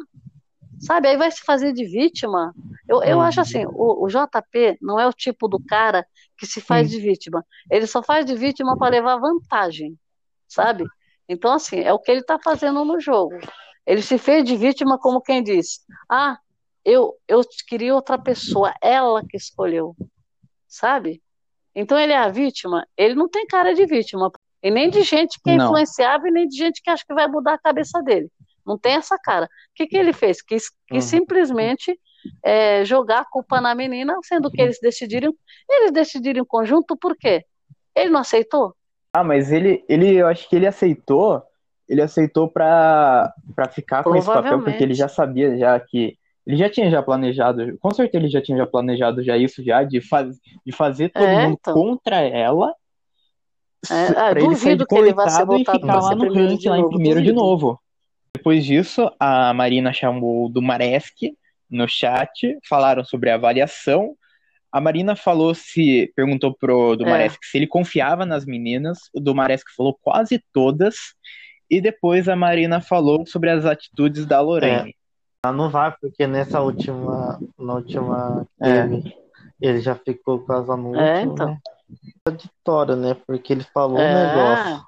sabe? 0.80 1.08
Aí 1.08 1.16
vai 1.16 1.30
se 1.30 1.42
fazer 1.42 1.72
de 1.72 1.84
vítima. 1.84 2.54
Eu, 2.88 3.02
eu 3.02 3.20
acho 3.20 3.40
assim, 3.40 3.64
o, 3.66 4.04
o 4.04 4.08
JP 4.08 4.78
não 4.80 4.98
é 4.98 5.06
o 5.06 5.12
tipo 5.12 5.48
do 5.48 5.62
cara 5.64 6.06
que 6.36 6.46
se 6.46 6.60
faz 6.60 6.90
de 6.90 6.98
vítima. 7.00 7.44
Ele 7.70 7.86
só 7.86 8.02
faz 8.02 8.26
de 8.26 8.34
vítima 8.34 8.76
para 8.76 8.90
levar 8.90 9.16
vantagem. 9.18 9.96
sabe? 10.48 10.84
Então, 11.28 11.52
assim, 11.52 11.80
é 11.80 11.92
o 11.92 11.98
que 11.98 12.10
ele 12.10 12.20
está 12.20 12.38
fazendo 12.38 12.84
no 12.84 13.00
jogo. 13.00 13.38
Ele 13.86 14.02
se 14.02 14.18
fez 14.18 14.44
de 14.44 14.56
vítima 14.56 14.98
como 14.98 15.20
quem 15.20 15.42
diz: 15.42 15.80
Ah, 16.08 16.38
eu, 16.84 17.14
eu 17.28 17.42
queria 17.68 17.94
outra 17.94 18.18
pessoa, 18.18 18.74
ela 18.80 19.22
que 19.28 19.36
escolheu, 19.36 19.94
sabe? 20.68 21.22
Então 21.74 21.98
ele 21.98 22.12
é 22.12 22.18
a 22.18 22.28
vítima, 22.28 22.86
ele 22.96 23.14
não 23.14 23.28
tem 23.28 23.46
cara 23.46 23.74
de 23.74 23.86
vítima, 23.86 24.30
e 24.62 24.70
nem 24.70 24.90
de 24.90 25.02
gente 25.02 25.40
que 25.42 25.50
é 25.50 25.56
não. 25.56 25.66
influenciável, 25.66 26.28
e 26.28 26.30
nem 26.32 26.46
de 26.46 26.56
gente 26.56 26.82
que 26.82 26.90
acha 26.90 27.04
que 27.06 27.14
vai 27.14 27.26
mudar 27.26 27.54
a 27.54 27.58
cabeça 27.58 28.02
dele. 28.02 28.30
Não 28.64 28.78
tem 28.78 28.94
essa 28.94 29.18
cara. 29.18 29.46
O 29.46 29.48
que, 29.74 29.86
que 29.86 29.96
ele 29.96 30.12
fez? 30.12 30.40
Quis, 30.40 30.70
quis 30.86 31.04
uhum. 31.04 31.18
simplesmente 31.18 31.98
é, 32.44 32.84
jogar 32.84 33.20
a 33.20 33.24
culpa 33.24 33.60
na 33.60 33.74
menina, 33.74 34.16
sendo 34.22 34.50
que 34.50 34.60
eles 34.60 34.78
decidiram. 34.80 35.34
Eles 35.68 35.90
decidiram 35.90 36.42
em 36.42 36.46
conjunto, 36.46 36.96
por 36.96 37.16
quê? 37.16 37.44
Ele 37.94 38.10
não 38.10 38.20
aceitou? 38.20 38.74
Ah, 39.12 39.24
mas 39.24 39.50
ele, 39.50 39.84
ele 39.88 40.14
eu 40.14 40.26
acho 40.28 40.48
que 40.48 40.56
ele 40.56 40.66
aceitou. 40.66 41.42
Ele 41.92 42.02
aceitou 42.02 42.48
para 42.48 43.32
ficar 43.70 44.02
com 44.02 44.16
esse 44.16 44.26
papel, 44.26 44.62
porque 44.62 44.82
ele 44.82 44.94
já 44.94 45.08
sabia 45.08 45.56
já 45.58 45.78
que 45.78 46.16
ele 46.46 46.56
já 46.56 46.68
tinha 46.68 46.90
já 46.90 47.02
planejado, 47.02 47.78
com 47.78 47.90
certeza 47.92 48.24
ele 48.24 48.32
já 48.32 48.42
tinha 48.42 48.58
já 48.58 48.66
planejado 48.66 49.22
já 49.22 49.36
isso 49.36 49.62
já, 49.62 49.84
de, 49.84 50.00
faz, 50.00 50.36
de 50.66 50.72
fazer 50.72 51.10
todo 51.10 51.24
é, 51.24 51.44
mundo 51.44 51.58
então. 51.60 51.74
contra 51.74 52.20
ela. 52.20 52.74
É, 53.90 54.18
ah, 54.18 54.30
ele 54.32 54.56
sair 54.56 54.76
de 54.76 54.86
que 54.86 54.94
ele 54.94 55.12
vai 55.12 55.28
ser 55.28 55.46
e 55.52 55.58
ficar 55.58 56.00
lá 56.00 56.14
no 56.14 56.32
ranking, 56.32 56.68
lá 56.68 56.78
em 56.78 56.88
primeiro 56.88 57.20
duvido. 57.20 57.22
de 57.22 57.32
novo. 57.32 57.80
Depois 58.34 58.64
disso, 58.64 59.10
a 59.20 59.52
Marina 59.52 59.92
chamou 59.92 60.48
do 60.48 60.62
Maresk 60.62 61.18
no 61.70 61.88
chat, 61.88 62.58
falaram 62.68 63.04
sobre 63.04 63.30
a 63.30 63.34
avaliação. 63.34 64.16
A 64.70 64.80
Marina 64.80 65.14
falou 65.14 65.54
se 65.54 66.10
perguntou 66.16 66.54
pro 66.54 66.96
Dumaresk 66.96 67.38
é. 67.42 67.46
se 67.46 67.58
ele 67.58 67.66
confiava 67.66 68.24
nas 68.24 68.46
meninas. 68.46 68.98
O 69.12 69.20
Dumaresk 69.20 69.66
falou 69.76 69.98
quase 70.00 70.42
todas. 70.52 70.96
E 71.72 71.80
depois 71.80 72.28
a 72.28 72.36
Marina 72.36 72.82
falou 72.82 73.26
sobre 73.26 73.48
as 73.48 73.64
atitudes 73.64 74.26
da 74.26 74.42
Lorraine. 74.42 74.90
É. 74.90 74.94
Ela 75.42 75.56
não 75.56 75.70
vai, 75.70 75.90
porque 75.98 76.26
nessa 76.26 76.60
última, 76.60 77.40
na 77.58 77.74
última 77.76 78.46
é. 78.60 78.86
game, 78.86 79.16
ele 79.58 79.80
já 79.80 79.94
ficou 79.94 80.40
com 80.40 80.52
as 80.52 80.68
anúncios, 80.68 81.02
é, 81.02 81.22
então. 81.22 81.46
né? 81.46 81.58
Contraditório, 82.22 82.94
né? 82.94 83.16
Porque 83.26 83.54
ele 83.54 83.64
falou 83.64 83.98
é. 83.98 84.04
um 84.04 84.26
negócio, 84.28 84.86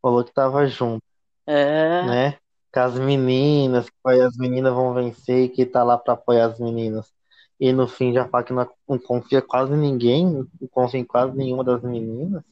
falou 0.00 0.24
que 0.24 0.32
tava 0.32 0.66
junto, 0.66 1.04
é. 1.46 2.02
né? 2.06 2.36
Com 2.72 2.80
as 2.80 2.98
meninas, 2.98 3.90
que 3.90 4.20
as 4.22 4.36
meninas 4.38 4.72
vão 4.72 4.94
vencer 4.94 5.44
e 5.44 5.48
que 5.50 5.66
tá 5.66 5.84
lá 5.84 5.98
pra 5.98 6.14
apoiar 6.14 6.46
as 6.46 6.58
meninas. 6.58 7.12
E 7.60 7.74
no 7.74 7.86
fim 7.86 8.14
já 8.14 8.26
fala 8.26 8.42
que 8.42 8.54
não, 8.54 8.66
não 8.88 8.98
confia 8.98 9.42
quase 9.42 9.76
ninguém, 9.76 10.26
não 10.26 10.68
confia 10.70 10.98
em 10.98 11.04
quase 11.04 11.36
nenhuma 11.36 11.62
das 11.62 11.82
meninas. 11.82 12.42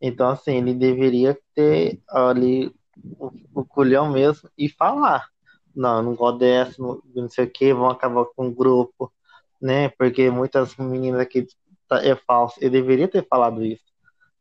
Então, 0.00 0.30
assim, 0.30 0.56
ele 0.56 0.72
deveria 0.72 1.38
ter 1.54 2.00
ali 2.08 2.74
o, 3.18 3.30
o 3.54 3.64
culhão 3.64 4.10
mesmo 4.10 4.48
e 4.56 4.68
falar 4.68 5.26
não, 5.74 6.02
não 6.02 6.14
gosto 6.14 6.38
dessa, 6.38 6.74
não 6.78 7.28
sei 7.28 7.46
o 7.46 7.50
que, 7.50 7.72
vão 7.72 7.88
acabar 7.88 8.24
com 8.36 8.48
o 8.48 8.54
grupo, 8.54 9.12
né? 9.60 9.88
Porque 9.90 10.30
muitas 10.30 10.76
meninas 10.76 11.20
aqui 11.20 11.46
tá, 11.88 12.04
é 12.04 12.14
falso. 12.14 12.56
Eu 12.60 12.70
deveria 12.70 13.08
ter 13.08 13.26
falado 13.26 13.64
isso. 13.64 13.84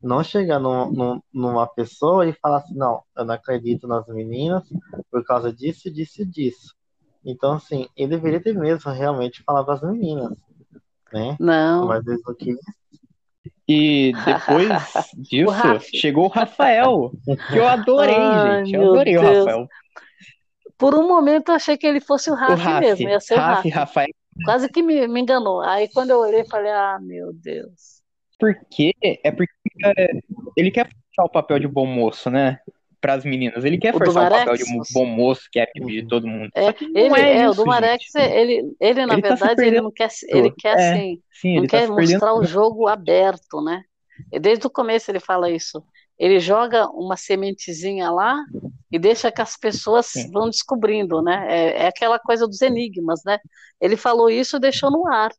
Não 0.02 0.24
chegar 0.24 0.60
num, 0.60 0.92
num, 0.92 1.22
numa 1.32 1.68
pessoa 1.68 2.28
e 2.28 2.34
falar 2.34 2.58
assim, 2.58 2.76
não, 2.76 3.04
eu 3.16 3.24
não 3.24 3.36
acredito 3.36 3.88
nas 3.88 4.08
meninas 4.08 4.64
por 5.12 5.24
causa 5.24 5.54
disso, 5.54 5.92
disso 5.92 6.24
e 6.24 6.26
disso. 6.26 6.76
Então, 7.24 7.54
assim, 7.54 7.88
ele 7.96 8.16
deveria 8.16 8.42
ter 8.42 8.54
mesmo 8.54 8.92
realmente 8.92 9.44
falado 9.44 9.70
as 9.70 9.82
meninas, 9.82 10.36
né? 11.14 11.38
Não. 11.40 11.88
Mas 11.88 12.06
eles 12.08 12.22
não 12.26 12.36
E 13.72 14.14
depois 14.26 14.68
disso, 15.18 15.52
o 15.52 15.98
chegou 15.98 16.26
o 16.26 16.28
Rafael, 16.28 17.12
que 17.50 17.58
eu 17.58 17.68
adorei, 17.68 18.16
Ai, 18.16 18.66
gente. 18.66 18.76
Eu 18.76 18.92
adorei 18.92 19.14
Deus. 19.18 19.24
o 19.24 19.40
Rafael. 19.40 19.68
Por 20.78 20.96
um 20.96 21.08
momento 21.08 21.50
eu 21.50 21.56
achei 21.56 21.78
que 21.78 21.88
ele 21.88 22.02
fosse 22.02 22.30
o 22.30 22.34
Rafa 22.34 22.80
mesmo, 22.80 23.08
ia 23.08 23.20
ser 23.20 23.36
Rafa, 23.36 23.68
o 23.68 23.72
Rafael. 23.72 24.10
Quase 24.44 24.68
que 24.68 24.82
me, 24.82 25.08
me 25.08 25.22
enganou. 25.22 25.62
Aí 25.62 25.88
quando 25.94 26.10
eu 26.10 26.20
olhei, 26.20 26.44
falei, 26.46 26.72
ah, 26.72 27.00
meu 27.02 27.32
Deus. 27.34 28.02
Por 28.40 28.56
quê? 28.70 28.94
É 29.24 29.32
porque 29.32 29.54
ele 30.58 30.72
quer 30.72 30.90
forçar 30.90 31.26
o 31.26 31.30
papel 31.30 31.60
de 31.60 31.68
bom 31.68 31.86
moço, 31.86 32.30
né? 32.30 32.60
Para 33.02 33.16
as 33.16 33.26
meninas. 33.26 33.66
Ele 33.66 33.80
quer 33.80 33.96
o 33.96 33.98
forçar 33.98 34.32
o 34.32 34.36
papel 34.36 34.54
de 34.54 34.64
bom 34.94 35.06
moço, 35.06 35.50
que 35.52 35.60
é 35.60 35.66
de 35.66 36.08
todo 36.08 36.28
mundo. 36.28 36.52
É, 36.56 36.68
ele, 36.68 37.16
é, 37.16 37.22
é 37.22 37.42
isso, 37.42 37.52
o 37.52 37.56
Dumarex, 37.56 38.16
ele, 38.16 38.76
ele, 38.80 39.06
na 39.06 39.14
ele 39.14 39.22
tá 39.24 39.30
verdade, 39.30 39.56
tá 39.56 39.66
ele 39.66 39.82
não 39.82 39.92
quer, 39.92 40.10
ele 40.28 40.52
quer 40.52 40.78
é, 40.78 40.92
assim, 40.92 41.20
sim, 41.32 41.56
não 41.56 41.64
tá 41.64 41.70
quer 41.70 41.88
tá 41.88 41.94
mostrar 41.94 42.34
o 42.36 42.44
jogo 42.46 42.88
aberto, 42.88 43.62
né? 43.62 43.84
Desde 44.40 44.68
o 44.68 44.70
começo 44.70 45.10
ele 45.10 45.20
fala 45.20 45.50
isso 45.50 45.84
ele 46.22 46.40
joga 46.40 46.88
uma 46.92 47.18
sementezinha 47.18 48.12
lá 48.12 48.38
e 48.92 49.00
deixa 49.00 49.32
que 49.32 49.42
as 49.42 49.58
pessoas 49.58 50.06
Sim. 50.06 50.30
vão 50.30 50.52
descobrindo, 50.52 51.20
né? 51.20 51.48
É, 51.50 51.84
é, 51.84 51.88
aquela 51.88 52.20
coisa 52.20 52.46
dos 52.46 52.62
enigmas, 52.62 53.22
né? 53.26 53.40
Ele 53.82 53.98
falou 53.98 54.30
isso 54.30 54.58
e 54.58 54.60
deixou 54.60 54.92
no 54.92 55.08
ar. 55.08 55.32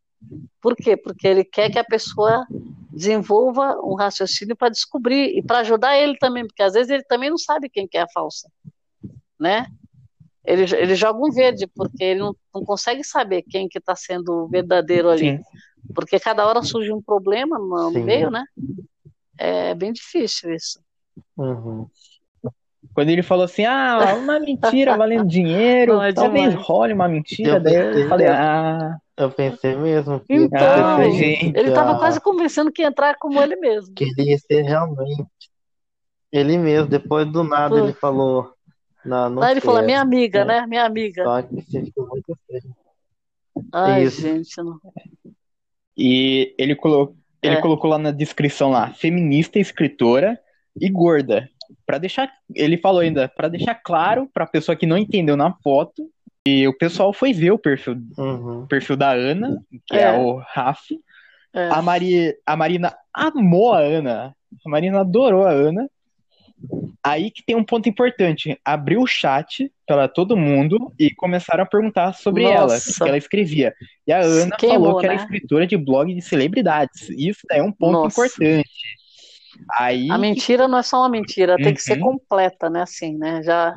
Por 0.61 0.77
quê? 0.77 0.97
Porque 0.97 1.27
ele 1.27 1.45
quer 1.45 1.70
que 1.70 1.79
a 1.79 1.85
pessoa 1.85 2.47
desenvolva 2.91 3.77
um 3.83 3.95
raciocínio 3.95 4.57
para 4.57 4.68
descobrir 4.68 5.37
e 5.37 5.43
para 5.43 5.59
ajudar 5.59 5.99
ele 5.99 6.16
também, 6.18 6.47
porque 6.47 6.62
às 6.62 6.75
vezes 6.75 6.91
ele 6.91 7.05
também 7.05 7.31
não 7.31 7.39
sabe 7.39 7.68
quem 7.68 7.89
que 7.89 7.97
é 7.97 8.03
a 8.03 8.09
falsa, 8.09 8.51
né? 9.39 9.66
Ele, 10.45 10.64
ele 10.77 10.95
joga 10.95 11.18
um 11.18 11.31
verde, 11.31 11.66
porque 11.68 12.03
ele 12.03 12.20
não, 12.20 12.37
não 12.55 12.64
consegue 12.64 13.05
saber 13.05 13.43
quem 13.43 13.68
que 13.68 13.79
está 13.79 13.95
sendo 13.95 14.49
verdadeiro 14.49 15.09
ali. 15.09 15.37
Sim. 15.37 15.43
Porque 15.95 16.18
cada 16.18 16.47
hora 16.47 16.62
surge 16.62 16.93
um 16.93 17.03
problema 17.03 17.59
no, 17.59 17.91
no 17.91 18.05
meio, 18.05 18.31
né? 18.31 18.45
É 19.39 19.75
bem 19.75 19.93
difícil 19.93 20.53
isso. 20.53 20.81
Uhum. 21.37 21.87
Quando 22.95 23.09
ele 23.09 23.23
falou 23.23 23.45
assim, 23.45 23.64
ah, 23.64 24.16
uma 24.16 24.39
mentira 24.39 24.97
valendo 24.97 25.27
dinheiro, 25.27 25.95
Não, 25.95 26.03
é 26.03 26.12
talvez 26.12 26.55
role 26.55 26.93
uma 26.93 27.09
mentira, 27.09 27.55
eu 27.55 27.61
daí 27.61 27.75
eu 27.75 28.09
falei, 28.09 28.27
ah. 28.27 28.99
Eu 29.16 29.30
pensei 29.30 29.76
mesmo 29.76 30.22
então, 30.28 30.58
ah, 30.58 31.04
gente, 31.10 31.56
ele 31.56 31.68
estava 31.68 31.98
quase 31.98 32.18
convencendo 32.18 32.72
que 32.72 32.80
ia 32.80 32.88
entrar 32.88 33.16
como 33.18 33.40
ele 33.42 33.56
mesmo. 33.56 33.94
Que 33.94 34.04
ele 34.04 34.30
ia 34.30 34.38
ser 34.38 34.62
realmente 34.62 35.26
ele 36.32 36.56
mesmo. 36.56 36.88
Depois 36.88 37.30
do 37.30 37.44
nada 37.44 37.78
ele 37.78 37.92
falou. 37.92 38.52
Não, 39.04 39.28
não 39.28 39.48
ele 39.48 39.60
falou, 39.60 39.82
minha 39.82 40.00
amiga, 40.00 40.40
é. 40.40 40.44
né? 40.44 40.66
Minha 40.66 40.84
amiga. 40.84 41.24
Só 41.24 41.42
que 41.42 41.54
você 41.54 41.84
ficou 41.84 42.08
muito 42.08 42.38
Ai, 43.72 44.04
Isso. 44.04 44.22
gente, 44.22 44.56
não. 44.62 44.78
E 45.96 46.54
ele 46.58 46.74
colocou, 46.74 47.14
ele 47.42 47.56
é. 47.56 47.60
colocou 47.60 47.90
lá 47.90 47.98
na 47.98 48.10
descrição 48.10 48.70
lá, 48.70 48.94
feminista, 48.94 49.58
escritora 49.58 50.38
e 50.80 50.88
gorda. 50.88 51.50
Para 51.84 51.98
deixar, 51.98 52.32
ele 52.54 52.78
falou 52.78 53.00
ainda, 53.00 53.28
para 53.28 53.48
deixar 53.48 53.74
claro 53.74 54.28
para 54.32 54.44
a 54.44 54.48
pessoa 54.48 54.76
que 54.76 54.86
não 54.86 54.96
entendeu 54.96 55.36
na 55.36 55.52
foto, 55.62 56.08
e 56.47 56.66
o 56.66 56.76
pessoal 56.76 57.12
foi 57.12 57.32
ver 57.32 57.53
o 57.53 57.59
perfil, 57.59 57.97
uhum. 58.18 58.66
perfil 58.66 58.97
da 58.97 59.12
Ana, 59.12 59.62
que 59.86 59.97
é, 59.97 60.03
é 60.03 60.12
o 60.12 60.36
Raf. 60.38 60.90
É. 61.55 61.68
A, 61.68 61.80
Mari, 61.80 62.34
a 62.45 62.57
Marina 62.57 62.97
amou 63.14 63.72
a 63.72 63.78
Ana. 63.78 64.34
A 64.64 64.68
Marina 64.68 65.01
adorou 65.01 65.47
a 65.47 65.51
Ana. 65.51 65.88
Aí 67.05 67.30
que 67.30 67.45
tem 67.45 67.55
um 67.55 67.64
ponto 67.64 67.88
importante. 67.88 68.59
Abriu 68.64 69.03
o 69.03 69.07
chat 69.07 69.70
para 69.86 70.09
todo 70.09 70.36
mundo 70.36 70.93
e 70.99 71.14
começaram 71.14 71.62
a 71.62 71.66
perguntar 71.66 72.12
sobre 72.14 72.45
Nossa. 72.45 72.57
ela, 72.57 72.76
o 72.76 72.95
que 72.95 73.09
ela 73.09 73.18
escrevia. 73.18 73.74
E 74.07 74.12
a 74.12 74.20
Ana 74.20 74.57
Queimou, 74.57 74.80
falou 74.80 75.01
que 75.01 75.07
né? 75.07 75.14
era 75.14 75.22
escritora 75.22 75.66
de 75.66 75.76
blog 75.76 76.12
de 76.12 76.22
celebridades. 76.22 77.09
Isso 77.11 77.43
é 77.51 77.62
um 77.62 77.72
ponto 77.72 77.93
Nossa. 77.93 78.20
importante. 78.20 78.68
Aí... 79.72 80.11
A 80.11 80.18
mentira 80.18 80.66
não 80.66 80.78
é 80.78 80.82
só 80.82 80.99
uma 80.99 81.09
mentira, 81.09 81.57
tem 81.57 81.66
uhum. 81.66 81.74
que 81.74 81.82
ser 81.82 81.99
uhum. 81.99 82.18
completa, 82.18 82.70
né? 82.70 82.82
Assim, 82.82 83.16
né? 83.16 83.43
Já. 83.43 83.74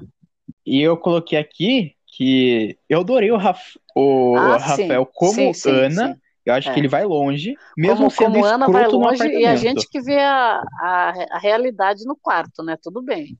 E 0.65 0.81
eu 0.81 0.97
coloquei 0.97 1.37
aqui 1.37 1.94
que 2.15 2.77
eu 2.87 3.01
adorei 3.01 3.29
o, 3.29 3.37
Raf... 3.37 3.77
o 3.93 4.35
ah, 4.37 4.57
Rafael 4.57 5.03
sim. 5.03 5.11
como 5.13 5.33
sim, 5.33 5.53
sim, 5.53 5.69
Ana. 5.69 6.19
Eu 6.45 6.53
acho 6.53 6.69
é. 6.69 6.73
que 6.73 6.79
ele 6.79 6.87
vai 6.87 7.03
longe, 7.03 7.57
mesmo 7.75 8.01
como, 8.01 8.11
sendo 8.11 8.33
como 8.33 8.45
Ana 8.45 8.67
vai 8.67 8.87
longe 8.87 9.27
e 9.27 9.47
a 9.47 9.55
gente 9.55 9.89
que 9.89 9.99
vê 9.99 10.19
a, 10.19 10.61
a, 10.79 11.13
a, 11.31 11.39
realidade 11.39 12.05
no 12.05 12.15
quarto, 12.15 12.61
né? 12.61 12.77
Tudo 12.81 13.01
bem. 13.01 13.35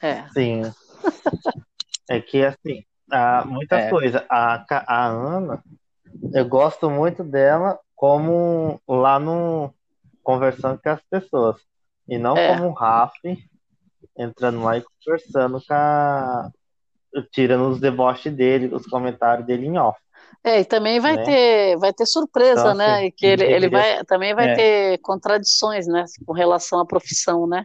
É. 0.00 0.26
Sim. 0.30 0.62
é 2.08 2.20
que 2.22 2.42
assim, 2.42 2.82
há 3.12 3.44
muita 3.44 3.80
é. 3.80 3.90
coisa. 3.90 4.24
A, 4.30 4.64
a 4.70 5.06
Ana, 5.06 5.62
eu 6.32 6.48
gosto 6.48 6.88
muito 6.88 7.22
dela 7.22 7.78
como 7.94 8.80
lá 8.88 9.20
no 9.20 9.74
conversando 10.22 10.80
com 10.82 10.88
as 10.88 11.02
pessoas. 11.02 11.56
E 12.08 12.16
não 12.16 12.34
é. 12.34 12.48
como 12.48 12.70
o 12.70 12.72
Raf 12.72 13.14
entrando 14.16 14.62
lá 14.62 14.78
e 14.78 14.82
conversando 14.82 15.60
com 15.60 15.74
a. 15.74 16.50
tirando 17.32 17.68
os 17.68 17.80
deboches 17.80 18.32
dele, 18.32 18.74
os 18.74 18.86
comentários 18.86 19.46
dele 19.46 19.66
em 19.66 19.78
off. 19.78 19.98
É, 20.42 20.60
e 20.60 20.64
também 20.64 21.00
vai 21.00 21.16
né? 21.16 21.22
ter 21.24 21.76
vai 21.78 21.92
ter 21.92 22.04
surpresa, 22.04 22.60
então, 22.60 22.74
né? 22.74 22.96
Assim, 22.96 23.06
e 23.06 23.12
que 23.12 23.26
ele, 23.26 23.44
ele 23.44 23.68
vai 23.68 24.04
também 24.04 24.34
vai 24.34 24.50
é. 24.50 24.54
ter 24.54 24.98
contradições, 24.98 25.86
né? 25.86 26.04
Com 26.26 26.34
relação 26.34 26.78
à 26.80 26.84
profissão, 26.86 27.46
né? 27.46 27.64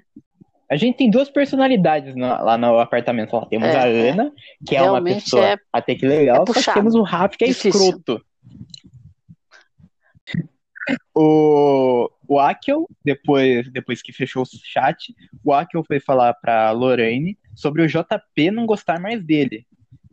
A 0.71 0.75
gente 0.77 0.97
tem 0.97 1.09
duas 1.09 1.29
personalidades 1.29 2.15
no, 2.15 2.27
lá 2.27 2.57
no 2.57 2.79
apartamento. 2.79 3.35
Lá 3.35 3.45
temos 3.47 3.67
é, 3.67 3.77
a. 3.77 3.83
Ana, 3.83 4.31
que 4.65 4.75
é 4.75 4.81
uma 4.83 5.03
pessoa 5.03 5.43
é 5.43 5.57
até 5.73 5.95
que 5.95 6.07
legal, 6.07 6.45
é 6.47 6.61
só 6.61 6.73
temos 6.73 6.95
o 6.95 7.01
Rafa, 7.01 7.35
que 7.37 7.43
é 7.43 7.47
Difícil. 7.47 7.81
escroto. 7.81 8.23
O, 11.13 12.09
O 12.29 12.39
Akel, 12.39 12.87
depois, 13.03 13.67
depois 13.71 14.03
que 14.03 14.13
fechou 14.13 14.43
o 14.43 14.45
chat, 14.45 15.15
o 15.43 15.51
Akel 15.51 15.83
foi 15.83 15.99
falar 15.99 16.31
pra 16.35 16.69
Lorraine 16.69 17.35
sobre 17.55 17.81
o 17.81 17.87
JP 17.87 18.51
não 18.51 18.67
gostar 18.67 18.99
mais 18.99 19.25
dele. 19.25 19.65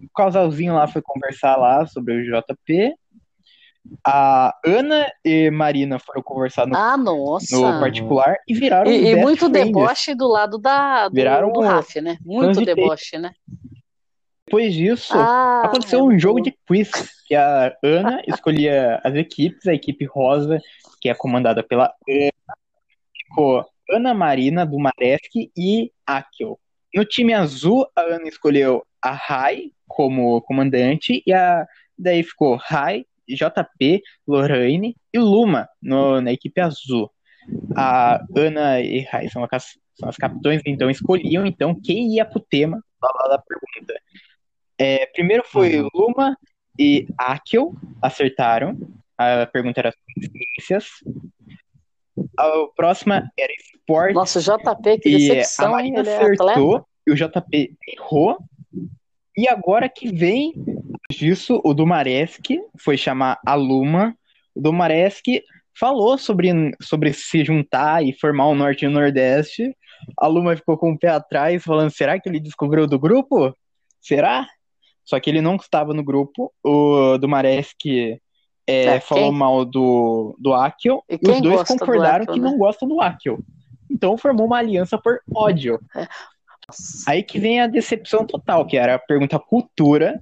O 0.02 0.08
casalzinho 0.16 0.74
lá 0.74 0.88
foi 0.88 1.02
conversar 1.02 1.56
lá 1.56 1.84
sobre 1.86 2.14
o 2.14 2.24
JP. 2.24 2.94
A 4.02 4.54
Ana 4.64 5.12
e 5.22 5.50
Marina 5.50 5.98
foram 5.98 6.22
conversar 6.22 6.66
no, 6.66 6.74
Ah, 6.74 6.96
no 6.96 7.80
particular 7.80 8.36
e 8.48 8.54
viraram 8.54 8.90
E, 8.90 9.12
e 9.12 9.16
muito 9.16 9.48
friends. 9.50 9.66
deboche 9.66 10.14
do 10.14 10.26
lado 10.26 10.56
da, 10.56 11.08
do, 11.08 11.14
Viraram 11.14 11.52
do 11.52 11.60
Raf, 11.60 12.00
né? 12.00 12.16
Muito 12.24 12.60
de 12.60 12.64
deboche, 12.64 13.18
né? 13.18 13.32
Depois 14.46 14.72
disso, 14.72 15.12
Ah, 15.16 15.62
aconteceu 15.64 16.04
um 16.04 16.16
jogo 16.18 16.40
de 16.40 16.52
quiz, 16.66 16.90
que 17.26 17.34
a 17.34 17.76
Ana 17.82 18.22
escolhia 18.28 19.00
as 19.02 19.14
equipes, 19.14 19.66
a 19.66 19.74
equipe 19.74 20.04
rosa, 20.04 20.60
que 21.00 21.08
é 21.08 21.14
comandada 21.14 21.62
pela 21.64 21.92
Ana, 22.08 22.56
ficou 23.16 23.64
Ana 23.90 24.14
Marina, 24.14 24.64
do 24.64 24.78
Maresk 24.78 25.34
e 25.56 25.90
Akel. 26.06 26.58
No 26.94 27.04
time 27.04 27.34
azul, 27.34 27.86
a 27.96 28.02
Ana 28.02 28.28
escolheu 28.28 28.84
a 29.02 29.10
Rai 29.10 29.72
como 29.88 30.40
comandante, 30.42 31.22
e 31.26 31.32
a, 31.32 31.66
daí 31.98 32.22
ficou 32.22 32.54
Rai, 32.56 33.04
JP, 33.28 34.00
Lorraine 34.26 34.96
e 35.12 35.18
Luma 35.18 35.68
no- 35.82 36.20
na 36.20 36.32
equipe 36.32 36.60
azul. 36.60 37.10
A 37.76 38.24
Ana 38.36 38.80
e 38.80 39.00
Rai 39.00 39.28
são, 39.28 39.44
as- 39.50 39.76
são 39.98 40.08
as 40.08 40.16
capitães, 40.16 40.62
então 40.64 40.88
escolhiam 40.88 41.44
então 41.44 41.74
quem 41.80 42.14
ia 42.14 42.24
pro 42.24 42.38
tema 42.40 42.80
lá 43.02 43.28
da 43.28 43.38
pergunta. 43.38 44.00
É, 44.78 45.06
primeiro 45.06 45.42
foi 45.44 45.80
Uhum. 45.80 45.88
Luma 45.94 46.36
e 46.78 47.06
Akel, 47.18 47.74
acertaram. 48.02 48.76
A 49.18 49.46
pergunta 49.46 49.80
era 49.80 49.92
sobre 49.92 50.30
ciências. 50.30 50.90
A 52.38 52.50
próxima 52.76 53.30
era 53.38 53.52
esporte. 53.52 54.14
Nossa, 54.14 54.38
o 54.38 54.42
JP, 54.42 54.98
que 54.98 55.08
E 55.08 55.14
a 55.14 55.18
decepção? 55.18 55.72
Marina 55.72 56.00
é 56.00 56.16
acertou 56.16 56.86
e 57.06 57.12
o 57.12 57.14
JP 57.14 57.76
errou. 57.88 58.36
E 59.36 59.48
agora 59.48 59.88
que 59.88 60.12
vem 60.12 60.54
disso, 61.10 61.60
o 61.64 61.74
Dumaresk 61.74 62.50
foi 62.78 62.96
chamar 62.96 63.38
a 63.46 63.54
Luma. 63.54 64.16
O 64.54 64.60
Dumaresk 64.60 65.24
falou 65.78 66.16
sobre, 66.16 66.50
sobre 66.80 67.12
se 67.12 67.44
juntar 67.44 68.04
e 68.04 68.12
formar 68.12 68.46
o 68.46 68.54
Norte 68.54 68.84
e 68.84 68.88
o 68.88 68.90
Nordeste. 68.90 69.76
A 70.18 70.26
Luma 70.26 70.56
ficou 70.56 70.76
com 70.78 70.92
o 70.92 70.98
pé 70.98 71.08
atrás, 71.08 71.62
falando: 71.62 71.90
será 71.90 72.18
que 72.18 72.28
ele 72.28 72.40
descobriu 72.40 72.86
do 72.86 72.98
grupo? 72.98 73.54
Será? 74.00 74.46
Só 75.06 75.18
que 75.20 75.30
ele 75.30 75.40
não 75.40 75.56
estava 75.56 75.94
no 75.94 76.02
grupo. 76.04 76.52
O 76.62 77.16
Dumaresk 77.16 77.86
é, 77.86 78.18
É, 78.66 79.00
falou 79.00 79.30
quem- 79.30 79.38
mal 79.38 79.64
do, 79.64 80.36
do 80.38 80.52
Akel. 80.52 81.02
E 81.08 81.14
E, 81.14 81.18
quem 81.18 81.34
os 81.36 81.40
dois 81.40 81.60
do 81.60 81.66
concordaram 81.66 82.24
Akel, 82.24 82.34
que 82.34 82.40
né? 82.40 82.50
não 82.50 82.58
gostam 82.58 82.86
do 82.88 83.00
Akel. 83.00 83.38
Então 83.90 84.18
formou 84.18 84.46
uma 84.46 84.58
aliança 84.58 84.98
por 84.98 85.20
ódio. 85.34 85.78
Nossa. 85.94 87.04
Aí 87.08 87.22
que 87.22 87.38
vem 87.38 87.60
a 87.60 87.66
decepção 87.68 88.26
total, 88.26 88.66
que 88.66 88.76
era 88.76 88.96
a 88.96 88.98
pergunta 88.98 89.38
cultura. 89.38 90.20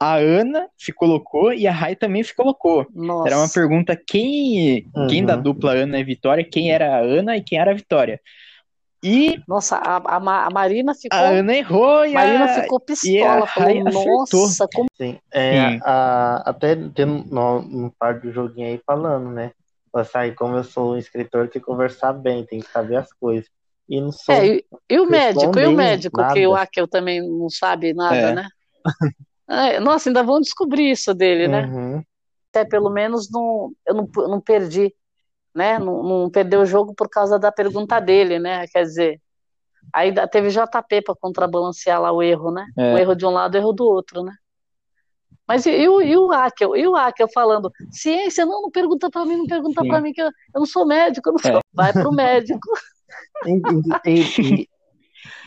A 0.00 0.16
Ana 0.16 0.66
se 0.76 0.92
colocou 0.92 1.52
e 1.52 1.68
a 1.68 1.72
Rai 1.72 1.94
também 1.94 2.22
se 2.24 2.34
colocou. 2.34 2.84
Nossa. 2.92 3.28
Era 3.28 3.38
uma 3.38 3.48
pergunta 3.48 3.96
quem, 3.96 4.90
quem 5.08 5.20
Uhum. 5.20 5.26
da 5.26 5.36
dupla 5.36 5.72
Ana 5.72 6.00
e 6.00 6.04
Vitória, 6.04 6.42
quem 6.44 6.72
era 6.72 6.96
a 6.96 6.98
Ana 6.98 7.36
e 7.36 7.42
quem 7.42 7.58
era 7.60 7.70
a 7.70 7.74
Vitória. 7.74 8.20
E 9.06 9.38
Nossa, 9.46 9.76
a, 9.76 9.98
a, 9.98 10.46
a 10.46 10.50
Marina 10.50 10.94
ficou. 10.94 11.18
a 11.18 11.28
Ana 11.28 11.54
errou 11.54 12.06
e 12.06 12.14
Marina 12.14 12.46
a... 12.46 12.62
ficou 12.62 12.80
pistola, 12.80 13.46
falou, 13.46 13.84
nossa, 13.84 14.66
como 14.72 14.88
Sim, 14.96 15.18
é, 15.30 15.72
Sim. 15.72 15.80
a- 15.84 16.42
até 16.46 16.74
tem 16.74 17.04
no, 17.04 17.60
no 17.60 17.92
par 17.98 18.18
do 18.18 18.32
joguinho 18.32 18.68
aí 18.68 18.80
falando, 18.86 19.28
né? 19.30 19.52
Aí, 20.14 20.32
como 20.32 20.56
eu 20.56 20.64
sou 20.64 20.94
um 20.94 20.98
escritor, 20.98 21.48
tem 21.48 21.60
que 21.60 21.66
conversar 21.66 22.14
bem, 22.14 22.46
tem 22.46 22.60
que 22.60 22.70
saber 22.70 22.96
as 22.96 23.12
coisas. 23.12 23.46
E 23.88 24.00
não 24.00 24.10
sou. 24.10 24.34
É, 24.34 24.46
e, 24.46 24.64
e 24.90 24.98
o 24.98 25.06
médico, 25.06 25.58
e 25.58 25.66
o 25.66 25.72
médico, 25.72 26.16
que 26.16 26.22
nada. 26.22 26.48
o 26.48 26.54
Akel 26.54 26.88
também 26.88 27.20
não 27.20 27.50
sabe 27.50 27.92
nada, 27.92 28.16
É. 28.16 28.34
né? 28.34 28.48
É, 29.46 29.78
nossa, 29.78 30.08
ainda 30.08 30.22
vão 30.22 30.40
descobrir 30.40 30.90
isso 30.90 31.12
dele, 31.12 31.46
né? 31.46 31.66
Uhum. 31.66 32.02
Até 32.50 32.64
pelo 32.64 32.88
menos 32.88 33.30
não, 33.30 33.72
eu 33.86 33.94
não, 33.94 34.08
não 34.26 34.40
perdi, 34.40 34.90
né? 35.54 35.78
Não, 35.78 36.02
não 36.02 36.30
perdeu 36.30 36.60
o 36.62 36.66
jogo 36.66 36.94
por 36.94 37.08
causa 37.08 37.38
da 37.38 37.52
pergunta 37.52 38.00
dele, 38.00 38.38
né? 38.38 38.66
Quer 38.68 38.82
dizer, 38.82 39.20
aí 39.92 40.12
teve 40.28 40.48
JP 40.50 41.02
para 41.02 41.14
contrabalancear 41.14 42.00
lá 42.00 42.10
o 42.12 42.22
erro, 42.22 42.50
né? 42.50 42.66
É. 42.76 42.94
O 42.94 42.98
erro 42.98 43.14
de 43.14 43.24
um 43.26 43.30
lado, 43.30 43.54
o 43.54 43.58
erro 43.58 43.72
do 43.72 43.84
outro, 43.86 44.22
né? 44.22 44.32
Mas 45.46 45.66
e, 45.66 45.70
e 45.70 45.88
o, 45.88 46.00
e 46.00 46.16
o 46.16 46.32
Akel? 46.32 46.74
E 46.74 46.86
o 46.88 46.96
Akel 46.96 47.28
falando, 47.32 47.70
ciência, 47.90 48.46
não, 48.46 48.62
não 48.62 48.70
pergunta 48.70 49.10
para 49.10 49.26
mim, 49.26 49.36
não 49.36 49.46
pergunta 49.46 49.84
para 49.84 50.00
mim, 50.00 50.12
que 50.12 50.22
eu, 50.22 50.26
eu 50.26 50.32
não 50.60 50.66
sou 50.66 50.86
médico, 50.86 51.28
eu 51.28 51.32
não 51.34 51.38
sou. 51.38 51.58
É. 51.58 51.60
Vai 51.72 51.92
pro 51.92 52.10
médico. 52.12 52.68
E, 54.06 54.66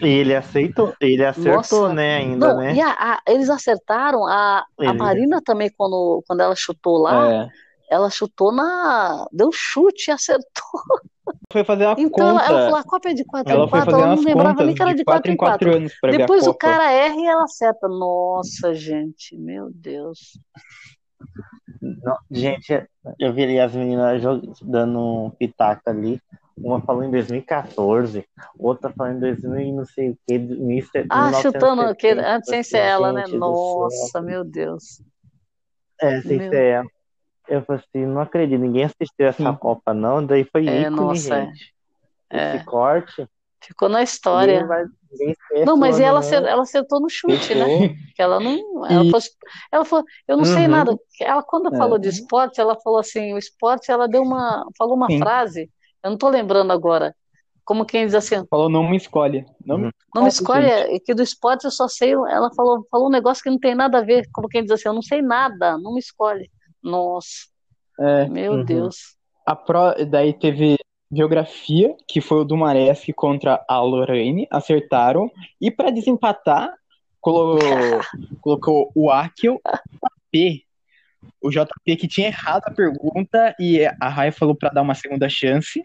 ele 0.02 0.36
aceitou, 0.36 0.94
ele 1.02 1.26
acertou, 1.26 1.82
Nossa. 1.82 1.94
né, 1.94 2.18
ainda, 2.18 2.48
Não, 2.54 2.58
né? 2.58 2.74
e 2.76 2.82
a- 2.82 2.92
a- 2.98 3.22
eles 3.28 3.50
acertaram, 3.50 4.26
a, 4.26 4.60
a 4.60 4.66
Ele- 4.80 4.94
Marina 4.94 5.42
também, 5.44 5.72
quando, 5.76 6.24
quando 6.28 6.42
ela 6.42 6.56
chutou 6.56 6.98
lá, 7.00 7.32
É. 7.32 7.50
ela 7.90 8.10
chutou 8.10 8.52
na. 8.52 9.28
Deu 9.32 9.50
chute 9.52 10.10
e 10.10 10.12
acertou. 10.14 10.82
Foi 11.52 11.64
fazer 11.64 11.86
uma 11.86 11.96
Então 12.00 12.28
ela, 12.30 12.40
conta. 12.40 12.52
ela 12.52 12.60
falou: 12.66 12.76
a 12.80 12.84
Copa 12.84 13.10
é 13.10 13.14
de 13.14 13.26
4 13.26 13.54
Ela 13.54 13.66
em 13.66 13.70
foi 13.70 13.80
4, 13.80 13.92
fazer 13.92 14.04
ela 14.04 14.16
não 14.16 14.24
lembrava 14.24 14.64
nem 14.64 14.76
que 14.76 14.82
era 14.82 14.92
de 14.92 14.98
de 14.98 15.06
4 15.06 15.22
4 15.22 15.32
em 15.32 15.34
em 15.34 15.38
4. 15.38 15.58
4 15.68 15.78
anos 15.78 15.94
pra 16.00 16.12
ver 16.12 16.16
a 16.16 16.20
Depois 16.20 16.48
o 16.48 16.54
cara 16.54 16.92
erra 16.92 17.16
e 17.16 17.26
ela 17.26 17.44
acerta. 17.44 17.88
Nossa, 17.88 18.74
gente, 18.74 19.38
meu 19.38 19.70
Deus. 19.74 20.40
Não, 21.82 22.18
gente, 22.32 22.88
eu 23.20 23.34
vi 23.34 23.60
as 23.60 23.74
meninas 23.74 24.22
dando 24.62 25.32
pitaca 25.38 25.92
ali. 25.92 26.22
Uma 26.58 26.82
falou 26.82 27.04
em 27.04 27.12
2014, 27.12 28.26
outra 28.58 28.92
falou 28.92 29.14
em 29.14 29.20
2000 29.20 29.60
e 29.60 29.72
não 29.72 29.86
sei 29.86 30.10
o 30.10 30.18
que. 30.28 30.40
Mister, 30.40 31.06
Ah, 31.10 31.32
chutando, 31.34 31.96
que, 31.96 32.08
1970, 32.08 32.28
antes 32.36 32.50
sem 32.50 32.64
ser 32.64 32.78
ela, 32.80 33.14
né? 33.14 33.24
do 33.26 33.38
Nossa, 33.38 34.22
meu 34.22 34.44
Deus. 34.44 35.02
É, 36.02 36.20
sem 36.22 36.38
Meu- 36.38 36.50
ser 36.50 36.64
ela. 36.64 36.88
Eu 37.48 37.64
falei 37.64 37.82
assim, 37.88 38.06
não 38.06 38.22
acredito, 38.22 38.60
ninguém 38.60 38.84
assistiu 38.86 39.28
essa 39.28 39.52
Sim. 39.52 39.58
Copa, 39.58 39.94
não. 39.94 40.26
Daí 40.26 40.44
foi 40.52 40.68
É, 40.68 40.82
ícone, 40.82 40.96
nossa, 40.96 41.36
é. 41.36 41.46
gente. 41.46 41.74
É. 42.30 42.56
Esse 42.56 42.66
corte, 42.66 43.28
Ficou 43.64 43.90
na 43.90 43.96
ninguém 44.00 44.04
história. 44.04 44.66
vai. 44.66 44.86
Ninguém 45.12 45.32
esquece 45.32 45.66
Não, 45.66 45.76
mas 45.78 45.98
e 46.00 46.04
ela, 46.04 46.20
não. 46.22 46.48
ela 46.48 46.62
acertou 46.62 47.00
no 47.00 47.10
chute, 47.10 47.56
né? 47.56 47.66
Que 48.16 48.22
ela 48.22 48.40
não. 48.40 48.86
Ela, 48.86 49.04
E- 49.06 49.10
falou, 49.12 49.26
ela 49.72 49.86
falou, 49.86 50.06
eu 50.28 50.38
não 50.38 50.46
sei 50.46 50.66
Uhum. 50.66 50.72
nada. 50.72 50.98
Ela, 51.20 51.42
quando 51.44 51.74
É. 51.74 51.78
falou 51.78 51.98
de 51.98 52.08
esporte, 52.10 52.62
ela 52.62 52.80
falou 52.82 53.00
assim: 53.00 53.34
o 53.34 53.38
esporte, 53.38 53.92
ela 53.92 54.08
deu 54.08 54.22
uma. 54.22 54.66
Falou 54.78 54.96
uma 54.96 55.08
Sim. 55.08 55.20
frase, 55.20 55.72
eu 56.04 56.12
não 56.12 56.18
tô 56.18 56.30
lembrando 56.30 56.72
agora. 56.72 57.16
Como 57.66 57.86
quem 57.86 58.06
diz 58.06 58.16
assim, 58.16 58.46
Falou, 58.50 58.70
não 58.70 58.88
me 58.90 58.96
escolhe. 58.96 59.46
Não 59.66 59.78
me 59.78 59.86
Uhum. 59.86 59.92
não 60.16 60.24
me 60.24 60.30
escolhe, 60.30 60.68
escolhe, 60.68 60.84
gente. 60.88 60.96
é 60.96 61.00
que 61.00 61.14
do 61.14 61.24
esporte 61.24 61.66
eu 61.66 61.72
só 61.72 61.88
sei. 61.88 62.14
Ela 62.14 62.50
falou, 62.56 62.86
falou 62.92 63.08
um 63.08 63.12
negócio 63.12 63.44
que 63.44 63.50
não 63.50 63.60
tem 63.60 63.76
nada 63.76 63.98
a 63.98 64.02
ver. 64.04 64.30
Como 64.32 64.48
quem 64.48 64.62
diz 64.62 64.72
assim, 64.72 64.88
eu 64.88 64.94
não 64.94 65.02
sei 65.02 65.22
nada, 65.22 65.78
não 65.78 65.94
me 65.94 66.00
escolhe. 66.00 66.50
Nossa, 66.88 67.48
É, 68.00 68.28
meu 68.30 68.54
Uhum. 68.54 68.66
Deus. 68.66 69.16
a 69.46 69.56
pro... 69.56 69.94
Daí 70.06 70.34
teve 70.34 70.78
geografia, 71.12 71.96
que 72.08 72.20
foi 72.22 72.42
o 72.42 72.46
Dumaresque 72.46 73.12
contra 73.14 73.64
a 73.68 73.80
Lorraine, 73.82 74.48
acertaram. 74.52 75.32
E 75.60 75.72
pra 75.72 75.90
desempatar, 75.90 76.72
colocou, 77.20 77.60
colocou 78.42 78.92
o 78.96 79.10
Akel 79.10 79.60
P. 80.32 80.64
O 81.42 81.50
JP 81.50 81.96
que 81.98 82.08
tinha 82.08 82.28
errado 82.28 82.64
a 82.66 82.72
pergunta 82.72 83.56
e 83.60 83.86
a 84.00 84.10
Rai 84.10 84.32
falou 84.32 84.56
pra 84.56 84.70
dar 84.70 84.82
uma 84.82 84.94
segunda 84.96 85.28
chance. 85.30 85.84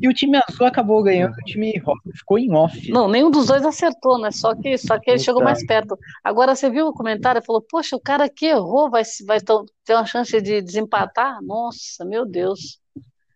E 0.00 0.08
o 0.08 0.14
time 0.14 0.38
azul 0.48 0.66
acabou 0.66 1.02
ganhando, 1.02 1.32
o 1.32 1.44
time 1.44 1.74
ficou 2.14 2.38
em 2.38 2.52
off. 2.54 2.90
Não, 2.90 3.08
nenhum 3.08 3.30
dos 3.30 3.46
dois 3.48 3.64
acertou, 3.64 4.16
né? 4.18 4.30
Só 4.30 4.54
que, 4.54 4.78
só 4.78 4.98
que 4.98 5.10
ele 5.10 5.18
chegou 5.18 5.42
Então. 5.42 5.52
mais 5.52 5.66
perto. 5.66 5.98
Agora, 6.22 6.54
você 6.54 6.70
viu 6.70 6.86
o 6.86 6.92
comentário? 6.92 7.42
Falou, 7.44 7.60
poxa, 7.68 7.96
o 7.96 8.00
cara 8.00 8.28
que 8.28 8.46
errou 8.46 8.88
vai, 8.88 9.02
vai 9.26 9.40
ter 9.40 9.94
uma 9.94 10.06
chance 10.06 10.40
de 10.40 10.62
desempatar? 10.62 11.42
Nossa, 11.42 12.04
meu 12.04 12.24
Deus. 12.24 12.80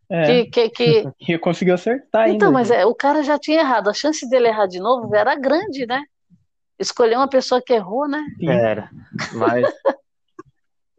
É, 0.09 0.45
Que, 0.45 0.45
que, 0.45 0.71
que... 0.71 1.11
e 1.35 1.39
conseguiu 1.39 1.75
acertar 1.75 2.23
ainda. 2.27 2.37
Então, 2.37 2.53
mas 2.53 2.71
é, 2.71 2.87
o 2.87 2.95
cara 2.95 3.25
já 3.25 3.37
tinha 3.39 3.59
errado. 3.61 3.91
A 3.91 3.95
chance 3.95 4.29
dele 4.29 4.47
errar 4.47 4.67
de 4.67 4.79
novo 4.79 5.13
era 5.17 5.35
grande, 5.35 5.85
né? 5.85 6.01
Escolher 6.79 7.17
uma 7.17 7.29
pessoa 7.29 7.61
que 7.61 7.73
errou, 7.73 8.07
né? 8.07 8.25
Sim. 8.39 8.49
Era. 8.51 8.89
Mas. 9.35 9.67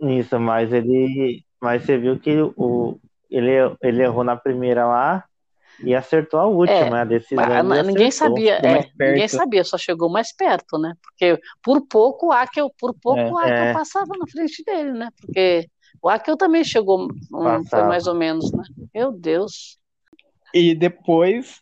Isso, 0.01 0.37
mas 0.39 0.73
ele. 0.73 1.41
Mas 1.61 1.83
você 1.83 1.97
viu 1.97 2.19
que 2.19 2.35
o, 2.55 2.99
ele, 3.31 3.51
ele 3.81 4.03
errou 4.03 4.23
na 4.25 4.35
primeira 4.35 4.85
lá 4.85 5.23
e 5.79 5.93
acertou 5.95 6.39
a 6.39 6.45
última, 6.45 7.01
a 7.01 7.05
decisão. 7.05 7.83
Ninguém 7.83 8.11
sabia, 8.11 8.55
é, 8.55 8.89
ninguém 8.99 9.27
sabia, 9.27 9.63
só 9.63 9.77
chegou 9.77 10.09
mais 10.09 10.33
perto, 10.35 10.77
né? 10.77 10.93
Porque 11.01 11.39
por 11.61 11.81
pouco 11.87 12.27
o 12.27 12.31
Akel, 12.31 12.71
por 12.79 12.93
pouco 12.93 13.19
É. 13.19 13.31
o 13.31 13.37
Akel 13.37 13.51
É. 13.65 13.73
passava 13.73 14.17
na 14.17 14.25
frente 14.27 14.63
dele, 14.63 14.91
né? 14.91 15.09
Porque 15.19 15.67
o 16.01 16.09
Akel 16.09 16.35
também 16.37 16.63
chegou, 16.63 17.03
hum, 17.03 17.63
foi 17.69 17.83
mais 17.83 18.07
ou 18.07 18.15
menos, 18.15 18.51
né? 18.51 18.63
Meu 18.93 19.11
Deus. 19.11 19.77
E 20.53 20.73
depois, 20.73 21.61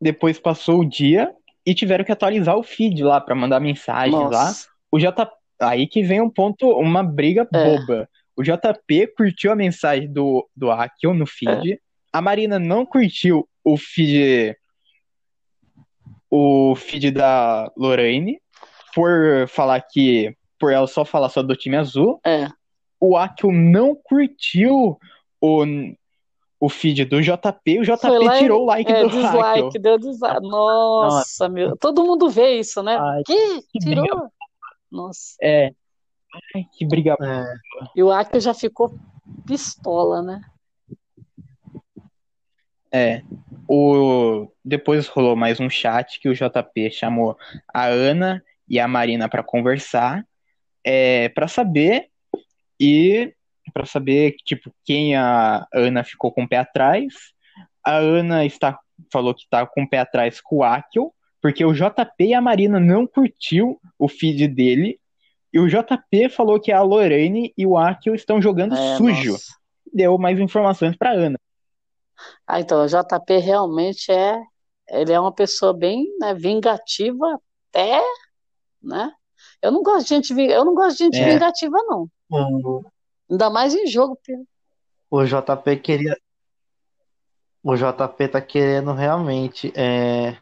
depois 0.00 0.38
passou 0.38 0.80
o 0.80 0.88
dia 0.88 1.34
e 1.66 1.74
tiveram 1.74 2.04
que 2.04 2.12
atualizar 2.12 2.56
o 2.56 2.62
feed 2.62 3.02
lá 3.02 3.20
pra 3.20 3.34
mandar 3.34 3.60
mensagem 3.60 4.12
lá. 4.14 4.46
Nossa. 4.46 4.66
O 4.90 4.98
J 4.98 5.30
aí 5.60 5.86
que 5.86 6.02
vem 6.02 6.20
um 6.22 6.30
ponto, 6.30 6.66
uma 6.70 7.02
briga 7.02 7.46
É. 7.52 7.64
boba. 7.64 8.08
O 8.36 8.42
JP 8.42 9.08
curtiu 9.16 9.52
a 9.52 9.56
mensagem 9.56 10.10
do 10.10 10.48
do 10.56 10.70
Akio 10.70 11.12
no 11.12 11.26
feed. 11.26 11.78
a 12.12 12.20
Marina 12.22 12.58
não 12.58 12.86
curtiu 12.86 13.46
o 13.64 13.76
feed 13.76 14.56
o 16.30 16.74
feed 16.76 17.10
da 17.10 17.70
Lorraine 17.76 18.40
por 18.94 19.46
falar 19.48 19.80
que 19.82 20.34
por 20.58 20.72
ela 20.72 20.86
só 20.86 21.04
falar 21.04 21.28
só 21.28 21.42
do 21.42 21.56
time 21.56 21.76
azul. 21.76 22.20
É. 22.24 22.48
O 23.00 23.16
Akio 23.16 23.50
não 23.50 23.94
curtiu 23.96 24.98
o, 25.40 25.64
o 26.60 26.68
feed 26.68 27.04
do 27.06 27.20
JP, 27.22 27.78
o 27.80 27.82
JP 27.84 28.06
e- 28.08 28.38
tirou 28.38 28.62
o 28.62 28.66
like 28.66 28.92
É, 28.92 29.02
do 29.02 29.08
dislike, 29.08 29.68
Akio. 29.68 29.80
deu 29.82 29.98
dislike. 29.98 30.40
Nossa, 30.42 31.48
meu. 31.48 31.76
Todo 31.78 32.04
mundo 32.04 32.28
vê 32.28 32.58
isso, 32.58 32.82
né? 32.82 32.98
Ai, 33.00 33.22
que? 33.24 33.62
que 33.72 33.78
Tirou? 33.78 34.30
Nossa. 34.90 35.34
É. 35.42 35.72
Ai, 36.54 36.64
que 36.76 36.86
briga. 36.86 37.16
É, 37.22 37.44
E 37.96 38.02
o 38.02 38.12
Akio 38.12 38.40
já 38.40 38.52
ficou 38.52 38.92
pistola, 39.46 40.20
né? 40.22 40.42
É. 42.92 43.22
O... 43.68 44.48
Depois 44.64 45.06
rolou 45.06 45.36
mais 45.36 45.60
um 45.60 45.70
chat 45.70 46.20
que 46.20 46.28
o 46.28 46.34
JP 46.34 46.90
chamou 46.90 47.36
a 47.72 47.86
Ana 47.86 48.42
e 48.68 48.78
a 48.78 48.86
Marina 48.86 49.28
para 49.28 49.42
conversar, 49.42 50.24
é, 50.84 51.28
para 51.30 51.48
saber 51.48 52.08
e 52.78 53.32
para 53.72 53.84
saber 53.86 54.34
tipo 54.44 54.72
quem 54.84 55.14
a 55.14 55.66
Ana 55.72 56.02
ficou 56.02 56.32
com 56.32 56.44
o 56.44 56.48
pé 56.48 56.58
atrás. 56.58 57.14
A 57.84 57.96
Ana 57.96 58.44
está 58.44 58.78
falou 59.12 59.34
que 59.34 59.48
tá 59.48 59.66
com 59.66 59.82
o 59.82 59.88
pé 59.88 59.98
atrás 59.98 60.40
com 60.40 60.56
o 60.56 60.64
Akio, 60.64 61.12
porque 61.40 61.64
o 61.64 61.72
JP 61.72 62.24
e 62.24 62.34
a 62.34 62.40
Marina 62.40 62.78
não 62.78 63.06
curtiu 63.06 63.80
o 63.98 64.08
feed 64.08 64.46
dele. 64.48 64.98
E 65.52 65.58
o 65.58 65.66
JP 65.68 66.28
falou 66.28 66.60
que 66.60 66.70
a 66.70 66.82
Lorraine 66.82 67.52
e 67.56 67.66
o 67.66 67.76
Akio 67.76 68.14
estão 68.14 68.40
jogando 68.40 68.74
É, 68.74 68.96
sujo. 68.96 69.32
nossa. 69.32 69.54
Deu 69.92 70.16
mais 70.18 70.38
informações 70.38 70.96
para 70.96 71.10
Ana. 71.10 71.38
Ah, 72.46 72.60
então, 72.60 72.84
o 72.84 72.86
JP 72.86 73.38
realmente 73.38 74.10
é, 74.10 74.40
ele 74.88 75.12
é 75.12 75.20
uma 75.20 75.32
pessoa 75.32 75.72
bem, 75.72 76.06
né, 76.18 76.34
vingativa 76.34 77.40
até, 77.70 78.00
né? 78.82 79.12
Eu 79.62 79.70
não 79.72 79.82
gosto 79.82 80.08
de 80.08 80.14
gente, 80.14 80.32
eu 80.50 80.64
não 80.64 80.74
gosto 80.74 80.98
de 80.98 81.04
gente 81.04 81.18
É. 81.20 81.32
vingativa, 81.32 81.76
não. 81.84 82.08
o, 82.30 82.84
Ainda 83.30 83.48
mais 83.50 83.74
em 83.74 83.86
jogo, 83.86 84.18
Pedro. 84.24 84.46
o 85.10 85.24
JP 85.24 85.76
queria. 85.76 86.16
O 87.62 87.76
JP 87.76 88.28
tá 88.28 88.40
querendo 88.40 88.92
realmente 88.92 89.72
é, 89.76 90.38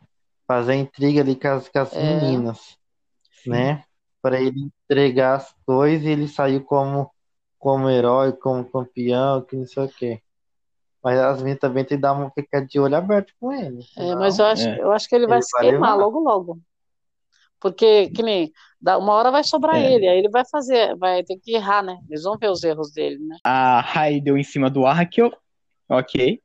fazer 0.47 0.75
intriga 0.75 1.21
ali 1.21 1.35
com 1.35 1.49
as, 1.49 1.69
com 1.69 1.79
as 1.81 1.93
É. 1.95 2.01
meninas, 2.03 2.77
né? 3.47 3.85
Para 4.23 4.41
ele 4.41 4.71
entregar 4.85 5.37
as 5.37 5.55
coisas 5.67 6.07
e 6.07 6.11
ele 6.11 6.29
saiu 6.29 6.63
como, 6.65 7.11
como 7.59 7.91
herói, 7.91 8.33
como 8.33 8.65
campeão, 8.71 9.43
que 9.43 9.57
não 9.57 9.67
sei 9.67 9.85
o 9.85 9.89
quê. 9.89 10.23
Mas 11.03 11.19
as 11.19 11.39
meninas 11.39 11.61
também 11.61 11.85
tem 11.85 11.97
que 11.99 12.03
dar 12.03 12.13
uma 12.13 12.31
ficar 12.31 12.65
de 12.67 12.79
olho 12.81 12.97
aberto 12.97 13.33
com 13.41 13.53
ele. 13.53 13.81
É, 13.97 14.15
mas 14.17 14.39
eu 14.39 14.47
acho, 14.47 14.63
é. 14.69 14.81
eu 14.81 14.93
acho 14.93 15.09
que 15.09 15.15
ele 15.15 15.27
vai 15.27 15.39
Ele 15.39 15.43
se 15.43 15.53
vai 15.53 15.63
queimar 15.63 15.93
levar. 15.93 16.05
logo, 16.05 16.19
logo. 16.21 16.61
Porque, 17.61 18.09
que 18.11 18.23
nem, 18.23 18.53
dá- 18.81 18.99
uma 18.99 19.13
hora 19.15 19.31
vai 19.31 19.43
sobrar 19.43 19.77
É. 19.77 19.93
ele, 19.95 20.07
aí 20.09 20.19
ele 20.19 20.29
vai 20.31 20.45
fazer, 20.49 20.97
vai 20.97 21.25
ter 21.25 21.37
que 21.39 21.55
errar, 21.55 21.83
né? 21.83 21.99
Eles 22.09 22.23
vão 22.23 22.39
ver 22.39 22.51
os 22.51 22.63
erros 22.63 22.93
dele, 22.93 23.19
né? 23.19 23.37
A 23.45 23.81
Rai 23.81 24.21
deu 24.21 24.37
em 24.39 24.45
cima 24.45 24.71
do 24.71 24.87
Akio. 24.87 25.33
Ok. 25.89 26.41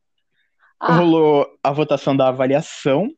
Ah, 0.79 0.97
Rolou 0.97 1.47
a 1.63 1.71
votação 1.71 2.15
da 2.15 2.27
avaliação. 2.29 3.09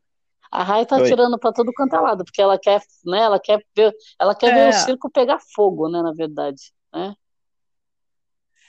a 0.50 0.62
Rai 0.62 0.86
tá 0.86 1.00
Oi. 1.00 1.08
tirando 1.08 1.38
pra 1.38 1.52
todo 1.52 1.72
quanto 1.74 1.94
é 1.96 2.00
lado, 2.00 2.24
porque 2.24 2.40
ela 2.42 2.58
quer, 2.58 2.80
né? 3.04 3.18
Ela 3.20 3.40
quer 3.40 3.60
ver, 3.76 3.94
ela 4.18 4.34
quer 4.34 4.52
ver 4.52 4.60
É. 4.60 4.68
o 4.68 4.72
circo 4.72 5.10
pegar 5.10 5.38
fogo, 5.54 5.88
né? 5.88 6.02
Na 6.02 6.12
verdade, 6.12 6.72
né? 6.92 7.14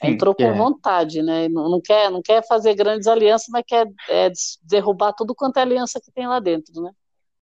Sim, 0.02 0.12
Entrou 0.12 0.36
com 0.36 0.43
é. 0.43 0.54
vontade, 0.54 1.22
né? 1.24 1.48
Não, 1.50 1.70
não 1.70 1.82
quer, 1.82 2.12
não 2.12 2.22
quer 2.22 2.45
fazer 2.45 2.76
grandes 2.76 3.08
alianças, 3.08 3.48
mas 3.50 3.64
quer 3.66 3.88
é, 4.10 4.32
derrubar 4.64 5.14
tudo 5.14 5.34
quanto 5.34 5.58
é 5.58 5.62
aliança 5.62 6.00
que 6.00 6.12
tem 6.12 6.28
lá 6.28 6.39
dentro, 6.39 6.82
né? 6.82 6.91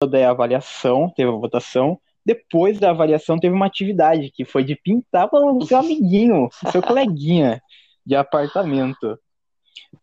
Daí 0.08 0.24
a 0.24 0.32
avaliação, 0.32 1.12
teve 1.16 1.30
a 1.30 1.34
votação. 1.34 2.00
Depois 2.26 2.80
da 2.80 2.92
avaliação, 2.92 3.40
teve 3.40 3.56
uma 3.56 3.66
atividade 3.66 4.32
que 4.32 4.46
foi 4.46 4.64
de 4.64 4.76
pintar 4.76 5.30
para 5.30 5.40
o 5.40 5.66
seu 5.66 5.78
amiguinho, 5.80 6.48
o 6.64 6.72
seu 6.72 6.82
coleguinha 6.82 7.62
de 8.06 8.16
apartamento. 8.16 9.18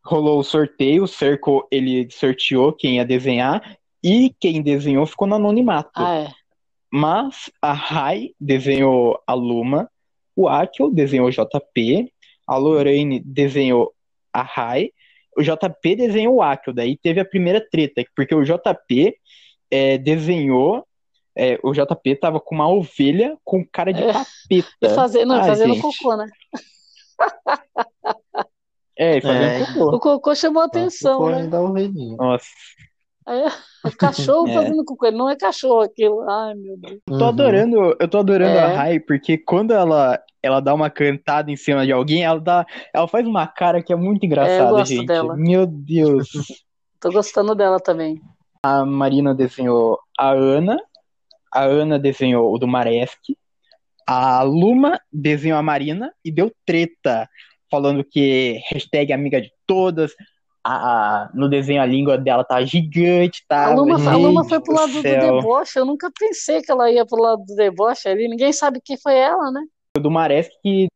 Rolou 0.04 0.38
o 0.38 0.44
sorteio, 0.44 1.04
o 1.04 1.08
Cerco 1.08 1.66
ele 1.70 2.08
sorteou 2.10 2.72
quem 2.72 2.96
ia 2.96 3.04
desenhar 3.04 3.76
e 4.02 4.34
quem 4.40 4.62
desenhou 4.62 5.06
ficou 5.06 5.28
no 5.28 5.36
anonimato. 5.36 5.90
Ah, 5.94 6.14
é. 6.14 6.32
Mas 6.92 7.50
a 7.62 7.72
Rai 7.72 8.30
desenhou 8.40 9.20
a 9.26 9.34
Luma, 9.34 9.88
o 10.34 10.48
Akio 10.48 10.90
desenhou 10.90 11.28
o 11.28 11.30
JP, 11.30 12.12
a 12.52 12.56
Lorraine 12.56 13.20
desenhou 13.20 13.92
a 14.32 14.42
Rai, 14.42 14.90
o 15.36 15.42
JP 15.42 15.94
desenhou 15.96 16.34
o 16.36 16.42
Akio. 16.42 16.72
Daí 16.72 16.96
teve 16.96 17.20
a 17.20 17.24
primeira 17.24 17.64
treta, 17.70 18.02
porque 18.16 18.34
o 18.34 18.42
JP 18.44 19.14
é, 19.70 19.96
desenhou. 19.98 20.84
é, 21.36 21.58
o 21.62 21.72
JP 21.72 22.16
tava 22.16 22.40
com 22.40 22.56
uma 22.56 22.68
ovelha 22.68 23.38
com 23.44 23.64
cara 23.64 23.92
de 23.92 24.02
É. 24.02 24.12
capeta. 24.12 24.68
E 24.82 24.88
fazer, 24.90 25.24
não, 25.24 25.36
Ai, 25.36 25.46
fazendo 25.46 25.74
gente. 25.74 25.82
cocô, 25.82 26.16
né? 26.16 26.26
É, 28.98 29.16
e 29.18 29.20
fazendo 29.20 29.44
É. 29.44 29.66
cocô. 29.66 29.96
O 29.96 30.00
cocô 30.00 30.34
chamou 30.34 30.62
atenção, 30.62 31.20
Foi 31.20 31.32
né? 31.36 31.46
da 31.46 31.60
ovelhinha. 31.62 32.16
Nossa, 32.16 32.46
O 33.84 33.90
cachorro 33.96 34.48
É. 34.48 34.54
fazendo 34.54 34.84
cocô, 34.84 35.10
não 35.10 35.28
é 35.28 35.36
cachorro 35.36 35.80
aquilo. 35.80 36.28
Ai, 36.28 36.54
meu 36.54 36.76
Deus. 36.76 37.00
eu 37.08 37.18
tô 37.18 37.24
Uhum. 37.24 37.28
adorando, 37.28 37.96
eu 37.98 38.08
tô 38.08 38.18
adorando 38.18 38.56
É. 38.56 38.62
a 38.62 38.68
Rai, 38.68 39.00
porque 39.00 39.38
quando 39.38 39.72
ela, 39.72 40.20
ela 40.42 40.60
dá 40.60 40.74
uma 40.74 40.90
cantada 40.90 41.50
em 41.50 41.56
cima 41.56 41.84
de 41.86 41.92
alguém, 41.92 42.24
ela 42.24 42.40
dá, 42.40 42.66
ela 42.94 43.06
faz 43.08 43.26
uma 43.26 43.46
cara 43.46 43.82
que 43.82 43.92
é 43.92 43.96
muito 43.96 44.24
engraçada, 44.26 44.70
gosto 44.70 44.88
gente. 44.94 45.06
dela. 45.06 45.36
Meu 45.36 45.66
Deus. 45.66 46.28
Tô 47.00 47.10
gostando 47.10 47.54
dela 47.54 47.78
também. 47.80 48.20
A 48.62 48.84
Marina 48.84 49.34
desenhou 49.34 49.98
a 50.18 50.30
Ana, 50.32 50.76
a 51.52 51.62
Ana 51.64 51.98
desenhou 51.98 52.52
o 52.52 52.58
do 52.58 52.68
Maresk, 52.68 53.18
a 54.06 54.42
Luma 54.42 55.00
desenhou 55.10 55.58
a 55.58 55.62
Marina 55.62 56.12
e 56.22 56.30
deu 56.30 56.52
treta, 56.66 57.26
falando 57.70 58.04
que 58.04 58.60
hashtag 58.70 59.12
amiga 59.14 59.40
de 59.40 59.50
todas. 59.66 60.12
A, 60.62 61.24
a- 61.24 61.30
no 61.32 61.48
desenho 61.48 61.80
a 61.80 61.86
língua 61.86 62.18
dela 62.18 62.44
tá 62.44 62.62
gigante, 62.62 63.44
tá? 63.48 63.66
A 63.66 63.74
Luma, 63.74 63.94
a 64.10 64.16
Luma 64.16 64.44
foi 64.44 64.60
pro 64.60 64.74
do 64.74 64.78
lado 64.78 64.92
do 64.92 65.00
céu. 65.02 65.36
deboche. 65.36 65.78
Eu 65.78 65.86
nunca 65.86 66.10
pensei 66.18 66.60
que 66.62 66.70
ela 66.70 66.90
ia 66.90 67.06
pro 67.06 67.20
lado 67.20 67.42
do 67.44 67.54
deboche 67.54 68.08
ali. 68.08 68.28
Ninguém 68.28 68.52
sabe 68.52 68.80
quem 68.84 68.98
foi 68.98 69.16
ela, 69.16 69.50
né? 69.50 69.62
O 69.96 70.00
do 70.00 70.10
Maresk 70.10 70.50
que. 70.62 70.88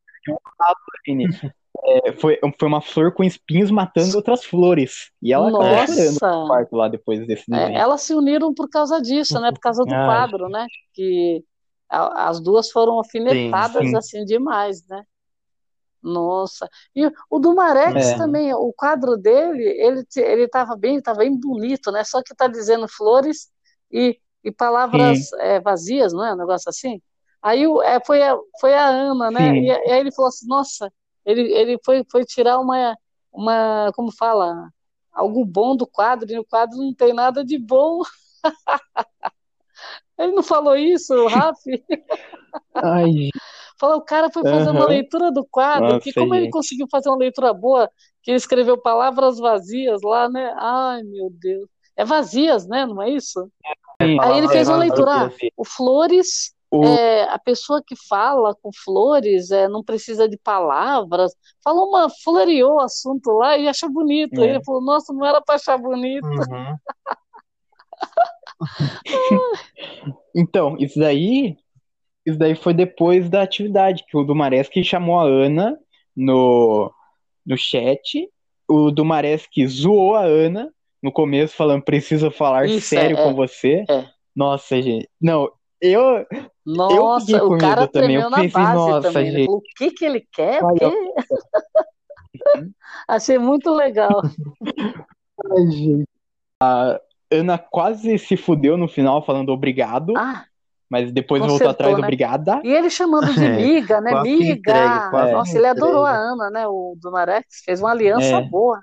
É, 1.86 2.12
foi, 2.12 2.38
foi 2.58 2.68
uma 2.68 2.80
flor 2.80 3.12
com 3.12 3.22
espinhos 3.22 3.70
matando 3.70 4.16
outras 4.16 4.42
flores. 4.42 5.10
E 5.20 5.34
ela 5.34 5.50
Nossa! 5.50 6.30
quarto 6.46 6.74
lá 6.76 6.88
depois 6.88 7.26
desse 7.26 7.44
É, 7.52 7.56
desenho. 7.58 7.78
elas 7.78 8.00
se 8.02 8.14
uniram 8.14 8.54
por 8.54 8.70
causa 8.70 9.02
disso, 9.02 9.38
né? 9.38 9.52
Por 9.52 9.60
causa 9.60 9.84
do 9.84 9.92
Ai. 9.92 10.06
quadro, 10.06 10.48
né? 10.48 10.66
Que 10.94 11.44
a- 11.90 12.28
as 12.30 12.40
duas 12.40 12.70
foram 12.70 12.94
alfinetadas 12.94 13.86
sim. 13.86 13.96
assim 13.96 14.24
demais, 14.24 14.86
né? 14.88 15.02
Nossa. 16.04 16.68
E 16.94 17.10
o 17.30 17.38
do 17.38 17.54
Marex 17.54 18.10
É. 18.10 18.18
também, 18.18 18.52
o 18.52 18.72
quadro 18.74 19.16
dele, 19.16 19.64
ele 19.64 20.04
ele 20.16 20.42
estava 20.42 20.76
bem, 20.76 21.00
tava 21.00 21.20
bem 21.20 21.34
bonito, 21.34 21.90
né? 21.90 22.04
Só 22.04 22.22
que 22.22 22.34
tá 22.34 22.46
dizendo 22.46 22.86
flores 22.86 23.48
e, 23.90 24.18
e 24.44 24.52
palavras 24.52 25.32
é, 25.34 25.58
vazias, 25.60 26.12
não 26.12 26.24
é? 26.24 26.34
Um 26.34 26.36
negócio 26.36 26.68
assim. 26.68 27.00
Aí 27.42 27.64
é, 27.84 27.98
foi, 28.04 28.22
a, 28.22 28.36
foi 28.60 28.74
a 28.74 28.86
Ana, 28.86 29.30
né? 29.30 29.58
E, 29.58 29.66
e 29.66 29.92
aí 29.92 30.00
ele 30.00 30.12
falou 30.12 30.28
assim, 30.28 30.46
nossa, 30.46 30.92
ele, 31.24 31.50
ele 31.52 31.78
foi, 31.84 32.04
foi 32.10 32.24
tirar 32.24 32.58
uma, 32.58 32.96
uma, 33.32 33.90
como 33.94 34.12
fala, 34.12 34.68
algo 35.12 35.44
bom 35.44 35.74
do 35.74 35.86
quadro, 35.86 36.30
e 36.30 36.38
o 36.38 36.44
quadro 36.44 36.76
não 36.76 36.92
tem 36.94 37.14
nada 37.14 37.44
de 37.44 37.58
bom. 37.58 38.02
Ele 40.16 40.32
não 40.32 40.44
falou 40.44 40.76
isso, 40.76 41.26
Rafi? 41.26 41.84
Ai, 42.74 43.30
Falou, 43.84 43.98
o 43.98 44.02
cara 44.02 44.30
foi 44.32 44.42
fazer 44.44 44.70
uma 44.70 44.80
Aham. 44.80 44.88
leitura 44.88 45.30
do 45.30 45.44
quadro, 45.44 45.86
Nossa, 45.88 46.00
que 46.00 46.12
como 46.14 46.34
ele 46.34 46.44
gente. 46.44 46.52
conseguiu 46.52 46.86
fazer 46.90 47.10
uma 47.10 47.18
leitura 47.18 47.52
boa, 47.52 47.90
que 48.22 48.30
ele 48.30 48.38
escreveu 48.38 48.80
palavras 48.80 49.38
vazias 49.38 50.00
lá, 50.02 50.26
né? 50.26 50.54
Ai, 50.56 51.02
meu 51.02 51.28
Deus. 51.30 51.68
É 51.94 52.02
vazias, 52.02 52.66
né? 52.66 52.86
Não 52.86 53.02
é 53.02 53.10
isso? 53.10 53.46
Sim. 54.00 54.18
Aí 54.20 54.38
ele 54.38 54.48
fez 54.48 54.66
uma 54.68 54.78
leitura, 54.78 55.26
ah, 55.26 55.30
o 55.54 55.64
Flores, 55.66 56.54
O- 56.72 56.82
é, 56.86 57.24
a 57.24 57.38
pessoa 57.38 57.82
que 57.86 57.94
fala 58.08 58.54
com 58.62 58.70
flores 58.72 59.50
é, 59.50 59.68
não 59.68 59.84
precisa 59.84 60.26
de 60.26 60.38
palavras. 60.38 61.32
Falou 61.62 61.88
uma, 61.90 62.08
floreou 62.24 62.76
o 62.76 62.80
assunto 62.80 63.32
lá 63.32 63.58
e 63.58 63.68
achou 63.68 63.90
bonito. 63.92 64.40
É. 64.40 64.44
Aí 64.44 64.48
ele 64.50 64.64
falou, 64.64 64.82
nossa, 64.82 65.12
não 65.12 65.26
era 65.26 65.42
para 65.42 65.56
achar 65.56 65.76
bonito. 65.76 66.24
Uhum. 66.24 66.76
Então, 70.34 70.76
isso 70.78 70.98
daí, 70.98 71.56
isso 72.26 72.38
daí 72.38 72.54
foi 72.54 72.72
depois 72.72 73.28
da 73.28 73.42
atividade, 73.42 74.04
que 74.08 74.16
o 74.16 74.24
Dumaresque 74.24 74.82
chamou 74.82 75.18
a 75.18 75.24
Ana 75.24 75.78
no, 76.16 76.92
no 77.44 77.56
chat. 77.56 78.28
O 78.68 78.90
Dumaresque 78.90 79.66
zoou 79.66 80.14
a 80.14 80.22
Ana 80.22 80.72
no 81.02 81.12
começo, 81.12 81.54
falando, 81.54 81.82
preciso 81.82 82.30
falar 82.30 82.66
Isso, 82.66 82.88
sério 82.88 83.18
é, 83.18 83.22
com 83.22 83.34
você. 83.34 83.84
é. 83.88 84.08
Nossa, 84.34 84.80
gente. 84.80 85.08
Não, 85.20 85.50
eu. 85.80 86.26
Nossa, 86.64 87.26
fiquei 87.26 87.40
com 87.40 87.54
o 87.54 87.58
cara 87.58 87.86
também. 87.86 88.16
Eu 88.16 88.30
na 88.30 88.36
pensei, 88.38 88.50
base 88.50 88.74
nossa, 88.74 89.12
também. 89.12 89.28
Ele 89.28 89.38
gente. 89.42 89.50
o 89.50 89.60
que 89.76 89.90
que 89.90 90.04
ele 90.04 90.26
quer? 90.32 90.60
Quê? 90.78 90.90
Achei 93.06 93.38
muito 93.38 93.70
legal. 93.72 94.22
Ai, 95.52 95.70
gente. 95.70 96.08
A 96.62 96.98
Ana 97.30 97.58
quase 97.58 98.18
se 98.18 98.36
fudeu 98.36 98.76
no 98.76 98.88
final 98.88 99.24
falando 99.24 99.50
obrigado. 99.50 100.14
Ah, 100.16 100.46
mas 100.90 101.10
depois 101.12 101.40
Consertou, 101.42 101.66
voltou 101.66 101.70
atrás, 101.70 101.96
né? 101.96 102.02
obrigada. 102.02 102.60
e 102.64 102.68
ele 102.72 102.90
chamando 102.90 103.32
de 103.32 103.40
É, 103.44 103.56
miga, 103.56 104.00
né? 104.00 104.10
quase 104.10 104.28
que 104.28 104.38
Miga. 104.38 105.10
Nossa, 105.32 105.58
ele 105.58 105.66
adorou 105.66 106.04
a. 106.04 106.12
Ana, 106.16 106.50
né? 106.50 106.66
O 106.68 106.96
Dunarex 107.00 107.62
fez 107.64 107.80
uma 107.80 107.90
aliança 107.90 108.38
É. 108.38 108.42
boa. 108.42 108.80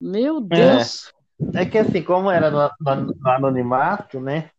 Meu 0.00 0.40
Deus. 0.40 1.12
É 1.54 1.64
que 1.66 1.78
assim, 1.78 2.02
como 2.02 2.30
era 2.30 2.50
no, 2.50 2.70
no- 2.80 3.14
no 3.14 3.28
anonimato, 3.30 4.20
né? 4.20 4.50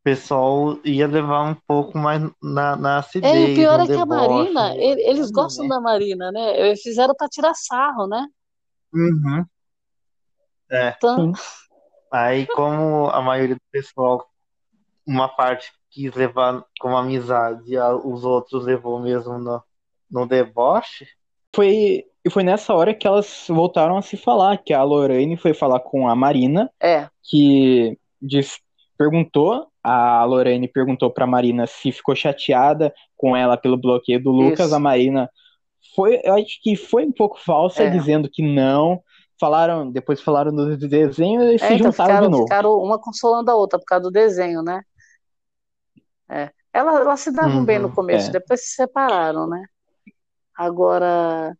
O 0.00 0.02
pessoal 0.06 0.78
ia 0.84 1.06
levar 1.06 1.42
um 1.42 1.56
pouco 1.66 1.98
mais 1.98 2.22
na, 2.42 2.76
na 2.76 2.96
É, 2.96 2.98
acidez, 2.98 3.34
e 3.34 3.52
o 3.52 3.54
pior 3.56 3.80
é 3.80 3.86
que 3.86 3.92
a 3.92 4.06
Marina, 4.06 4.68
né? 4.70 4.76
ele- 4.76 5.02
eles 5.02 5.30
gostam 5.30 5.66
da 5.66 5.80
Marina, 5.80 6.30
né? 6.30 6.60
Eles 6.60 6.80
fizeram 6.80 7.14
pra 7.14 7.28
tirar 7.28 7.54
sarro, 7.54 8.06
né? 8.06 8.26
Uhum. 8.94 9.44
Então, 10.70 11.32
Aí, 12.12 12.46
como 12.46 13.08
a 13.10 13.20
maioria 13.20 13.56
do 13.56 13.60
pessoal, 13.70 14.28
uma 15.06 15.28
parte 15.28 15.70
quis 15.90 16.12
levar 16.14 16.64
como 16.80 16.96
amizade, 16.96 17.72
e 17.72 17.78
os 17.78 18.24
outros 18.24 18.64
levou 18.64 18.98
mesmo 19.00 19.38
no, 19.38 19.62
no 20.10 20.26
deboche, 20.26 21.06
Foi, 21.54 22.04
e 22.24 22.30
foi 22.30 22.42
nessa 22.42 22.74
hora 22.74 22.92
que 22.94 23.06
elas 23.06 23.46
voltaram 23.48 23.96
a 23.96 24.02
se 24.02 24.16
falar, 24.16 24.58
que 24.58 24.74
a 24.74 24.82
Lorraine 24.82 25.36
foi 25.36 25.54
falar 25.54 25.80
com 25.80 26.08
a 26.08 26.14
Marina, 26.14 26.70
é, 26.80 27.08
que 27.22 27.98
diz- 28.20 28.58
perguntou, 28.98 29.66
a 29.82 30.24
Lorraine 30.24 30.68
perguntou 30.68 31.10
pra 31.10 31.26
Marina 31.26 31.66
se 31.66 31.92
ficou 31.92 32.14
chateada 32.14 32.92
com 33.16 33.36
ela 33.36 33.56
pelo 33.56 33.76
bloqueio 33.76 34.22
do 34.22 34.30
Lucas. 34.30 34.66
Isso. 34.66 34.74
A 34.74 34.78
Marina 34.78 35.30
foi, 35.94 36.20
eu 36.24 36.34
acho 36.34 36.60
que 36.62 36.74
foi 36.76 37.04
um 37.06 37.12
pouco 37.12 37.38
falsa, 37.38 37.84
É. 37.84 37.90
dizendo 37.90 38.28
que 38.30 38.42
não. 38.42 39.00
Falaram, 39.38 39.90
depois 39.90 40.20
falaram 40.20 40.50
do 40.54 40.76
desenho 40.88 41.42
e 41.52 41.58
se 41.58 41.64
É, 41.66 41.74
então 41.74 41.90
juntaram 41.92 41.92
de 41.92 42.14
ficaram, 42.16 42.30
novo. 42.30 42.42
ficaram 42.44 42.72
uma 42.78 42.98
consolando 42.98 43.50
a 43.50 43.54
outra 43.54 43.78
por 43.78 43.84
causa 43.84 44.02
do 44.04 44.10
desenho, 44.10 44.62
né? 44.62 44.80
É. 46.28 46.50
Ela- 46.72 47.00
Elas 47.00 47.20
se 47.20 47.30
davam 47.30 47.58
Uhum, 47.58 47.64
bem 47.64 47.78
no 47.78 47.92
começo, 47.94 48.28
é. 48.28 48.32
depois 48.32 48.60
se 48.66 48.74
separaram, 48.74 49.46
né? 49.46 49.64
Agora, 50.56 51.56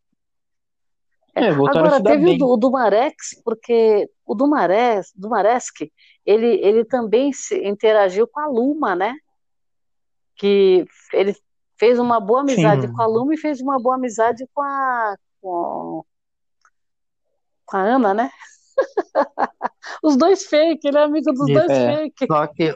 É, 1.35 1.49
a 1.49 1.53
agora 1.53 2.03
teve 2.03 2.25
o, 2.25 2.29
bem. 2.29 2.39
do, 2.39 2.47
o 2.49 2.57
Dumarex, 2.57 3.41
porque 3.45 4.09
o 4.25 4.35
Dumares, 4.35 5.13
Dumaresque, 5.15 5.93
ele, 6.25 6.47
ele 6.63 6.85
também 6.85 7.33
se 7.33 7.57
interagiu 7.67 8.27
com 8.27 8.41
a 8.41 8.47
Luma, 8.47 8.95
né? 8.95 9.15
Que 10.35 10.87
ele 11.13 11.35
fez 11.79 11.99
uma 11.99 12.19
boa 12.21 12.41
amizade 12.41 12.87
Sim. 12.87 12.93
com 12.93 13.03
a 13.03 13.07
Luma 13.07 13.35
e 13.35 13.39
fez 13.39 13.61
uma 13.61 13.79
boa 13.79 13.97
amizade 13.97 14.47
com 14.55 14.63
a, 14.63 15.17
com, 15.41 16.05
com 17.67 17.77
a 17.77 17.81
Ana, 17.83 18.15
né? 18.15 18.31
Os 20.03 20.17
dois 20.17 20.45
fake, 20.47 20.87
ele 20.89 20.99
é 20.99 21.03
amigo 21.03 21.33
dos 21.33 21.49
Isso, 21.49 21.59
dois 21.59 21.71
é. 21.71 21.97
fake. 21.97 22.27
só 22.27 22.47
que, 22.49 22.75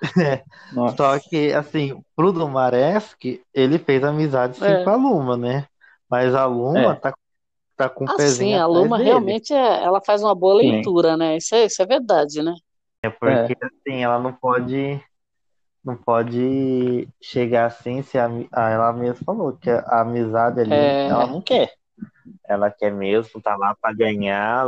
Nossa. 0.70 0.96
só 0.96 1.18
que 1.20 1.52
assim, 1.52 2.02
pro 2.14 2.32
Dumaresque, 2.32 3.42
ele 3.54 3.78
fez 3.78 4.02
amizade 4.04 4.56
sim 4.58 4.76
É. 4.76 4.78
com 4.78 4.90
a 4.90 4.96
Luma, 4.96 5.36
né? 5.36 5.66
Mas 6.08 6.34
a 6.34 6.46
Luma 6.46 6.94
É. 6.94 7.00
tá, 7.00 7.14
tá 7.76 7.88
com 7.90 8.06
o 8.06 8.08
Ah, 8.08 8.16
pezinho 8.16 8.58
sim, 8.58 8.58
a 8.58 8.66
Luma 8.66 8.98
dele. 8.98 8.98
realmente 8.98 9.52
é, 9.52 9.84
ela 9.84 10.00
faz 10.04 10.22
uma 10.22 10.34
boa 10.34 10.54
Sim. 10.60 10.92
leitura, 10.94 11.16
né? 11.16 11.36
Isso 11.36 11.54
é, 11.54 11.66
isso 11.66 11.82
é 11.82 11.86
verdade, 11.86 12.42
né? 12.42 12.54
É 13.02 13.08
porque 13.10 13.54
assim, 13.62 14.02
ela 14.02 14.18
não 14.18 14.32
pode 14.32 15.00
não 15.84 15.96
pode 15.96 17.08
chegar 17.22 17.66
assim 17.66 18.02
se 18.02 18.18
a, 18.18 18.26
a- 18.52 18.70
ela 18.70 18.92
mesma 18.92 19.24
falou 19.24 19.56
que 19.58 19.70
a 19.70 20.02
amizade 20.02 20.60
ali 20.60 20.98
É. 20.98 21.06
ela 21.06 21.26
não 21.26 21.42
quer. 21.42 21.70
Ela 22.48 22.70
quer 22.70 22.90
mesmo 22.92 23.40
tá 23.42 23.56
lá 23.56 23.74
para 23.80 23.94
ganhar, 23.94 24.66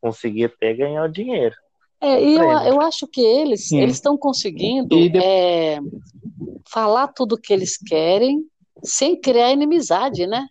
conseguir 0.00 0.44
até 0.46 0.74
ganhar 0.74 1.04
o 1.04 1.08
dinheiro. 1.08 1.54
É, 2.00 2.22
e 2.22 2.36
eu, 2.36 2.48
eu 2.74 2.80
acho 2.80 3.06
que 3.08 3.20
eles 3.20 3.68
Sim. 3.68 3.80
eles 3.80 3.96
estão 3.96 4.16
conseguindo 4.16 5.08
de- 5.08 5.18
é, 5.18 5.78
falar 6.70 7.08
tudo 7.08 7.34
o 7.34 7.40
que 7.40 7.52
eles 7.52 7.76
querem 7.76 8.44
sem 8.84 9.20
criar 9.20 9.52
inimizade, 9.52 10.26
né? 10.26 10.46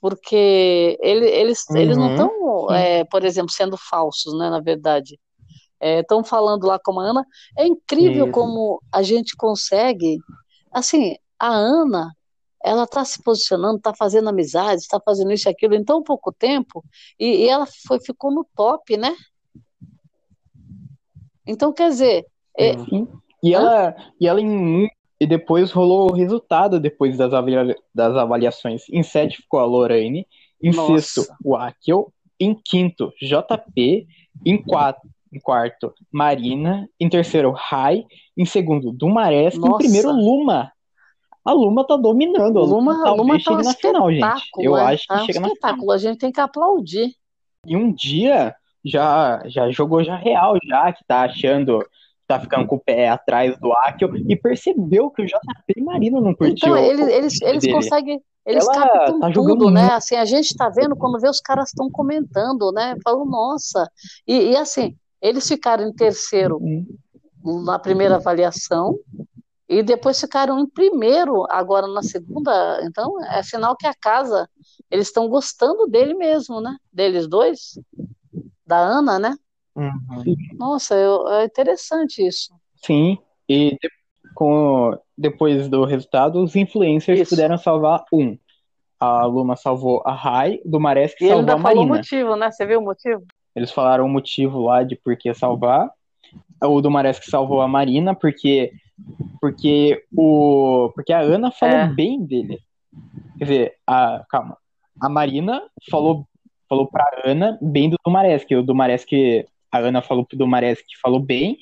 Porque 0.00 0.98
ele- 1.02 1.28
eles, 1.28 1.68
eles 1.70 1.96
não 1.96 2.06
Uhum, 2.06 2.10
estão, 2.12 2.30
sim. 2.68 3.04
por 3.10 3.24
exemplo, 3.24 3.50
sendo 3.52 3.76
falsos, 3.76 4.36
né? 4.38 4.50
Na 4.50 4.60
verdade. 4.60 5.18
Estão 5.80 6.24
falando 6.24 6.66
lá 6.66 6.78
com 6.78 6.98
a 6.98 7.04
Ana. 7.10 7.26
É 7.58 7.66
incrível 7.66 8.24
Isso. 8.24 8.32
como 8.32 8.82
a 8.90 9.02
gente 9.02 9.36
consegue. 9.36 10.18
Assim, 10.72 11.14
a 11.38 11.48
Ana, 11.48 12.10
ela 12.64 12.84
está 12.84 13.04
se 13.04 13.22
posicionando, 13.22 13.76
está 13.76 13.94
fazendo 13.94 14.30
amizade, 14.30 14.80
está 14.80 14.98
fazendo 15.04 15.30
isso 15.32 15.46
e 15.46 15.50
aquilo 15.50 15.74
em 15.74 15.84
tão 15.84 16.02
pouco 16.02 16.32
tempo, 16.32 16.82
e, 17.18 17.44
e 17.44 17.48
ela 17.48 17.66
foi, 17.86 18.00
ficou 18.00 18.30
no 18.30 18.46
top, 18.56 18.96
né? 18.96 19.14
Então, 21.46 21.72
quer 21.72 21.90
dizer, 21.90 22.26
é, 22.58 22.76
sim. 22.78 23.06
E 23.42 23.54
Hã? 23.54 23.58
ela, 23.58 23.96
e 24.20 24.26
ela 24.26 24.40
em 24.40 24.48
um- 24.48 24.88
e 25.20 25.26
depois 25.26 25.70
rolou 25.70 26.10
o 26.10 26.14
resultado 26.14 26.80
depois 26.80 27.16
das, 27.16 27.32
avalia- 27.32 27.76
das 27.94 28.16
avaliações. 28.16 28.82
Em 28.90 29.02
sete 29.02 29.38
ficou 29.38 29.60
a 29.60 29.64
Lorraine, 29.64 30.26
em 30.62 30.72
Nossa. 30.74 30.92
sexto 31.00 31.32
o 31.44 31.54
Akel, 31.56 32.12
em 32.40 32.54
quinto 32.54 33.12
JP, 33.20 34.06
em 34.44 34.56
quatro, 34.60 35.08
em 35.32 35.38
quarto 35.38 35.92
Marina, 36.10 36.88
em 36.98 37.08
terceiro 37.08 37.50
Rai, 37.52 38.04
em 38.36 38.44
segundo 38.44 38.90
Dumaresque, 38.92 39.58
em 39.66 39.76
primeiro 39.76 40.10
Luma. 40.10 40.72
A 41.44 41.52
Luma 41.52 41.86
tá 41.86 41.96
dominando, 41.96 42.58
a 42.58 42.62
Luma, 42.62 42.92
Luma, 42.92 43.04
talvez 43.04 43.18
Luma 43.26 43.38
tá 43.44 43.52
um 43.52 43.62
na 43.62 43.74
final, 43.74 44.10
gente. 44.10 44.42
Eu 44.58 44.74
né? 44.74 44.82
acho 44.82 45.02
que 45.02 45.08
Tá 45.08 45.22
um 45.22 45.26
chega 45.26 45.40
na 45.40 45.46
final. 45.48 45.54
espetáculo, 45.54 45.90
a 45.92 45.98
gente 45.98 46.18
tem 46.18 46.32
que 46.32 46.40
aplaudir. 46.40 47.14
E 47.66 47.76
um 47.76 47.92
dia 47.92 48.54
já, 48.84 49.42
já 49.46 49.70
jogou 49.70 50.04
já 50.04 50.16
real, 50.16 50.56
já 50.66 50.92
que 50.92 51.04
tá 51.04 51.22
achando 51.22 51.84
tá 52.26 52.40
ficando 52.40 52.66
com 52.66 52.76
o 52.76 52.80
pé 52.80 53.08
atrás 53.08 53.58
do 53.58 53.72
Akel 53.72 54.16
e 54.16 54.34
percebeu 54.34 55.10
que 55.10 55.22
o 55.22 55.26
JP 55.26 55.82
Marina 55.82 56.20
não 56.20 56.34
curtiu. 56.34 56.54
Então, 56.54 56.76
eles, 56.76 57.08
eles, 57.08 57.42
eles 57.42 57.62
dele. 57.62 57.74
conseguem, 57.74 58.22
eles 58.46 58.64
Ela 58.64 58.74
captam 58.74 59.20
tá 59.20 59.30
tudo, 59.30 59.70
né? 59.70 59.82
muito. 59.82 59.92
Assim, 59.92 60.16
a 60.16 60.24
gente 60.24 60.56
tá 60.56 60.68
vendo 60.68 60.96
quando 60.96 61.20
vê 61.20 61.28
os 61.28 61.40
caras 61.40 61.68
estão 61.68 61.90
comentando, 61.90 62.72
né? 62.72 62.94
Falam, 63.04 63.26
nossa. 63.26 63.90
E, 64.26 64.52
e 64.52 64.56
assim, 64.56 64.96
eles 65.20 65.46
ficaram 65.46 65.86
em 65.86 65.92
terceiro 65.92 66.60
na 67.64 67.78
primeira 67.78 68.16
avaliação 68.16 68.98
e 69.68 69.82
depois 69.82 70.20
ficaram 70.20 70.58
em 70.58 70.66
primeiro 70.66 71.46
agora 71.50 71.86
na 71.86 72.02
segunda. 72.02 72.80
Então, 72.84 73.22
é 73.24 73.42
sinal 73.42 73.76
que 73.76 73.86
a 73.86 73.94
casa, 73.94 74.48
eles 74.90 75.08
estão 75.08 75.28
gostando 75.28 75.86
dele 75.86 76.14
mesmo, 76.14 76.60
né? 76.60 76.76
Deles 76.92 77.26
dois, 77.26 77.78
da 78.66 78.78
Ana, 78.78 79.18
né? 79.18 79.34
Uhum. 79.76 80.36
Nossa, 80.58 80.94
eu- 80.94 81.26
é 81.28 81.44
interessante 81.44 82.26
isso. 82.26 82.52
Sim, 82.76 83.18
e 83.48 83.70
de- 83.72 83.90
com, 84.34 84.96
depois 85.16 85.68
do 85.68 85.84
resultado, 85.84 86.42
os 86.42 86.56
influencers 86.56 87.20
Isso. 87.20 87.30
puderam 87.30 87.56
salvar 87.58 88.04
um. 88.12 88.36
A 88.98 89.24
Luma 89.26 89.54
salvou 89.56 90.02
a 90.04 90.12
Rai, 90.12 90.60
do 90.64 90.80
Mares 90.80 91.14
que 91.14 91.24
E 91.24 91.26
ele 91.26 91.34
salvou 91.34 91.50
ainda 91.54 91.60
a 91.60 91.62
falou 91.62 91.84
o 91.84 91.88
Marina. 91.88 91.96
motivo, 91.98 92.36
né? 92.36 92.50
Você 92.50 92.66
viu 92.66 92.80
o 92.80 92.84
motivo? 92.84 93.24
Eles 93.54 93.70
falaram 93.70 94.04
o 94.06 94.08
motivo 94.08 94.60
lá 94.64 94.82
de 94.82 94.96
por 94.96 95.16
que 95.16 95.32
salvar. 95.34 95.90
O 96.62 96.80
do 96.80 96.90
Mares 96.90 97.18
que 97.18 97.30
salvou 97.30 97.60
a 97.60 97.68
Marina, 97.68 98.14
porque 98.14 98.72
porque 99.40 100.02
o 100.16 100.90
porque 100.94 101.12
a 101.12 101.20
Ana 101.20 101.50
falou 101.50 101.76
É. 101.76 101.86
bem 101.88 102.24
dele. 102.24 102.58
Quer 103.38 103.44
dizer, 103.44 103.74
a, 103.86 104.24
calma. 104.28 104.56
A 105.00 105.08
Marina 105.08 105.62
falou 105.90 106.26
falou 106.68 106.86
pra 106.86 107.04
Ana 107.24 107.58
bem 107.60 107.88
do 107.90 107.96
Dumaresque. 108.04 108.54
O 108.56 108.62
Dumaresque, 108.62 109.46
a 109.70 109.78
Ana 109.78 110.02
falou 110.02 110.24
pro 110.24 110.36
Dumaresque 110.38 110.86
que 110.88 111.00
falou 111.00 111.20
bem 111.20 111.58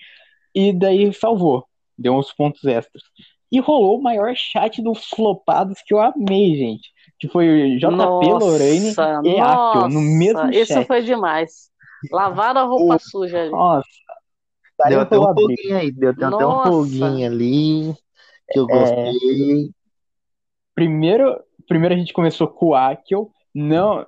e 0.54 0.72
daí 0.72 1.12
salvou. 1.12 1.66
Deu 1.98 2.14
uns 2.14 2.32
pontos 2.32 2.64
extras. 2.64 3.02
E 3.50 3.60
rolou 3.60 3.98
o 3.98 4.02
maior 4.02 4.34
chat 4.34 4.80
dos 4.82 5.04
flopados 5.06 5.80
que 5.86 5.92
eu 5.92 6.00
amei, 6.00 6.56
gente. 6.56 6.90
Que 7.18 7.28
foi 7.28 7.76
o 7.76 7.78
JP, 7.78 7.90
Nossa, 7.90 8.44
Lorraine 8.44 8.94
e 9.24 9.40
Akio 9.40 9.88
no 9.88 10.00
mesmo 10.00 10.50
Isso 10.50 10.72
chat. 10.72 10.86
foi 10.86 11.02
demais. 11.02 11.70
Lavaram 12.10 12.62
a 12.62 12.64
roupa 12.64 12.98
suja 12.98 13.40
ali. 13.42 13.50
Nossa. 13.50 13.86
Deu 14.88 15.00
até 15.00 15.16
um 15.18 15.22
foguinho 15.22 15.76
aí, 15.76 15.92
deu 15.92 16.10
até 16.10 16.26
um 16.26 16.30
Nossa. 16.30 16.70
foguinho 16.70 17.26
ali 17.30 17.94
que 18.50 18.58
eu 18.58 18.66
É. 18.68 18.72
gostei. 18.78 19.70
Primeiro, 20.74 21.38
primeiro 21.68 21.94
a 21.94 21.98
gente 21.98 22.12
começou 22.12 22.48
com 22.48 22.68
o 22.68 22.74
Akel. 22.74 23.30
Não. 23.54 24.04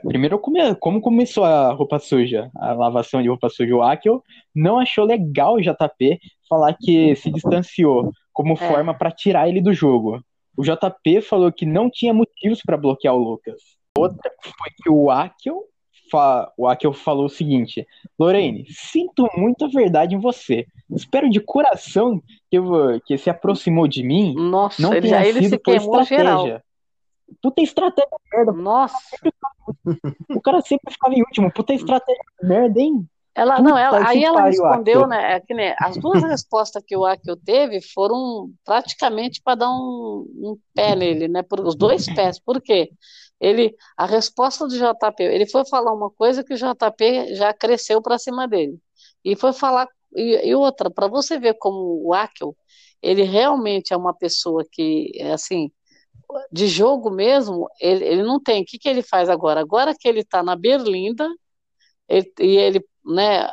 Primeiro, 0.00 0.38
como 0.78 1.00
começou 1.00 1.44
a 1.44 1.72
roupa 1.72 1.98
suja, 1.98 2.50
a 2.56 2.72
lavação 2.72 3.22
de 3.22 3.28
roupa 3.28 3.48
suja, 3.48 3.74
o 3.74 3.82
Akel 3.82 4.22
não 4.54 4.78
achou 4.78 5.04
legal 5.04 5.54
o 5.54 5.60
JP 5.60 6.18
falar 6.48 6.74
que 6.78 7.14
se 7.16 7.30
distanciou 7.30 8.10
como 8.32 8.54
forma 8.68 8.94
pra 8.94 9.10
tirar 9.10 9.48
ele 9.48 9.60
do 9.60 9.72
jogo. 9.72 10.22
O 10.56 10.62
JP 10.62 11.20
falou 11.22 11.50
que 11.52 11.64
não 11.66 11.88
tinha 11.90 12.12
motivos 12.12 12.60
pra 12.64 12.76
bloquear 12.76 13.14
o 13.14 13.18
Lucas. 13.18 13.60
Outra 13.96 14.30
foi 14.42 14.70
que 14.82 14.90
o 14.90 15.10
Akel, 15.10 15.62
fa- 16.10 16.50
o 16.58 16.66
Akel 16.66 16.92
falou 16.92 17.26
o 17.26 17.30
seguinte: 17.30 17.86
Lorraine, 18.18 18.64
sinto 18.68 19.28
muita 19.36 19.68
verdade 19.68 20.14
em 20.14 20.18
você. 20.18 20.66
Espero 20.90 21.28
de 21.30 21.40
coração 21.40 22.22
que, 22.50 22.58
vo- 22.60 23.00
que 23.06 23.16
se 23.16 23.30
aproximou 23.30 23.86
de 23.88 24.02
mim 24.02 24.34
Nossa, 24.34 24.80
não 24.80 24.92
ele, 24.92 25.08
tenha 25.08 25.20
aí 25.20 25.28
ele 25.28 25.40
sido 25.42 25.50
se 25.50 25.58
por 25.58 25.64
queimou 25.78 26.04
geral. 26.04 26.60
Puta 27.42 27.62
estratégia 27.62 28.16
merda. 28.32 28.52
Nossa. 28.52 28.96
O 30.28 30.40
cara 30.40 30.60
sempre 30.60 30.92
ficava 30.92 31.14
em 31.14 31.20
último. 31.22 31.52
Puta 31.52 31.74
estratégia 31.74 32.22
merda, 32.42 32.80
hein? 32.80 33.08
Ela, 33.34 33.56
Puta 33.56 33.68
não, 33.68 33.78
ela, 33.78 34.08
aí 34.08 34.22
ela 34.22 34.42
respondeu, 34.42 35.06
né? 35.06 35.36
É 35.36 35.40
que, 35.40 35.54
né, 35.54 35.74
as 35.78 35.96
duas 35.96 36.22
respostas 36.22 36.82
que 36.86 36.94
o 36.96 37.04
Akio 37.04 37.34
teve 37.36 37.80
foram 37.80 38.50
praticamente 38.64 39.40
para 39.42 39.54
dar 39.54 39.70
um, 39.70 40.26
um 40.36 40.58
pé 40.74 40.94
nele, 40.94 41.28
né? 41.28 41.42
Por, 41.42 41.60
os 41.60 41.74
dois 41.74 42.06
pés. 42.14 42.38
Por 42.38 42.60
quê? 42.60 42.90
Ele, 43.40 43.74
a 43.96 44.06
resposta 44.06 44.66
do 44.66 44.74
JP, 44.76 45.22
ele 45.22 45.46
foi 45.46 45.64
falar 45.64 45.92
uma 45.92 46.10
coisa 46.10 46.44
que 46.44 46.54
o 46.54 46.56
JP 46.56 47.34
já 47.34 47.52
cresceu 47.54 48.02
para 48.02 48.18
cima 48.18 48.46
dele. 48.46 48.78
E 49.24 49.34
foi 49.34 49.52
falar. 49.52 49.88
E, 50.14 50.48
e 50.48 50.54
outra, 50.54 50.90
para 50.90 51.08
você 51.08 51.38
ver 51.38 51.54
como 51.54 52.06
o 52.06 52.12
Akio, 52.12 52.54
ele 53.02 53.22
realmente 53.22 53.94
é 53.94 53.96
uma 53.96 54.14
pessoa 54.14 54.62
que, 54.70 55.10
é 55.16 55.32
assim, 55.32 55.72
de 56.50 56.66
jogo 56.66 57.10
mesmo, 57.10 57.68
ele, 57.80 58.04
ele 58.04 58.22
não 58.22 58.40
tem. 58.40 58.62
O 58.62 58.64
que, 58.66 58.78
que 58.78 58.88
ele 58.88 59.02
faz 59.02 59.28
agora? 59.28 59.60
Agora 59.60 59.94
que 59.98 60.08
ele 60.08 60.20
está 60.20 60.42
na 60.42 60.56
Berlinda, 60.56 61.28
ele- 62.08 62.32
e 62.40 62.56
ele 62.56 62.84
né, 63.04 63.48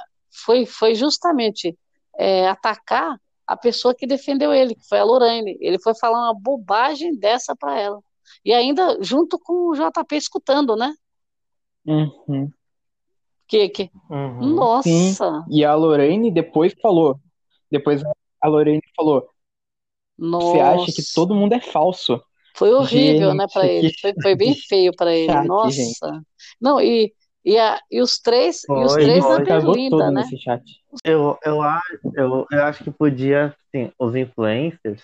foi, 0.45 0.65
foi 0.65 0.95
justamente 0.95 1.77
é, 2.17 2.47
atacar 2.47 3.19
a 3.47 3.57
pessoa 3.57 3.95
que 3.95 4.05
defendeu 4.05 4.53
ele, 4.53 4.75
que 4.75 4.87
foi 4.87 4.99
a 4.99 5.03
Lorraine. 5.03 5.57
Ele 5.59 5.79
foi 5.79 5.95
falar 5.95 6.19
uma 6.19 6.39
bobagem 6.39 7.17
dessa 7.17 7.55
para 7.55 7.79
ela. 7.79 7.99
E 8.45 8.53
ainda 8.53 8.97
junto 9.01 9.39
com 9.39 9.69
o 9.69 9.75
JP 9.75 10.15
escutando, 10.15 10.75
né? 10.75 10.93
Uhum. 11.85 12.51
Que, 13.47 13.69
que... 13.69 13.89
Uhum. 14.09 14.55
Nossa, 14.55 15.43
E 15.49 15.65
a 15.65 15.73
Lorraine 15.73 16.31
depois 16.31 16.73
falou. 16.79 17.19
Depois 17.71 18.03
a 18.41 18.47
Lorraine 18.47 18.81
falou: 18.95 19.27
Você 20.17 20.59
acha 20.59 20.85
que 20.85 21.01
nossa. 21.01 21.11
todo 21.15 21.35
mundo 21.35 21.53
é 21.53 21.59
falso? 21.59 22.21
Foi 22.59 22.71
horrível, 22.73 23.33
né, 23.35 23.47
Gente, 23.47 23.53
para 23.53 23.67
ele. 23.67 23.91
Foi, 24.01 24.15
foi 24.21 24.35
bem 24.35 24.55
feio 24.55 24.93
para 24.95 25.15
ele. 25.15 25.39
chat, 25.39 25.41
Nossa. 25.41 25.75
gente. 25.75 25.99
Não, 26.61 26.81
e, 26.81 27.13
e, 27.45 27.57
a, 27.57 27.79
e 27.91 28.01
os 28.01 28.19
três, 28.19 28.67
e 28.75 28.85
os 28.85 28.95
Foi, 28.95 28.97
três 28.97 29.27
na 29.27 29.39
foi. 29.39 29.41
Berlinda, 29.41 30.11
né? 30.11 30.31
Eu, 31.03 31.37
eu, 31.43 31.61
acho, 31.61 31.99
eu, 32.15 32.45
eu 32.51 32.63
acho 32.65 32.83
que 32.83 32.91
podia, 32.91 33.47
assim, 33.73 33.91
os 33.97 34.15
influencers 34.15 35.03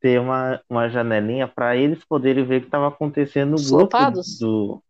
ter 0.00 0.20
uma, 0.20 0.60
uma 0.70 0.88
janelinha 0.88 1.48
para 1.48 1.76
eles 1.76 2.04
poderem 2.04 2.44
ver 2.46 2.58
o 2.58 2.60
que 2.62 2.66
estava 2.68 2.88
acontecendo 2.88 3.52
no 3.52 3.62
grupo 3.62 3.94
topados? 3.96 4.26
do 4.38 4.82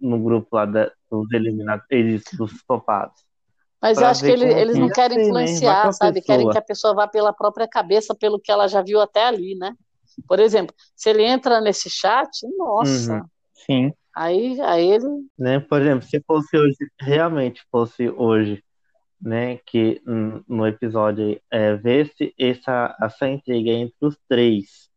no 0.00 0.22
grupo 0.22 0.56
lá 0.56 0.66
da, 0.66 0.92
dos 1.10 1.32
eliminados, 1.32 1.86
eles 1.90 2.24
dos 2.38 2.62
topados. 2.64 3.24
Mas 3.80 4.00
eu 4.00 4.06
acho 4.08 4.24
que 4.24 4.30
ele- 4.32 4.52
eles 4.52 4.78
não 4.78 4.88
que 4.88 4.94
querem 4.94 5.18
né? 5.18 5.22
Influenciar, 5.22 5.86
a 5.86 5.92
sabe? 5.92 6.22
Querem 6.22 6.48
que 6.48 6.56
a 6.58 6.62
pessoa 6.62 6.94
vá 6.94 7.06
pela 7.06 7.32
própria 7.32 7.68
cabeça, 7.68 8.14
pelo 8.14 8.40
que 8.40 8.50
ela 8.50 8.66
já 8.68 8.82
viu 8.82 9.00
até 9.00 9.24
ali, 9.26 9.54
né? 9.56 9.74
Por 10.22 10.38
exemplo, 10.40 10.74
se 10.96 11.10
ele 11.10 11.22
entra 11.24 11.60
nesse 11.60 11.88
chat, 11.90 12.30
nossa, 12.56 13.14
Uhum. 13.14 13.24
Sim. 13.54 13.92
aí, 14.14 14.60
aí 14.60 14.90
ele. 14.90 15.06
né? 15.38 15.60
Por 15.60 15.80
exemplo, 15.80 16.06
se 16.06 16.20
fosse 16.26 16.56
hoje, 16.56 16.76
realmente 17.00 17.62
fosse 17.70 18.08
hoje, 18.10 18.62
né, 19.20 19.56
que 19.64 20.02
no 20.46 20.66
episódio 20.66 21.40
é, 21.50 21.74
vê-se 21.76 22.34
essa, 22.38 22.94
essa 23.00 23.26
intriga 23.26 23.70
entre 23.70 23.96
os 24.02 24.18
três, 24.28 24.90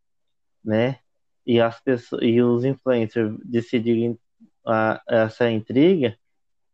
né, 0.63 0.99
e 1.45 1.61
as 1.61 1.79
pessoas 1.79 2.21
e 2.23 2.41
os 2.41 2.65
influencers 2.65 3.33
decidirem 3.45 4.19
a, 4.65 5.01
essa 5.07 5.49
intriga, 5.49 6.17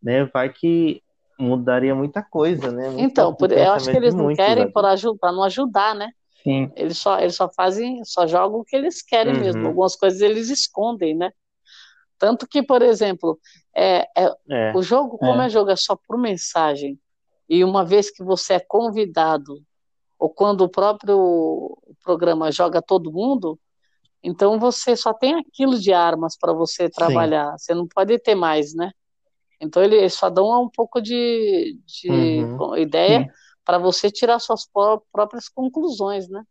né, 0.01 0.25
vai 0.25 0.51
que 0.51 1.03
mudaria 1.37 1.93
muita 1.93 2.23
coisa, 2.23 2.71
né? 2.71 2.89
muito 2.89 3.01
Então, 3.01 3.33
por- 3.33 3.51
eu 3.51 3.71
acho 3.71 3.89
que 3.91 3.97
eles 3.97 4.15
não 4.15 4.33
querem 4.35 4.71
para 4.71 4.91
ajudar, 4.91 5.31
não 5.31 5.43
ajudar, 5.43 5.93
né? 5.95 6.09
Sim. 6.43 6.71
Eles 6.75 6.97
só, 6.97 7.19
eles 7.19 7.35
só 7.35 7.49
fazem, 7.49 8.03
só 8.03 8.27
jogam 8.27 8.59
o 8.59 8.65
que 8.65 8.75
eles 8.75 9.01
querem 9.01 9.33
Uhum. 9.33 9.39
mesmo. 9.41 9.67
Algumas 9.67 9.95
coisas 9.95 10.21
eles 10.21 10.49
escondem, 10.49 11.15
né? 11.15 11.31
Tanto 12.17 12.47
que, 12.47 12.61
por 12.63 12.81
exemplo, 12.81 13.39
é, 13.75 14.07
é, 14.17 14.31
É, 14.49 14.73
o 14.75 14.81
jogo, 14.81 15.17
como 15.17 15.41
É. 15.41 15.45
é 15.45 15.49
jogo, 15.49 15.71
é 15.71 15.75
só 15.75 15.95
por 15.95 16.17
mensagem. 16.17 16.99
E 17.49 17.63
uma 17.63 17.83
vez 17.85 18.09
que 18.09 18.23
você 18.23 18.53
é 18.53 18.59
convidado, 18.59 19.61
ou 20.17 20.29
quando 20.29 20.61
o 20.61 20.69
próprio 20.69 21.77
programa 22.03 22.51
joga 22.51 22.81
todo 22.81 23.11
mundo, 23.11 23.59
então 24.23 24.57
você 24.59 24.95
só 24.95 25.13
tem 25.13 25.35
aquilo 25.35 25.77
de 25.77 25.91
armas 25.91 26.37
para 26.37 26.53
você 26.53 26.89
trabalhar. 26.89 27.57
Você 27.57 27.73
não 27.73 27.87
pode 27.87 28.17
ter 28.19 28.35
mais, 28.35 28.73
né? 28.73 28.91
Então 29.59 29.83
ele- 29.83 29.97
eles 29.97 30.13
só 30.13 30.29
dão 30.29 30.63
um 30.63 30.69
pouco 30.69 31.01
de, 31.01 31.77
de 31.85 32.09
Uhum. 32.11 32.77
ideia 32.77 33.19
Sim. 33.21 33.29
Para 33.65 33.77
você 33.77 34.11
tirar 34.11 34.39
suas 34.39 34.65
pró- 34.65 35.01
próprias 35.11 35.47
conclusões, 35.49 36.27
né? 36.29 36.43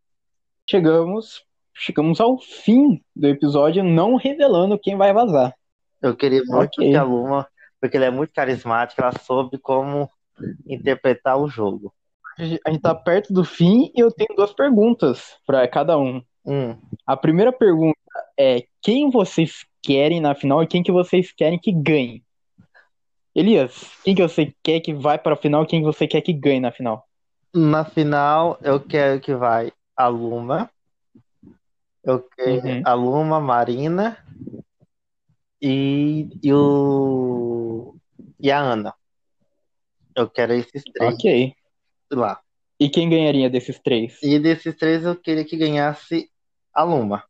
Chegamos, 0.69 1.45
chegamos 1.75 2.21
ao 2.21 2.39
fim 2.39 3.03
do 3.15 3.27
episódio, 3.29 3.83
não 3.83 4.17
revelando 4.17 4.79
quem 4.79 4.97
vai 4.97 5.13
vazar. 5.13 5.55
eu 6.01 6.17
queria 6.17 6.43
muito 6.45 6.81
Ok. 6.81 6.91
que 6.91 6.97
a 6.97 7.03
Luma, 7.03 7.47
porque 7.81 7.97
ela 7.97 8.07
é 8.07 8.11
muito 8.11 8.33
carismática, 8.33 9.03
ela 9.03 9.13
soube 9.19 9.59
como 9.59 10.09
interpretar 10.67 11.39
o 11.39 11.49
jogo. 11.49 11.93
A 12.39 12.45
gente 12.71 12.81
tá 12.81 12.95
perto 12.95 13.33
do 13.33 13.45
fim 13.45 13.93
e 13.95 14.01
eu 14.01 14.11
tenho 14.11 14.35
duas 14.35 14.53
perguntas 14.53 15.37
para 15.47 15.67
cada 15.69 15.99
um. 15.99 16.23
Hum. 16.45 16.77
A 17.07 17.17
primeira 17.17 17.53
pergunta 17.53 17.97
é 18.39 18.65
quem 18.81 19.11
vocês 19.11 19.65
querem 19.83 20.21
na 20.21 20.35
final 20.35 20.63
e 20.63 20.67
quem 20.67 20.83
que 20.83 20.91
vocês 20.91 21.31
querem 21.33 21.59
que 21.59 21.71
ganhe? 21.71 22.25
Elias, 23.35 23.99
quem 24.03 24.15
que 24.15 24.23
você 24.23 24.55
quer 24.63 24.81
que 24.81 24.95
vai 24.95 25.19
para 25.19 25.35
a 25.35 25.37
final 25.37 25.65
e 25.65 25.67
quem 25.67 25.81
que 25.81 25.87
você 25.87 26.07
quer 26.09 26.23
que 26.23 26.33
ganhe 26.33 26.61
na 26.61 26.73
final? 26.73 27.07
Na 27.55 27.83
final, 27.85 28.59
eu 28.63 28.79
quero 28.79 29.19
que 29.21 29.35
vai 29.35 29.73
a 29.97 30.07
Luma. 30.09 30.71
Eu 32.05 32.23
quero 32.37 32.69
Uhum. 32.69 32.83
a 32.85 32.95
Luma, 32.95 33.41
Marina 33.41 34.25
e, 35.61 36.29
e, 36.43 36.53
o, 36.53 37.97
e 38.41 38.51
a 38.51 38.61
Ana. 38.61 38.95
Eu 40.17 40.29
quero 40.31 40.55
esses 40.55 40.87
três 40.91 41.19
Ok. 41.19 41.55
lá. 42.13 42.41
E 42.79 42.91
quem 42.91 43.09
ganharia 43.09 43.49
desses 43.49 43.81
três? 43.81 44.15
E 44.23 44.39
desses 44.39 44.75
três, 44.75 45.05
eu 45.05 45.15
queria 45.21 45.45
que 45.45 45.55
ganhasse 45.57 46.31
a 46.73 46.83
Luma. 46.83 47.23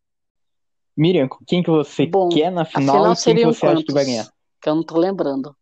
Miriam, 0.96 1.28
quem 1.46 1.62
que 1.62 1.70
você 1.70 2.14
Bom, 2.14 2.30
quer 2.30 2.50
na 2.50 2.64
A 2.74 2.80
final 2.80 2.80
final 2.80 3.12
e 3.12 3.16
quem 3.22 3.36
que 3.38 3.44
você 3.44 3.66
acha 3.66 3.84
que 3.84 3.92
vai 3.92 4.04
quantos? 4.04 4.06
ganhar? 4.06 4.32
Que 4.60 4.68
eu 4.68 4.74
não 4.76 4.84
tô 4.84 4.98
lembrando. 4.98 5.56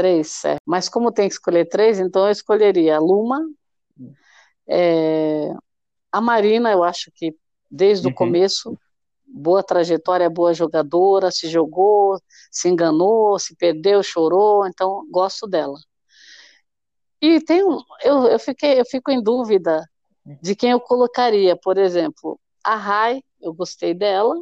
Três, 0.00 0.28
certo. 0.28 0.60
Mas 0.66 0.88
como 0.88 1.12
tem 1.12 1.28
que 1.28 1.34
escolher 1.34 1.66
três, 1.66 2.00
então 2.00 2.24
eu 2.24 2.30
escolheria 2.32 2.96
a 2.96 2.98
Luma, 2.98 3.46
é, 4.66 5.52
a 6.10 6.22
Marina, 6.22 6.72
eu 6.72 6.82
acho 6.82 7.12
que 7.14 7.36
desde 7.70 8.06
o 8.06 8.10
Uhum. 8.10 8.16
começo, 8.16 8.78
boa 9.26 9.62
trajetória, 9.62 10.30
boa 10.30 10.54
jogadora, 10.54 11.30
se 11.30 11.48
jogou, 11.50 12.18
se 12.50 12.70
enganou, 12.70 13.38
se 13.38 13.54
perdeu, 13.56 14.02
chorou, 14.02 14.66
então 14.66 15.04
gosto 15.10 15.46
dela. 15.46 15.78
E 17.20 17.38
tem 17.42 17.62
um, 17.62 17.78
eu, 18.02 18.26
eu 18.26 18.38
fiquei, 18.38 18.80
eu 18.80 18.86
fico 18.86 19.10
em 19.10 19.22
dúvida 19.22 19.84
de 20.40 20.56
quem 20.56 20.70
eu 20.70 20.80
colocaria, 20.80 21.54
por 21.56 21.76
exemplo, 21.76 22.40
a 22.64 22.74
Rai, 22.74 23.20
eu 23.38 23.52
gostei 23.52 23.92
dela, 23.92 24.34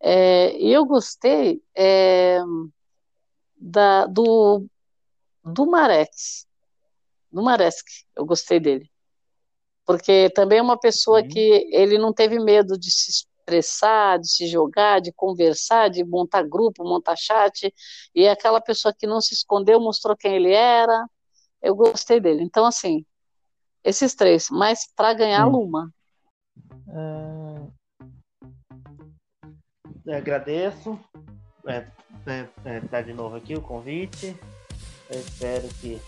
é, 0.00 0.56
e 0.56 0.72
eu 0.72 0.86
gostei 0.86 1.60
é, 1.76 2.38
da, 3.58 4.06
do, 4.06 4.66
do 5.44 5.66
Marex, 5.66 6.46
do 7.30 7.42
Maresk, 7.42 7.86
eu 8.16 8.24
gostei 8.24 8.58
dele. 8.60 8.90
Porque 9.84 10.30
também 10.30 10.58
é 10.58 10.62
uma 10.62 10.78
pessoa 10.78 11.22
Uhum. 11.22 11.28
que 11.28 11.68
ele 11.72 11.98
não 11.98 12.12
teve 12.12 12.38
medo 12.38 12.78
de 12.78 12.90
se 12.90 13.10
expressar, 13.10 14.18
de 14.18 14.28
se 14.30 14.46
jogar, 14.46 15.00
de 15.00 15.12
conversar, 15.12 15.88
de 15.88 16.04
montar 16.04 16.42
grupo, 16.42 16.84
montar 16.84 17.16
chat, 17.16 17.72
e 18.14 18.24
é 18.24 18.30
aquela 18.30 18.60
pessoa 18.60 18.94
que 18.96 19.06
não 19.06 19.20
se 19.20 19.32
escondeu, 19.34 19.80
mostrou 19.80 20.16
quem 20.16 20.34
ele 20.36 20.52
era. 20.52 21.08
Eu 21.62 21.74
gostei 21.74 22.20
dele. 22.20 22.42
Então, 22.42 22.66
assim, 22.66 23.04
esses 23.82 24.14
três, 24.14 24.48
mas 24.50 24.86
para 24.94 25.14
ganhar 25.14 25.42
a 25.42 25.46
Hum. 25.46 25.52
Luma. 25.52 25.92
Eu 30.04 30.14
agradeço 30.14 30.98
é, 31.68 31.86
é, 32.26 32.46
é, 32.64 32.80
tá 32.80 33.00
de 33.00 33.12
novo 33.12 33.36
aqui 33.36 33.54
o 33.54 33.60
convite. 33.60 34.36
Eu 35.10 35.20
espero 35.20 35.68
que 35.80 36.00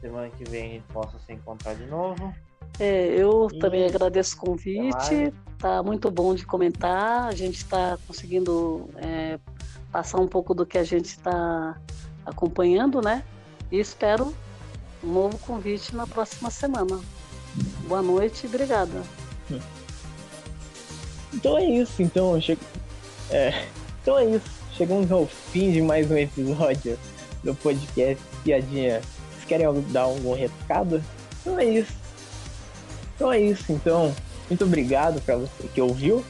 semana 0.00 0.30
que 0.30 0.44
vem 0.44 0.64
a 0.64 0.72
gente 0.74 0.84
possa 0.92 1.18
se 1.26 1.32
encontrar 1.32 1.74
de 1.74 1.86
novo. 1.86 2.34
É, 2.78 3.06
eu 3.06 3.48
E 3.52 3.58
também 3.58 3.84
agradeço 3.84 4.36
o 4.36 4.40
convite. 4.40 5.32
Tá 5.58 5.82
muito 5.82 6.10
bom 6.10 6.34
de 6.34 6.46
comentar. 6.46 7.26
A 7.26 7.34
gente 7.34 7.56
está 7.56 7.98
conseguindo 8.06 8.88
é, 8.96 9.38
passar 9.90 10.20
um 10.20 10.28
pouco 10.28 10.54
do 10.54 10.64
que 10.64 10.78
a 10.78 10.84
gente 10.84 11.06
está 11.06 11.76
acompanhando, 12.24 13.00
né? 13.00 13.24
E 13.70 13.78
espero 13.80 14.32
um 15.02 15.12
novo 15.12 15.38
convite 15.38 15.94
na 15.94 16.06
próxima 16.06 16.50
semana. 16.50 17.00
Boa 17.88 18.02
noite 18.02 18.44
e 18.44 18.46
obrigada. 18.46 19.02
Então 21.34 21.58
é 21.58 21.64
isso, 21.64 22.02
então 22.02 22.40
che... 22.40 22.56
é, 23.30 23.66
então 24.08 24.18
é 24.18 24.24
isso. 24.24 24.50
Chegamos 24.72 25.12
ao 25.12 25.26
fim 25.26 25.70
de 25.70 25.82
mais 25.82 26.10
um 26.10 26.16
episódio 26.16 26.98
do 27.44 27.54
podcast 27.54 28.24
Piadinha. 28.42 29.02
Vocês 29.30 29.44
querem 29.46 29.66
dar 29.90 30.02
algum 30.02 30.32
recado? 30.32 31.04
Então 31.42 31.58
é 31.58 31.66
isso. 31.66 31.92
Então 33.14 33.30
é 33.30 33.38
isso, 33.38 33.70
então. 33.70 34.14
Muito 34.48 34.64
obrigado 34.64 35.20
para 35.20 35.36
você 35.36 35.68
que 35.74 35.82
ouviu. 35.82 36.24